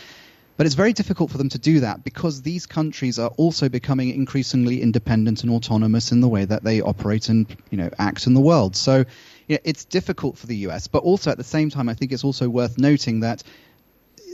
But 0.57 0.65
it's 0.65 0.75
very 0.75 0.95
difficult 0.95 1.31
for 1.31 1.37
them 1.37 1.51
to 1.51 1.59
do 1.59 1.81
that 1.81 2.03
because 2.03 2.41
these 2.41 2.65
countries 2.65 3.19
are 3.19 3.29
also 3.37 3.69
becoming 3.69 4.09
increasingly 4.09 4.81
independent 4.81 5.43
and 5.43 5.53
autonomous 5.53 6.13
in 6.13 6.23
the 6.23 6.29
way 6.29 6.47
that 6.47 6.65
they 6.65 6.81
operate 6.81 7.29
and 7.29 7.47
you 7.71 7.77
know 7.77 7.91
act 7.99 8.27
in 8.27 8.35
the 8.35 8.41
world. 8.41 8.75
So 8.75 9.05
you 9.49 9.57
know, 9.57 9.61
it's 9.65 9.85
difficult 9.85 10.39
for 10.39 10.47
the 10.47 10.57
US, 10.69 10.87
but 10.87 11.03
also 11.03 11.31
at 11.31 11.37
the 11.37 11.45
same 11.45 11.71
time, 11.71 11.89
I 11.89 11.95
think 11.95 12.13
it's 12.13 12.25
also 12.25 12.49
worth 12.49 12.79
noting 12.79 13.21
that 13.21 13.43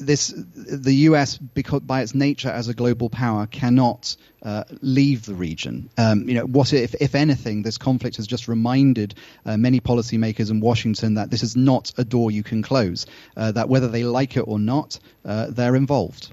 this 0.07 0.33
the 0.37 0.95
U.S. 1.07 1.39
because 1.39 1.81
by 1.81 2.03
its 2.03 2.15
nature 2.15 2.49
as 2.49 2.69
a 2.69 2.75
global 2.75 3.09
power 3.11 3.47
cannot 3.47 4.17
uh, 4.43 4.65
leave 4.81 5.25
the 5.25 5.35
region. 5.35 5.89
Um, 5.97 6.29
you 6.29 6.35
know, 6.35 6.45
what 6.45 6.73
if, 6.73 6.95
if 7.01 7.15
anything, 7.15 7.63
this 7.63 7.79
conflict 7.79 8.17
has 8.17 8.27
just 8.27 8.49
reminded 8.49 9.15
uh, 9.47 9.57
many 9.57 9.81
policymakers 9.81 10.51
in 10.51 10.61
Washington 10.61 11.15
that 11.15 11.31
this 11.31 11.43
is 11.43 11.57
not 11.57 11.93
a 11.97 12.05
door 12.05 12.31
you 12.31 12.43
can 12.43 12.63
close. 12.63 13.07
Uh, 13.37 13.53
that 13.53 13.69
whether 13.69 13.89
they 13.89 14.05
like 14.05 14.37
it 14.37 14.43
or 14.47 14.59
not, 14.59 14.99
uh, 15.25 15.47
they're 15.51 15.77
involved. 15.77 16.33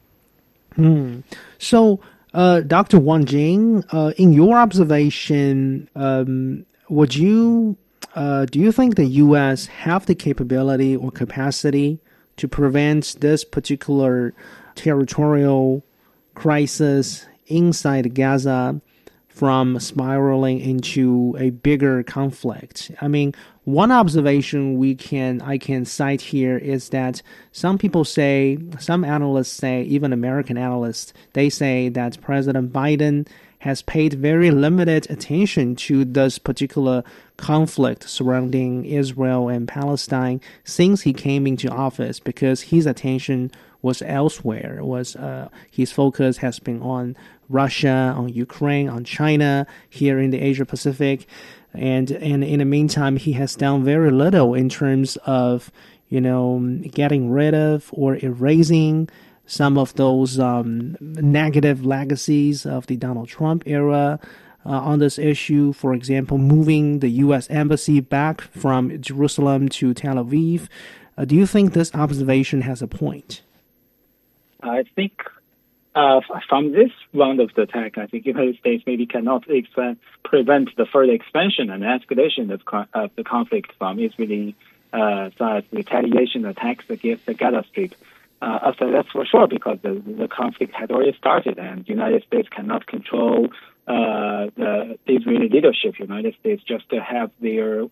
Hmm. 0.76 1.20
So, 1.58 2.00
uh, 2.34 2.62
Dr. 2.62 3.00
Wang 3.00 3.26
Jin, 3.26 3.84
uh, 3.92 4.14
in 4.18 4.34
your 4.34 4.58
observation, 4.58 5.90
um, 5.96 6.66
would 6.90 7.16
you 7.16 7.78
do 8.16 8.60
you 8.60 8.72
think 8.72 8.96
the 8.96 9.06
U.S. 9.06 9.68
have 9.68 10.06
the 10.06 10.16
capability 10.16 10.96
or 10.96 11.10
capacity 11.10 12.00
to 12.40 12.48
prevent 12.48 13.18
this 13.20 13.44
particular 13.44 14.34
territorial 14.76 15.84
crisis 16.36 17.26
inside 17.48 18.16
Gaza 18.16 18.82
from 19.28 19.80
spiraling 19.80 20.60
into 20.60 21.36
a 21.40 21.50
bigger 21.50 22.04
conflict. 22.04 22.92
I 23.02 23.08
mean, 23.08 23.34
one 23.64 23.92
observation 23.92 24.78
we 24.78 24.96
can 24.96 25.42
I 25.42 25.58
can 25.58 25.86
cite 25.86 26.22
here 26.22 26.58
is 26.58 26.90
that 26.90 27.22
some 27.52 27.78
people 27.78 28.04
say, 28.04 28.58
some 28.80 29.04
analysts 29.04 29.52
say, 29.52 29.84
even 29.84 30.12
American 30.12 30.58
analysts, 30.58 31.14
they 31.34 31.50
say 31.50 31.90
that 31.90 32.20
President 32.22 32.74
Biden 32.74 33.28
has 33.60 33.82
paid 33.82 34.14
very 34.14 34.52
limited 34.52 35.10
attention 35.10 35.76
to 35.76 36.06
this 36.06 36.40
particular 36.40 37.04
conflict 37.38 38.10
surrounding 38.10 38.86
Israel 38.86 39.50
and 39.50 39.68
Palestine 39.68 40.42
since 40.64 41.02
he 41.02 41.14
came 41.14 41.46
into 41.46 41.70
office 41.70 42.20
because 42.20 42.62
his 42.64 42.86
attention 42.86 43.52
was 43.82 44.02
elsewhere. 44.02 44.80
Was 44.82 45.16
uh, 45.16 45.50
his 45.70 45.92
focus 45.92 46.38
has 46.38 46.60
been 46.60 46.82
on 46.82 47.16
Russia, 47.50 48.14
on 48.16 48.30
Ukraine, 48.30 48.90
on 48.90 49.04
China 49.04 49.68
here 49.90 50.20
in 50.20 50.32
the 50.32 50.42
Asia 50.42 50.66
Pacific, 50.66 51.28
and 51.74 52.12
and 52.12 52.44
in 52.44 52.60
the 52.60 52.66
meantime, 52.66 53.18
he 53.18 53.34
has 53.34 53.56
done 53.56 53.84
very 53.84 54.12
little 54.12 54.54
in 54.54 54.70
terms 54.70 55.18
of 55.26 55.72
you 56.08 56.22
know 56.22 56.60
getting 56.92 57.30
rid 57.30 57.54
of 57.54 57.90
or 57.92 58.16
erasing 58.18 59.10
some 59.50 59.78
of 59.78 59.96
those 59.96 60.40
um, 60.40 60.96
negative 61.02 61.84
legacies 61.84 62.66
of 62.66 62.86
the 62.88 62.96
Donald 62.96 63.28
Trump 63.28 63.64
era. 63.66 64.20
Uh, 64.66 64.72
on 64.72 65.00
this 65.00 65.18
issue, 65.18 65.72
for 65.72 65.94
example, 65.94 66.38
moving 66.38 67.00
the 67.00 67.08
U.S. 67.26 67.50
embassy 67.50 68.02
back 68.02 68.42
from 68.42 69.02
Jerusalem 69.02 69.70
to 69.70 69.94
Tel 69.94 70.16
Aviv. 70.16 70.68
Uh, 71.18 71.24
do 71.24 71.34
you 71.34 71.48
think 71.48 71.72
this 71.72 71.96
observation 71.96 72.62
has 72.62 72.82
a 72.82 72.88
point? 72.88 73.42
I 74.62 74.84
think 74.96 75.24
uh, 75.96 76.20
from 76.50 76.74
this 76.74 76.92
round 77.14 77.40
of 77.40 77.54
the 77.56 77.64
attack, 77.64 77.98
I 77.98 78.06
think 78.08 78.26
the 78.26 78.32
United 78.32 78.58
States 78.58 78.84
maybe 78.86 79.06
cannot 79.06 79.46
prevent 80.24 80.76
the 80.76 80.86
further 80.86 81.14
expansion 81.14 81.70
and 81.70 81.82
escalation 81.82 82.52
of, 82.52 82.88
of 82.94 83.16
the 83.16 83.24
conflict 83.24 83.72
from 83.78 83.98
Israeli 83.98 84.56
uh, 84.92 85.30
retaliation 85.72 86.46
attacks 86.46 86.90
against 86.90 87.26
the 87.26 87.34
Gaza 87.34 87.64
Strip. 87.70 87.96
Uh, 88.42 88.72
so 88.80 88.90
that's 88.92 89.10
for 89.12 89.26
sure 89.26 89.48
because 89.48 89.78
the, 89.84 90.02
the 90.06 90.28
conflict 90.28 90.74
had 90.74 90.92
already 90.92 91.16
started, 91.18 91.58
and 91.60 91.84
the 91.86 91.90
United 91.90 92.24
States 92.24 92.48
cannot 92.50 92.88
control 92.88 93.50
uh, 93.88 94.48
the 94.56 94.98
Israeli 95.08 95.50
leadership. 95.50 96.00
United 96.00 96.36
States 96.40 96.64
just 96.64 96.88
to 96.90 97.02
have 97.02 97.32
their 97.42 97.86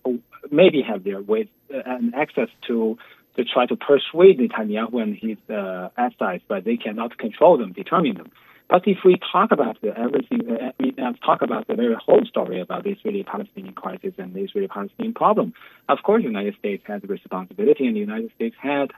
maybe 0.52 0.82
have 0.82 1.04
their 1.04 1.22
way 1.22 1.50
uh, 1.74 1.82
and 1.86 2.16
access 2.16 2.50
to 2.68 2.98
to 3.36 3.43
try 3.43 3.66
to 3.66 3.76
persuade 3.76 4.39
Netanyahu 4.39 5.02
and 5.02 5.16
his 5.16 5.38
uh, 5.50 5.89
allies, 5.98 6.41
but 6.48 6.64
they 6.64 6.78
cannot 6.78 7.18
control 7.18 7.58
them, 7.58 7.72
determine 7.72 8.16
them. 8.16 8.32
But 8.70 8.88
if 8.88 8.98
we 9.06 9.18
talk 9.32 9.52
about 9.52 9.80
the 9.82 9.98
everything, 9.98 10.41
uh, 10.50 10.72
I 10.80 10.84
mean, 10.84 11.00
uh, 11.00 11.14
talk 11.26 11.41
about 11.41 11.68
the 11.68 11.76
very 11.76 11.95
whole 11.95 12.26
story 12.26 12.60
about 12.60 12.84
the 12.84 12.91
Israeli-Palestinian 12.91 13.74
crisis 13.74 14.14
and 14.18 14.34
the 14.34 14.41
Israeli-Palestinian 14.41 15.14
problem, 15.14 15.54
of 15.88 16.00
course, 16.04 16.24
the 16.24 16.28
United 16.28 16.56
States 16.58 16.84
has 16.88 17.04
a 17.04 17.08
responsibility, 17.08 17.86
and 17.86 17.95
the 17.95 18.02
United 18.02 18.32
States 18.36 18.56
had 18.60 18.91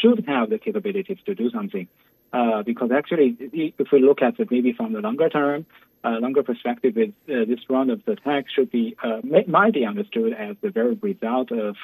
should 0.00 0.24
have 0.26 0.50
the 0.50 0.58
capabilities 0.58 1.18
to 1.26 1.34
do 1.34 1.50
something. 1.50 1.88
Uh, 2.32 2.62
because 2.64 2.90
actually, 2.90 3.36
if 3.38 3.92
we 3.92 4.00
look 4.00 4.20
at 4.20 4.40
it 4.40 4.50
maybe 4.50 4.72
from 4.72 4.92
the 4.92 5.00
longer 5.00 5.28
term, 5.28 5.64
uh, 6.02 6.18
longer 6.18 6.42
perspective, 6.42 6.96
uh, 6.96 7.10
this 7.26 7.60
round 7.70 7.90
of 7.90 8.04
the 8.04 8.12
attack 8.12 8.46
should 8.54 8.70
be 8.70 8.96
uh, 9.02 9.20
might 9.46 9.72
be 9.72 9.86
understood 9.86 10.32
as 10.32 10.56
the 10.60 10.70
very 10.70 10.94
result 10.94 11.52
of 11.52 11.76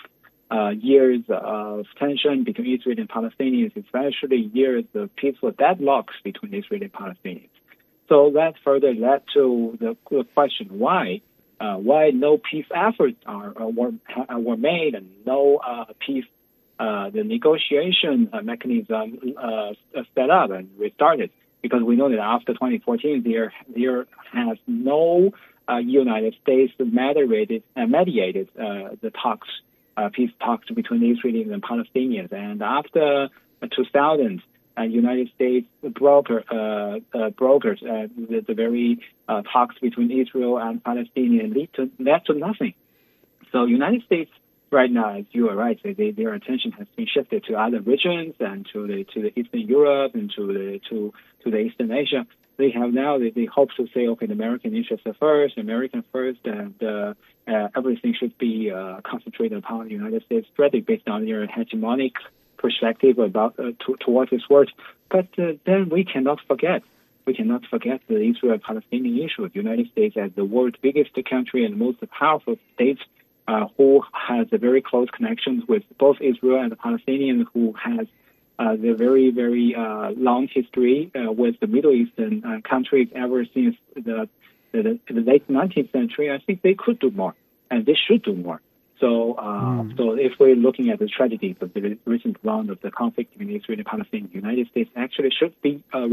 uh, 0.51 0.71
years 0.71 1.21
of 1.29 1.87
tension 1.99 2.43
between 2.43 2.79
Israel 2.79 2.97
and 2.99 3.09
Palestinians, 3.09 3.77
especially 3.77 4.51
years 4.53 4.85
of 4.95 5.15
peaceful 5.15 5.53
deadlocks 5.53 6.15
between 6.25 6.53
Israel 6.53 6.83
and 6.83 6.93
Palestinians. 6.93 7.49
So 8.09 8.33
that 8.35 8.55
further 8.65 8.93
led 8.93 9.23
to 9.35 9.79
the 9.81 9.97
question 10.35 10.67
why 10.71 11.21
uh, 11.61 11.77
why 11.77 12.11
no 12.11 12.39
peace 12.39 12.67
efforts 12.75 13.19
are, 13.25 13.53
were, 13.53 13.93
were 14.31 14.57
made 14.57 14.97
and 14.97 15.09
no 15.25 15.61
peace 16.05 16.25
the 17.13 17.23
negotiation 17.25 18.31
uh, 18.33 18.43
mechanism 18.43 19.35
uh, 19.37 19.73
set 20.15 20.31
up 20.31 20.51
and 20.51 20.71
restarted 20.79 21.31
because 21.63 21.83
we 21.83 21.97
know 21.97 22.09
that 22.11 22.19
after 22.19 22.53
2014 22.53 23.23
there 23.23 23.53
there 23.75 24.07
has 24.33 24.59
no 24.67 25.33
United 25.79 26.35
States 26.43 26.73
mediated 26.79 27.63
mediated 27.77 28.49
the 28.57 29.13
talks 29.23 29.49
uh, 29.97 30.09
peace 30.13 30.31
talks 30.41 30.69
between 30.71 31.01
Israelis 31.01 31.53
and 31.53 31.63
Palestinians. 31.63 32.33
And 32.33 32.63
after 32.63 33.29
2000, 33.63 34.43
uh, 34.79 34.83
United 34.83 35.31
States 35.35 35.67
broker 35.83 36.45
uh, 36.51 37.01
uh, 37.17 37.31
brokers 37.31 37.83
uh, 37.83 38.07
the, 38.17 38.45
the, 38.47 38.55
very 38.55 38.99
uh, 39.29 39.43
talks 39.53 39.77
between 39.79 40.11
Israel 40.11 40.59
and 40.59 40.83
Palestinians 40.83 41.55
lead 41.55 41.71
to 41.75 41.91
led 41.99 42.25
to 42.27 42.35
nothing. 42.35 42.75
So 43.53 43.65
United 43.65 44.03
States 44.05 44.31
right 44.71 44.91
now, 44.91 45.19
as 45.19 45.25
you 45.33 45.49
are 45.49 45.57
right, 45.57 45.79
they, 45.83 46.11
their 46.11 46.35
attention 46.35 46.73
has 46.73 46.87
been 46.97 47.07
shifted 47.07 47.45
to 47.45 47.55
other 47.55 47.81
regions 47.81 48.35
and 48.41 48.67
to 48.73 48.87
the 48.87 49.05
to 49.15 49.23
the 49.23 49.39
Eastern 49.39 49.61
Europe 49.61 50.15
and 50.15 50.31
to 50.37 50.47
the 50.47 50.81
to 50.89 51.13
to 51.45 51.51
the 51.51 51.59
Eastern 51.59 51.91
Asia 51.93 52.27
they 52.61 52.71
have 52.71 52.93
now, 52.93 53.19
they, 53.19 53.31
they 53.31 53.47
hope 53.47 53.71
to 53.77 53.89
say, 53.95 54.07
okay, 54.07 54.27
the 54.27 54.35
American 54.35 54.77
interests 54.77 55.07
are 55.07 55.15
first, 55.15 55.59
American 55.59 56.05
first, 56.13 56.41
and 56.45 56.75
uh, 56.83 57.15
uh, 57.49 57.69
everything 57.75 58.15
should 58.19 58.37
be 58.39 58.71
uh, 58.71 59.01
concentrated 59.03 59.59
upon 59.59 59.87
the 59.87 59.93
United 59.93 60.23
States 60.27 60.47
strategy 60.53 60.81
based 60.81 61.09
on 61.09 61.25
their 61.25 61.47
hegemonic 61.47 62.13
perspective 62.59 63.19
about 63.19 63.59
uh, 63.59 63.73
to, 63.85 63.97
towards 63.99 64.31
this 64.31 64.49
world. 64.49 64.71
But 65.11 65.29
uh, 65.39 65.53
then 65.65 65.89
we 65.89 66.05
cannot 66.05 66.39
forget, 66.47 66.83
we 67.25 67.35
cannot 67.35 67.65
forget 67.67 68.03
the 68.09 68.21
Israel-Palestinian 68.21 69.19
issue. 69.25 69.49
The 69.49 69.55
United 69.55 69.91
States, 69.93 70.17
as 70.17 70.31
the 70.37 70.45
world's 70.45 70.77
biggest 70.81 71.13
country 71.29 71.65
and 71.65 71.79
most 71.79 71.99
powerful 72.11 72.57
state, 72.75 72.99
uh, 73.51 73.67
who 73.77 74.03
has 74.13 74.47
a 74.53 74.59
very 74.59 74.81
close 74.81 75.09
connections 75.11 75.65
with 75.67 75.83
both 75.99 76.19
Israel 76.21 76.61
and 76.63 76.71
the 76.71 76.77
Palestinians, 76.77 77.47
who 77.53 77.73
has 77.73 78.07
uh, 78.59 78.77
the 78.77 78.93
very, 78.93 79.31
very 79.31 79.75
uh, 79.75 80.11
long 80.29 80.47
history 80.47 81.11
uh, 81.15 81.33
with 81.33 81.59
the 81.61 81.67
Middle 81.67 81.93
Eastern 81.93 82.45
uh, 82.45 82.61
countries 82.69 83.09
ever 83.15 83.45
since 83.55 83.75
the, 83.95 84.29
the, 84.73 84.99
the, 85.09 85.21
late 85.21 85.49
19th 85.49 85.91
century. 85.91 86.31
I 86.31 86.39
think 86.39 86.63
they 86.63 86.75
could 86.75 86.99
do 87.01 87.11
more, 87.11 87.35
and 87.71 87.85
they 87.87 87.97
should 88.07 88.23
do 88.23 88.35
more. 88.35 88.61
So, 89.01 89.35
mm. 89.39 89.97
so 89.97 90.13
if 90.13 90.33
we're 90.39 90.55
looking 90.55 90.91
at 90.91 90.99
the 90.99 91.09
tragedies 91.09 91.57
of 91.61 91.73
the 91.73 91.99
recent 92.05 92.37
round 92.45 92.69
of 92.71 92.81
the 92.83 92.91
conflict 92.91 93.33
between 93.37 93.57
Israel 93.57 93.79
and 93.79 93.87
Palestine, 93.87 94.29
the 94.31 94.39
United 94.39 94.69
States 94.69 94.91
actually 94.95 95.31
should 95.31 95.55
be 95.63 95.83
uh, 95.95 96.07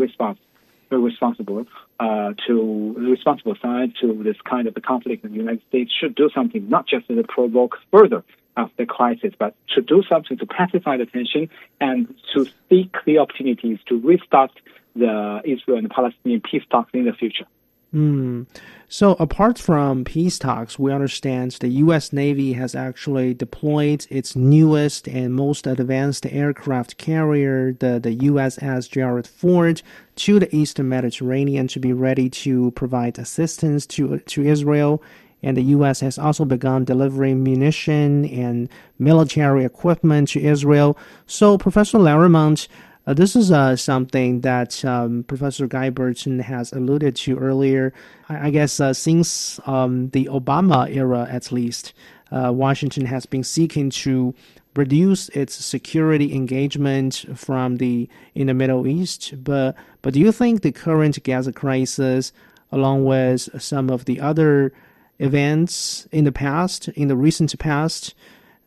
responsible 0.95 1.65
uh, 1.99 2.33
to 2.47 2.95
the 2.97 3.09
responsible 3.09 3.55
side 3.61 3.93
to 4.01 4.23
this 4.23 4.37
kind 4.49 4.67
of 4.67 4.73
the 4.73 4.81
conflict. 4.81 5.23
The 5.23 5.29
United 5.29 5.61
States 5.67 5.91
should 5.99 6.15
do 6.15 6.29
something, 6.33 6.69
not 6.69 6.87
just 6.87 7.07
to 7.07 7.23
provoke 7.23 7.77
further 7.91 8.23
of 8.55 8.71
the 8.77 8.85
crisis, 8.85 9.33
but 9.37 9.55
to 9.75 9.81
do 9.81 10.03
something 10.09 10.37
to 10.37 10.45
pacify 10.45 10.97
the 10.97 11.05
tension 11.05 11.49
and 11.79 12.13
to 12.33 12.45
seek 12.69 12.95
the 13.05 13.19
opportunities 13.19 13.79
to 13.87 13.99
restart 13.99 14.51
the 14.95 15.41
Israel 15.43 15.77
and 15.77 15.89
Palestinian 15.89 16.41
peace 16.41 16.63
talks 16.69 16.89
in 16.93 17.05
the 17.05 17.13
future. 17.13 17.45
Mm. 17.93 18.47
So, 18.89 19.13
apart 19.13 19.57
from 19.57 20.03
peace 20.03 20.37
talks, 20.37 20.77
we 20.77 20.91
understand 20.91 21.51
the 21.53 21.67
U.S. 21.67 22.11
Navy 22.11 22.53
has 22.53 22.75
actually 22.75 23.33
deployed 23.33 24.05
its 24.09 24.35
newest 24.35 25.07
and 25.07 25.33
most 25.33 25.67
advanced 25.67 26.25
aircraft 26.25 26.97
carrier, 26.97 27.73
the, 27.73 27.99
the 27.99 28.15
USS 28.17 28.89
Gerald 28.89 29.27
Ford, 29.27 29.81
to 30.17 30.39
the 30.39 30.53
Eastern 30.55 30.89
Mediterranean 30.89 31.67
to 31.67 31.79
be 31.79 31.93
ready 31.93 32.29
to 32.29 32.71
provide 32.71 33.17
assistance 33.17 33.85
to, 33.87 34.19
to 34.19 34.43
Israel 34.43 35.01
and 35.43 35.55
the 35.55 35.63
U.S. 35.63 35.99
has 35.99 36.17
also 36.17 36.45
begun 36.45 36.83
delivering 36.83 37.43
munition 37.43 38.25
and 38.25 38.69
military 38.97 39.65
equipment 39.65 40.29
to 40.29 40.41
Israel. 40.41 40.97
So, 41.27 41.57
Professor 41.57 41.99
Laremont, 41.99 42.67
uh, 43.07 43.13
this 43.13 43.37
is 43.37 43.51
uh, 43.53 43.73
something 43.73 44.41
that 44.41 44.83
um, 44.83 45.23
Professor 45.23 45.65
Guy 45.65 45.89
Burton 45.89 46.39
has 46.39 46.73
alluded 46.73 47.15
to 47.15 47.37
earlier. 47.37 47.93
I, 48.27 48.47
I 48.47 48.49
guess 48.49 48.81
uh, 48.81 48.93
since 48.93 49.61
um, 49.65 50.09
the 50.09 50.25
Obama 50.25 50.93
era, 50.93 51.25
at 51.31 51.49
least, 51.53 51.93
uh, 52.31 52.51
Washington 52.53 53.05
has 53.05 53.25
been 53.25 53.45
seeking 53.45 53.89
to 53.91 54.35
reduce 54.75 55.29
its 55.29 55.55
security 55.55 56.35
engagement 56.35 57.25
from 57.33 57.77
the 57.77 58.09
in 58.35 58.47
the 58.47 58.53
Middle 58.53 58.85
East. 58.85 59.41
But 59.41 59.77
but 60.01 60.13
do 60.13 60.19
you 60.19 60.33
think 60.33 60.61
the 60.61 60.73
current 60.73 61.23
Gaza 61.23 61.53
crisis, 61.53 62.33
along 62.73 63.05
with 63.05 63.49
some 63.61 63.89
of 63.89 64.03
the 64.03 64.19
other 64.19 64.73
events 65.17 66.09
in 66.11 66.25
the 66.25 66.33
past, 66.33 66.89
in 66.89 67.07
the 67.07 67.15
recent 67.15 67.57
past, 67.57 68.13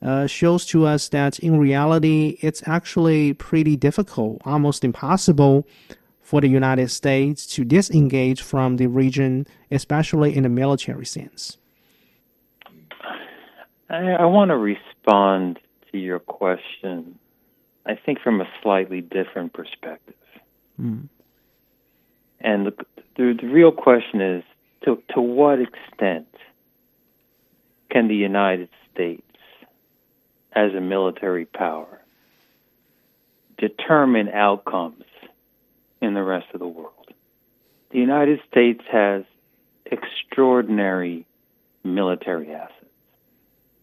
uh, 0.03 0.26
shows 0.26 0.64
to 0.66 0.86
us 0.86 1.09
that 1.09 1.38
in 1.38 1.59
reality 1.59 2.38
it's 2.40 2.62
actually 2.66 3.32
pretty 3.34 3.76
difficult, 3.76 4.40
almost 4.44 4.84
impossible 4.84 5.66
for 6.20 6.40
the 6.40 6.48
United 6.48 6.90
States 6.90 7.46
to 7.46 7.64
disengage 7.64 8.40
from 8.40 8.76
the 8.76 8.86
region, 8.86 9.46
especially 9.70 10.36
in 10.36 10.44
a 10.44 10.48
military 10.48 11.05
sense? 11.05 11.59
I, 13.88 14.12
I 14.12 14.24
want 14.26 14.51
to 14.51 14.57
respond 14.57 15.59
to 15.90 15.98
your 15.98 16.20
question, 16.20 17.18
I 17.84 17.96
think 17.96 18.20
from 18.20 18.40
a 18.40 18.48
slightly 18.62 19.01
different 19.01 19.53
perspective. 19.53 20.14
Mm. 20.80 21.09
And 22.40 22.66
the, 22.66 22.74
the, 23.16 23.36
the 23.40 23.48
real 23.48 23.72
question 23.72 24.20
is 24.20 24.44
to, 24.84 25.03
to 25.14 25.20
what 25.20 25.59
extent 25.61 26.28
can 27.90 28.07
the 28.07 28.14
United 28.14 28.68
States, 28.94 29.26
as 30.53 30.74
a 30.74 30.80
military 30.80 31.44
power, 31.44 32.01
determine 33.59 34.28
outcomes 34.28 35.05
in 36.01 36.14
the 36.14 36.22
rest 36.22 36.46
of 36.55 36.61
the 36.61 36.66
world. 36.66 36.94
The 37.90 37.98
United 37.98 38.40
States 38.51 38.82
has 38.90 39.24
extraordinary 39.84 41.26
military 41.84 42.53
assets 42.53 42.74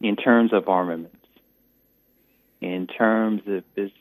in 0.01 0.15
terms 0.15 0.53
of 0.53 0.67
armaments, 0.67 1.15
in 2.61 2.87
terms 2.87 3.41
of 3.47 3.63
its 3.75 3.93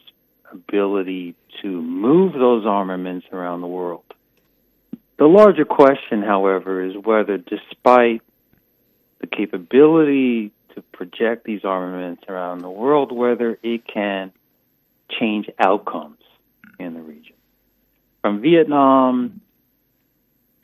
ability 0.52 1.34
to 1.62 1.68
move 1.68 2.32
those 2.32 2.64
armaments 2.66 3.26
around 3.32 3.60
the 3.60 3.66
world. 3.66 4.04
The 5.18 5.26
larger 5.26 5.64
question, 5.64 6.22
however, 6.22 6.82
is 6.82 6.94
whether, 6.96 7.38
despite 7.38 8.22
the 9.20 9.26
capability 9.26 10.52
to 10.76 10.82
project 10.82 11.44
these 11.44 11.64
armaments 11.64 12.22
around 12.28 12.60
the 12.60 12.70
world, 12.70 13.10
whether 13.10 13.58
it 13.62 13.86
can 13.86 14.30
change 15.10 15.48
outcomes 15.58 16.20
in 16.78 16.94
the 16.94 17.00
region 17.00 17.36
from 18.26 18.40
Vietnam 18.40 19.40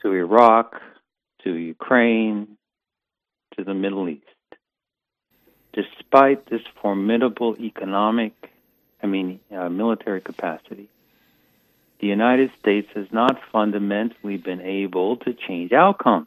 to 0.03 0.13
Iraq 0.13 0.83
to 1.45 1.55
Ukraine 1.55 2.57
to 3.57 3.63
the 3.63 3.73
Middle 3.73 4.09
East. 4.09 4.25
Despite 5.73 6.51
this 6.51 6.63
formidable 6.81 7.57
economic, 7.61 8.35
I 9.01 9.07
mean, 9.07 9.39
uh, 9.57 9.69
military 9.69 10.21
capacity, 10.21 10.89
the 12.01 12.09
United 12.09 12.51
States 12.59 12.89
has 12.97 13.07
not 13.13 13.41
fundamentally 13.53 14.39
been 14.39 14.61
able 14.61 15.19
to 15.19 15.33
change 15.33 15.73
outcomes. 15.73 16.27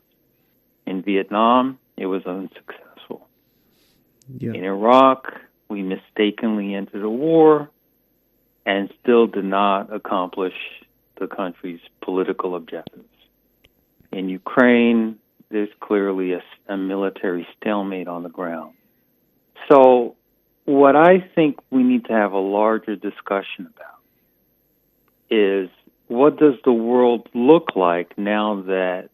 In 0.86 1.02
Vietnam, 1.02 1.80
it 1.98 2.06
was 2.06 2.26
unsuccessful. 2.26 2.85
Yeah. 4.28 4.54
In 4.54 4.64
Iraq, 4.64 5.34
we 5.70 5.82
mistakenly 5.82 6.74
entered 6.74 7.04
a 7.04 7.10
war 7.10 7.70
and 8.66 8.92
still 9.02 9.28
did 9.28 9.46
not 9.46 9.94
accomplish 9.94 10.54
the 11.20 11.28
country's 11.28 11.80
political 12.02 12.56
objectives. 12.56 13.04
In 14.12 14.30
Ukraine, 14.30 15.20
there's 15.50 15.70
clearly 15.80 16.34
a, 16.34 16.42
a 16.68 16.78
military 16.78 17.48
stalemate 17.58 18.08
on 18.08 18.24
the 18.24 18.30
ground. 18.30 18.74
So, 19.70 20.16
what 20.66 20.96
I 20.96 21.20
think 21.36 21.58
we 21.70 21.84
need 21.84 22.06
to 22.06 22.14
have 22.14 22.32
a 22.32 22.40
larger 22.40 22.96
discussion 22.96 23.70
about 23.76 24.00
is 25.30 25.70
what 26.08 26.38
does 26.38 26.56
the 26.64 26.74
world 26.74 27.30
look 27.34 27.76
like 27.76 28.18
now 28.18 28.64
that 28.64 29.10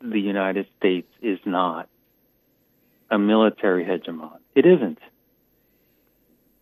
the 0.00 0.20
United 0.20 0.66
States 0.78 1.08
is 1.20 1.38
not 1.44 1.88
a 3.12 3.18
military 3.18 3.84
hegemon? 3.84 4.38
It 4.56 4.66
isn't. 4.66 4.98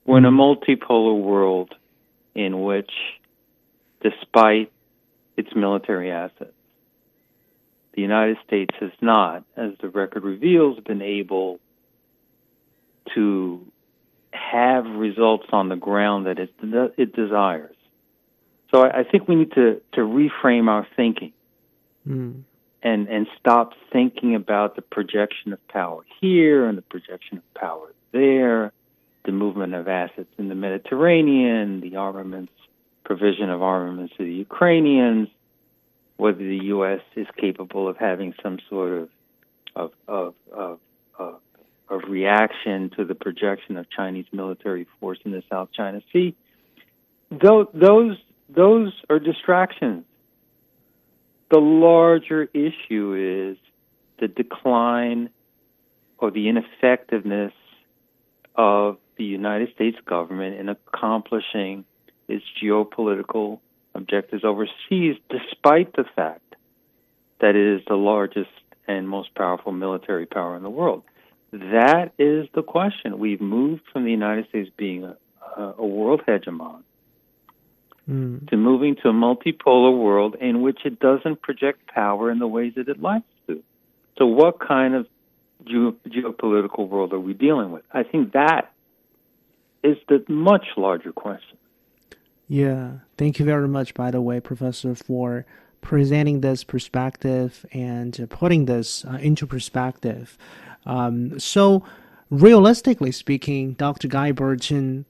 We're 0.05 0.19
in 0.19 0.25
a 0.25 0.33
multipolar 0.33 1.19
world 1.19 1.75
in 2.35 2.63
which, 2.63 2.91
despite 4.03 4.73
its 5.37 5.49
military 5.55 6.11
assets. 6.11 6.53
The 7.95 8.03
United 8.03 8.37
States 8.47 8.75
has 8.81 8.91
not, 9.01 9.45
as 9.57 9.73
the 9.81 9.89
record 9.89 10.25
reveals, 10.25 10.81
been 10.81 11.03
able 11.03 11.61
to 13.15 13.65
have 14.33 14.87
results 14.87 15.47
on 15.53 15.69
the 15.69 15.77
ground 15.77 16.27
that 16.27 16.39
it, 16.39 16.53
it 16.97 17.15
desires. 17.15 17.77
So 18.73 18.83
I, 18.85 19.01
I 19.01 19.05
think 19.05 19.29
we 19.29 19.37
need 19.37 19.53
to, 19.53 19.81
to 19.95 20.01
reframe 20.01 20.69
our 20.69 20.87
thinking 20.97 21.33
mm. 22.09 22.43
And, 22.83 23.09
and 23.09 23.27
stop 23.39 23.73
thinking 23.93 24.35
about 24.35 24.77
the 24.77 24.83
projection 24.83 25.53
of 25.53 25.69
power 25.69 26.03
here 26.21 26.67
and 26.67 26.79
the 26.79 26.83
projection 26.83 27.39
of 27.39 27.55
power 27.55 27.93
there, 28.13 28.73
the 29.25 29.33
movement 29.33 29.75
of 29.75 29.87
assets 29.87 30.31
in 30.39 30.49
the 30.49 30.55
Mediterranean, 30.55 31.81
the 31.81 31.97
armaments 31.97 32.53
provision 33.11 33.51
of 33.51 33.61
armaments 33.61 34.15
to 34.17 34.25
the 34.25 34.33
Ukrainians, 34.33 35.27
whether 36.17 36.39
the 36.39 36.61
U.S. 36.75 37.01
is 37.17 37.27
capable 37.37 37.89
of 37.89 37.97
having 37.97 38.35
some 38.41 38.59
sort 38.69 38.93
of 38.93 39.09
of 39.75 39.91
of 40.07 40.35
of, 40.53 40.79
of, 41.19 41.41
of 41.89 42.01
reaction 42.09 42.91
to 42.97 43.05
the 43.05 43.17
projection 43.17 43.77
of 43.77 43.91
Chinese 43.91 44.27
military 44.33 44.87
force 45.01 45.19
in 45.25 45.33
the 45.33 45.43
South 45.51 45.71
China 45.73 46.01
Sea. 46.13 46.37
Those 47.33 47.67
those 47.75 48.17
those 48.49 48.93
are 49.11 49.19
distractions. 49.19 50.05
The 51.51 51.59
larger 51.59 52.49
issue 52.55 53.57
is 53.57 53.59
the 54.21 54.29
decline 54.29 55.31
or 56.19 56.31
the 56.31 56.49
ineffectiveness 56.49 57.53
of 58.55 58.99
the 59.17 59.25
United 59.25 59.75
States 59.75 59.97
government 60.07 60.61
in 60.61 60.69
accomplishing 60.69 61.85
its 62.29 62.45
geopolitical 62.63 63.59
objectives 63.95 64.45
overseas, 64.45 65.17
despite 65.29 65.95
the 65.97 66.05
fact 66.15 66.55
that 67.41 67.57
it 67.57 67.77
is 67.79 67.81
the 67.89 67.97
largest 67.97 68.51
and 68.87 69.09
most 69.09 69.35
powerful 69.35 69.73
military 69.73 70.27
power 70.27 70.57
in 70.57 70.63
the 70.63 70.71
world. 70.71 71.03
That 71.53 72.13
is 72.19 72.47
the 72.55 72.63
question. 72.63 73.19
We've 73.19 73.41
moved 73.41 73.83
from 73.93 74.05
the 74.05 74.11
United 74.11 74.49
States 74.51 74.71
being 74.77 75.05
a, 75.05 75.17
a 75.57 75.87
world 75.87 76.23
hegemon 76.29 76.83
mm. 78.11 78.49
to 78.49 78.57
moving 78.57 78.97
to 78.97 79.09
a 79.09 79.13
multipolar 79.13 79.97
world 79.97 80.37
in 80.41 80.63
which 80.63 80.81
it 80.85 80.99
doesn't 80.99 81.41
project 81.43 81.87
power 81.87 82.31
in 82.31 82.39
the 82.39 82.49
ways 82.49 82.75
that 82.77 82.89
it 82.89 83.01
likes 83.01 83.25
to. 83.47 83.63
So, 84.19 84.27
what 84.27 84.59
kind 84.61 84.95
of 84.95 85.07
ge- 85.65 85.97
geopolitical 86.09 86.89
world 86.89 87.13
are 87.13 87.21
we 87.21 87.35
dealing 87.35 87.71
with? 87.71 87.85
I 87.93 88.03
think 88.03 88.33
that 88.33 88.73
is 89.83 89.97
the 90.09 90.25
much 90.29 90.67
larger 90.77 91.13
question. 91.13 91.57
Yeah, 92.49 92.91
thank 93.17 93.39
you 93.39 93.45
very 93.45 93.69
much, 93.69 93.95
by 93.95 94.11
the 94.11 94.21
way, 94.21 94.41
Professor, 94.41 94.95
for 94.95 95.47
presenting 95.81 96.41
this 96.41 96.65
perspective 96.65 97.65
and 97.73 98.27
putting 98.29 98.67
this 98.67 99.05
uh, 99.05 99.19
into 99.21 99.47
perspective. 99.47 100.37
Um, 100.85 101.39
so, 101.39 101.85
realistically 102.29 103.13
speaking, 103.13 103.75
Dr. 103.75 104.09
Guy 104.09 104.33
Burton, 104.33 105.07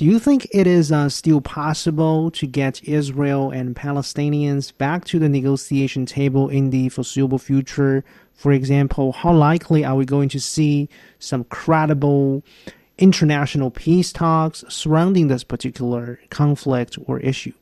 do 0.00 0.06
you 0.06 0.18
think 0.18 0.48
it 0.50 0.66
is 0.66 0.90
uh, 0.90 1.10
still 1.10 1.42
possible 1.42 2.30
to 2.30 2.46
get 2.46 2.82
Israel 2.84 3.50
and 3.50 3.76
Palestinians 3.76 4.74
back 4.78 5.04
to 5.04 5.18
the 5.18 5.28
negotiation 5.28 6.06
table 6.06 6.48
in 6.48 6.70
the 6.70 6.88
foreseeable 6.88 7.36
future? 7.36 8.02
For 8.32 8.50
example, 8.50 9.12
how 9.12 9.34
likely 9.34 9.84
are 9.84 9.94
we 9.94 10.06
going 10.06 10.30
to 10.30 10.40
see 10.40 10.88
some 11.18 11.44
credible 11.44 12.42
international 12.96 13.70
peace 13.70 14.10
talks 14.10 14.64
surrounding 14.70 15.28
this 15.28 15.44
particular 15.44 16.18
conflict 16.30 16.96
or 17.04 17.20
issue? 17.20 17.52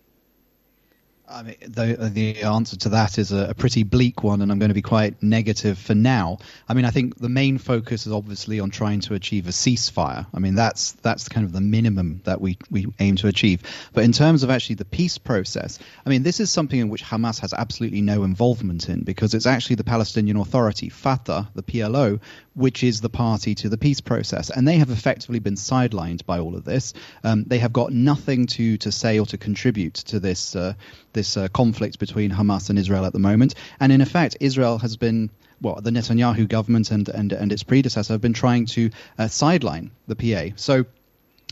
I 1.30 1.42
mean, 1.42 1.56
the 1.60 2.10
the 2.12 2.42
answer 2.42 2.76
to 2.78 2.88
that 2.90 3.18
is 3.18 3.32
a, 3.32 3.50
a, 3.50 3.54
pretty 3.54 3.82
bleak 3.82 4.22
one, 4.22 4.40
and 4.40 4.50
I'm 4.50 4.58
going 4.58 4.70
to 4.70 4.74
be 4.74 4.82
quite 4.82 5.22
negative 5.22 5.78
for 5.78 5.94
now. 5.94 6.38
I 6.68 6.74
mean, 6.74 6.86
I 6.86 6.90
think 6.90 7.18
the 7.18 7.28
main 7.28 7.58
focus 7.58 8.06
is 8.06 8.12
obviously 8.12 8.60
on 8.60 8.70
trying 8.70 9.00
to 9.00 9.14
achieve 9.14 9.46
a 9.46 9.50
ceasefire. 9.50 10.26
I 10.32 10.38
mean, 10.38 10.54
that's 10.54 10.92
that's 10.92 11.28
kind 11.28 11.44
of 11.44 11.52
the 11.52 11.60
minimum 11.60 12.22
that 12.24 12.40
we 12.40 12.56
we 12.70 12.86
aim 12.98 13.16
to 13.16 13.28
achieve. 13.28 13.62
But 13.92 14.04
in 14.04 14.12
terms 14.12 14.42
of 14.42 14.50
actually 14.50 14.76
the 14.76 14.86
peace 14.86 15.18
process, 15.18 15.78
I 16.06 16.08
mean, 16.08 16.22
this 16.22 16.40
is 16.40 16.50
something 16.50 16.80
in 16.80 16.88
which 16.88 17.04
Hamas 17.04 17.40
has 17.40 17.52
absolutely 17.52 18.00
no 18.00 18.24
involvement 18.24 18.88
in 18.88 19.02
because 19.02 19.34
it's 19.34 19.46
actually 19.46 19.76
the 19.76 19.84
Palestinian 19.84 20.38
Authority, 20.38 20.88
Fatah, 20.88 21.48
the 21.54 21.62
PLO, 21.62 22.20
which 22.54 22.82
is 22.82 23.00
the 23.00 23.10
party 23.10 23.54
to 23.56 23.68
the 23.68 23.78
peace 23.78 24.00
process, 24.00 24.48
and 24.50 24.66
they 24.66 24.78
have 24.78 24.90
effectively 24.90 25.40
been 25.40 25.56
sidelined 25.56 26.24
by 26.24 26.38
all 26.38 26.56
of 26.56 26.64
this. 26.64 26.94
Um, 27.22 27.44
they 27.44 27.58
have 27.58 27.72
got 27.72 27.92
nothing 27.92 28.46
to 28.46 28.78
to 28.78 28.90
say 28.90 29.18
or 29.18 29.26
to 29.26 29.36
contribute 29.36 29.94
to 29.94 30.20
this. 30.20 30.56
Uh, 30.56 30.72
this 31.18 31.36
uh, 31.36 31.48
conflict 31.48 31.98
between 31.98 32.30
Hamas 32.30 32.70
and 32.70 32.78
Israel 32.78 33.04
at 33.04 33.12
the 33.12 33.18
moment. 33.18 33.56
And 33.80 33.90
in 33.90 34.00
effect, 34.00 34.36
Israel 34.38 34.78
has 34.78 34.96
been 34.96 35.30
well, 35.60 35.80
the 35.82 35.90
Netanyahu 35.90 36.46
government 36.46 36.92
and, 36.92 37.08
and, 37.08 37.32
and 37.32 37.50
its 37.50 37.64
predecessor 37.64 38.14
have 38.14 38.20
been 38.20 38.32
trying 38.32 38.66
to 38.66 38.90
uh, 39.18 39.26
sideline 39.26 39.90
the 40.06 40.14
PA. 40.14 40.54
So 40.54 40.84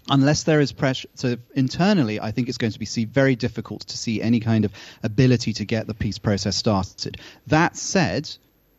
unless 0.08 0.44
there 0.44 0.60
is 0.60 0.70
pressure 0.70 1.08
so 1.14 1.36
internally 1.56 2.20
i 2.20 2.30
think 2.30 2.48
it's 2.48 2.58
going 2.58 2.72
to 2.72 2.78
be 2.78 2.86
see 2.86 3.04
very 3.04 3.34
difficult 3.34 3.80
to 3.80 3.98
see 3.98 4.22
any 4.22 4.38
kind 4.38 4.64
of 4.64 4.72
ability 5.02 5.52
to 5.52 5.64
get 5.64 5.88
the 5.88 5.94
peace 5.94 6.18
process 6.18 6.54
started 6.54 7.16
that 7.48 7.76
said 7.76 8.30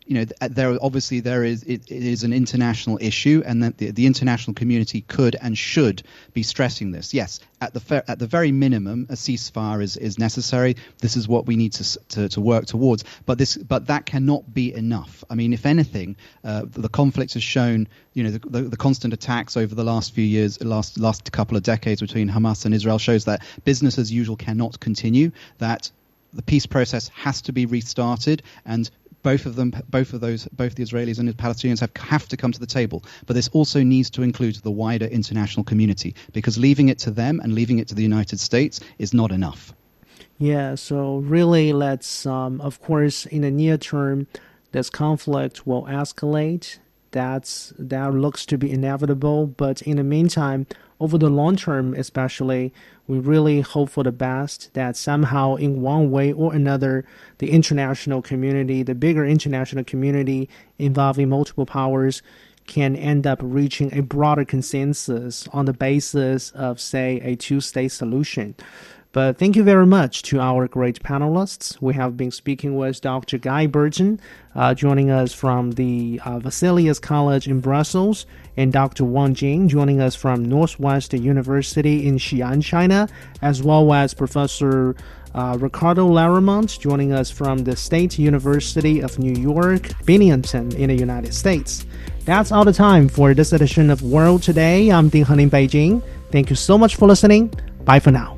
you 0.08 0.14
know, 0.16 0.26
there 0.48 0.78
obviously 0.82 1.20
there 1.20 1.44
is 1.44 1.64
it, 1.64 1.92
it 1.92 2.04
is 2.04 2.24
an 2.24 2.32
international 2.32 2.98
issue, 3.02 3.44
and 3.46 3.62
that 3.62 3.78
the, 3.78 3.92
the 3.92 4.06
international 4.06 4.54
community 4.54 5.02
could 5.02 5.36
and 5.42 5.58
should 5.58 6.02
be 6.34 6.44
stressing 6.44 6.92
this. 6.92 7.14
Yes, 7.14 7.42
at 7.60 7.74
the 7.74 8.04
at 8.10 8.18
the 8.18 8.26
very 8.26 8.52
minimum, 8.54 9.08
a 9.10 9.14
ceasefire 9.14 9.84
is, 9.84 9.98
is 9.98 10.18
necessary. 10.18 10.78
This 11.00 11.18
is 11.18 11.28
what 11.28 11.46
we 11.46 11.58
need 11.58 11.74
to, 11.74 12.00
to, 12.10 12.30
to 12.30 12.42
work 12.42 12.66
towards. 12.66 13.04
But 13.26 13.38
this 13.38 13.58
but 13.58 13.88
that 13.88 14.06
cannot 14.06 14.54
be 14.54 14.74
enough. 14.74 15.24
I 15.30 15.36
mean, 15.36 15.52
if 15.52 15.66
anything, 15.66 16.16
uh, 16.44 16.64
the 16.66 16.90
conflict 16.90 17.34
has 17.34 17.44
shown 17.44 17.88
you 18.14 18.24
know 18.24 18.32
the, 18.32 18.40
the, 18.40 18.62
the, 18.62 18.78
constant 18.78 19.14
attacks 19.14 19.58
over 19.58 19.76
the 19.76 19.84
last 19.84 20.14
few 20.14 20.24
years, 20.24 20.64
last 20.64 20.98
last 20.98 21.32
couple 21.34 21.58
of 21.58 21.64
decades 21.64 22.00
between 22.00 22.30
Hamas 22.30 22.64
and 22.66 22.74
Israel 22.74 22.98
shows 22.98 23.26
that 23.26 23.44
business 23.66 23.98
as 23.98 24.12
usual 24.12 24.38
cannot 24.38 24.80
continue. 24.80 25.32
That 25.58 25.92
the 26.34 26.44
peace 26.44 26.66
process 26.66 27.10
has 27.10 27.42
to 27.44 27.52
be 27.52 27.66
restarted 27.66 28.44
and 28.66 28.90
both 29.24 29.46
of 29.46 29.56
them, 29.56 29.74
both 29.90 30.14
of 30.14 30.22
those, 30.22 30.46
both 30.48 30.76
the 30.76 30.84
Israelis 30.84 31.20
and 31.20 31.28
the 31.28 31.34
Palestinians 31.34 31.80
have, 31.80 31.92
have 31.98 32.28
to 32.30 32.38
come 32.38 32.52
to 32.52 32.60
the 32.60 32.68
table. 32.68 33.04
But 33.26 33.36
this 33.36 33.50
also 33.50 33.84
needs 33.84 34.10
to 34.12 34.22
include 34.22 34.56
the 34.56 34.72
wider 34.72 35.06
international 35.06 35.64
community 35.64 36.16
because 36.34 36.58
leaving 36.58 36.90
it 36.90 37.00
to 37.00 37.12
them 37.12 37.40
and 37.42 37.54
leaving 37.54 37.80
it 37.80 37.88
to 37.90 37.96
the 37.96 38.04
United 38.04 38.40
States 38.40 38.80
is 39.00 39.14
not 39.14 39.32
enough. 39.32 39.74
Yeah, 40.40 40.76
so 40.76 41.18
really, 41.18 41.74
let's, 41.74 42.26
um, 42.26 42.62
of 42.62 42.80
course, 42.82 43.26
in 43.26 43.42
the 43.42 43.52
near 43.52 43.78
term, 43.78 44.28
this 44.72 44.90
conflict 44.90 45.66
will 45.66 45.86
escalate. 45.86 46.78
That's 47.12 47.74
that 47.80 48.14
looks 48.14 48.46
to 48.48 48.58
be 48.58 48.72
inevitable. 48.72 49.48
But 49.48 49.82
in 49.82 49.98
the 49.98 50.04
meantime, 50.04 50.68
over 51.00 51.18
the 51.18 51.30
long 51.30 51.56
term, 51.56 51.94
especially, 51.94 52.74
we 53.08 53.20
really 53.20 53.62
hope 53.62 53.90
for 53.90 54.04
the 54.04 54.12
best 54.12 54.74
that 54.74 54.98
somehow, 54.98 55.56
in 55.56 55.82
one 55.82 56.12
way 56.12 56.34
or 56.34 56.54
another, 56.54 57.06
the 57.38 57.52
international 57.52 58.22
community, 58.22 58.84
the 58.84 58.96
bigger 58.96 59.26
international 59.26 59.84
community 59.84 60.50
involving 60.78 61.30
multiple 61.30 61.66
powers, 61.66 62.22
can 62.66 62.96
end 62.96 63.26
up 63.26 63.40
reaching 63.42 63.98
a 63.98 64.02
broader 64.02 64.44
consensus 64.44 65.48
on 65.54 65.66
the 65.66 65.74
basis 65.74 66.52
of, 66.52 66.80
say, 66.80 67.22
a 67.24 67.36
two 67.36 67.62
state 67.62 67.92
solution. 67.92 68.54
But 69.14 69.38
thank 69.38 69.56
you 69.56 69.64
very 69.64 69.86
much 69.86 70.22
to 70.24 70.40
our 70.40 70.68
great 70.68 71.02
panelists. 71.02 71.82
We 71.82 71.94
have 71.96 72.18
been 72.18 72.32
speaking 72.32 72.76
with 72.76 73.02
Dr. 73.02 73.38
Guy 73.38 73.66
Burton, 73.66 74.20
uh, 74.54 74.74
joining 74.74 75.10
us 75.10 75.34
from 75.34 75.72
the 75.72 76.20
uh, 76.26 76.40
Vesalius 76.40 77.02
College 77.02 77.48
in 77.48 77.60
Brussels, 77.60 78.26
and 78.58 78.72
Dr. 78.74 79.06
Wang 79.06 79.34
Jin, 79.34 79.70
joining 79.70 80.02
us 80.02 80.16
from 80.16 80.46
Northwest 80.46 81.14
University 81.14 82.08
in 82.08 82.18
Xi'an, 82.18 82.62
China, 82.64 83.08
as 83.42 83.64
well 83.64 83.94
as 83.94 84.14
Professor 84.14 84.96
uh, 85.34 85.58
Ricardo 85.60 86.08
Laremont, 86.08 86.80
joining 86.80 87.14
us 87.14 87.30
from 87.30 87.60
the 87.60 87.76
State 87.76 88.18
University 88.18 89.00
of 89.02 89.20
New 89.20 89.40
York, 89.40 89.90
Binghamton, 90.06 90.76
in 90.76 90.90
the 90.90 90.96
United 90.96 91.34
States. 91.34 91.86
That's 92.26 92.52
all 92.52 92.66
the 92.66 92.74
time 92.74 93.08
for 93.08 93.34
this 93.34 93.54
edition 93.54 93.90
of 93.90 94.02
World 94.02 94.44
Today. 94.44 94.92
I'm 94.92 95.10
Ding 95.10 95.24
Heng 95.24 95.40
in 95.40 95.50
Beijing. 95.50 96.04
Thank 96.32 96.50
you 96.50 96.56
so 96.56 96.78
much 96.78 96.96
for 96.98 97.08
listening. 97.08 97.54
Bye 97.86 98.00
for 98.00 98.12
now. 98.12 98.37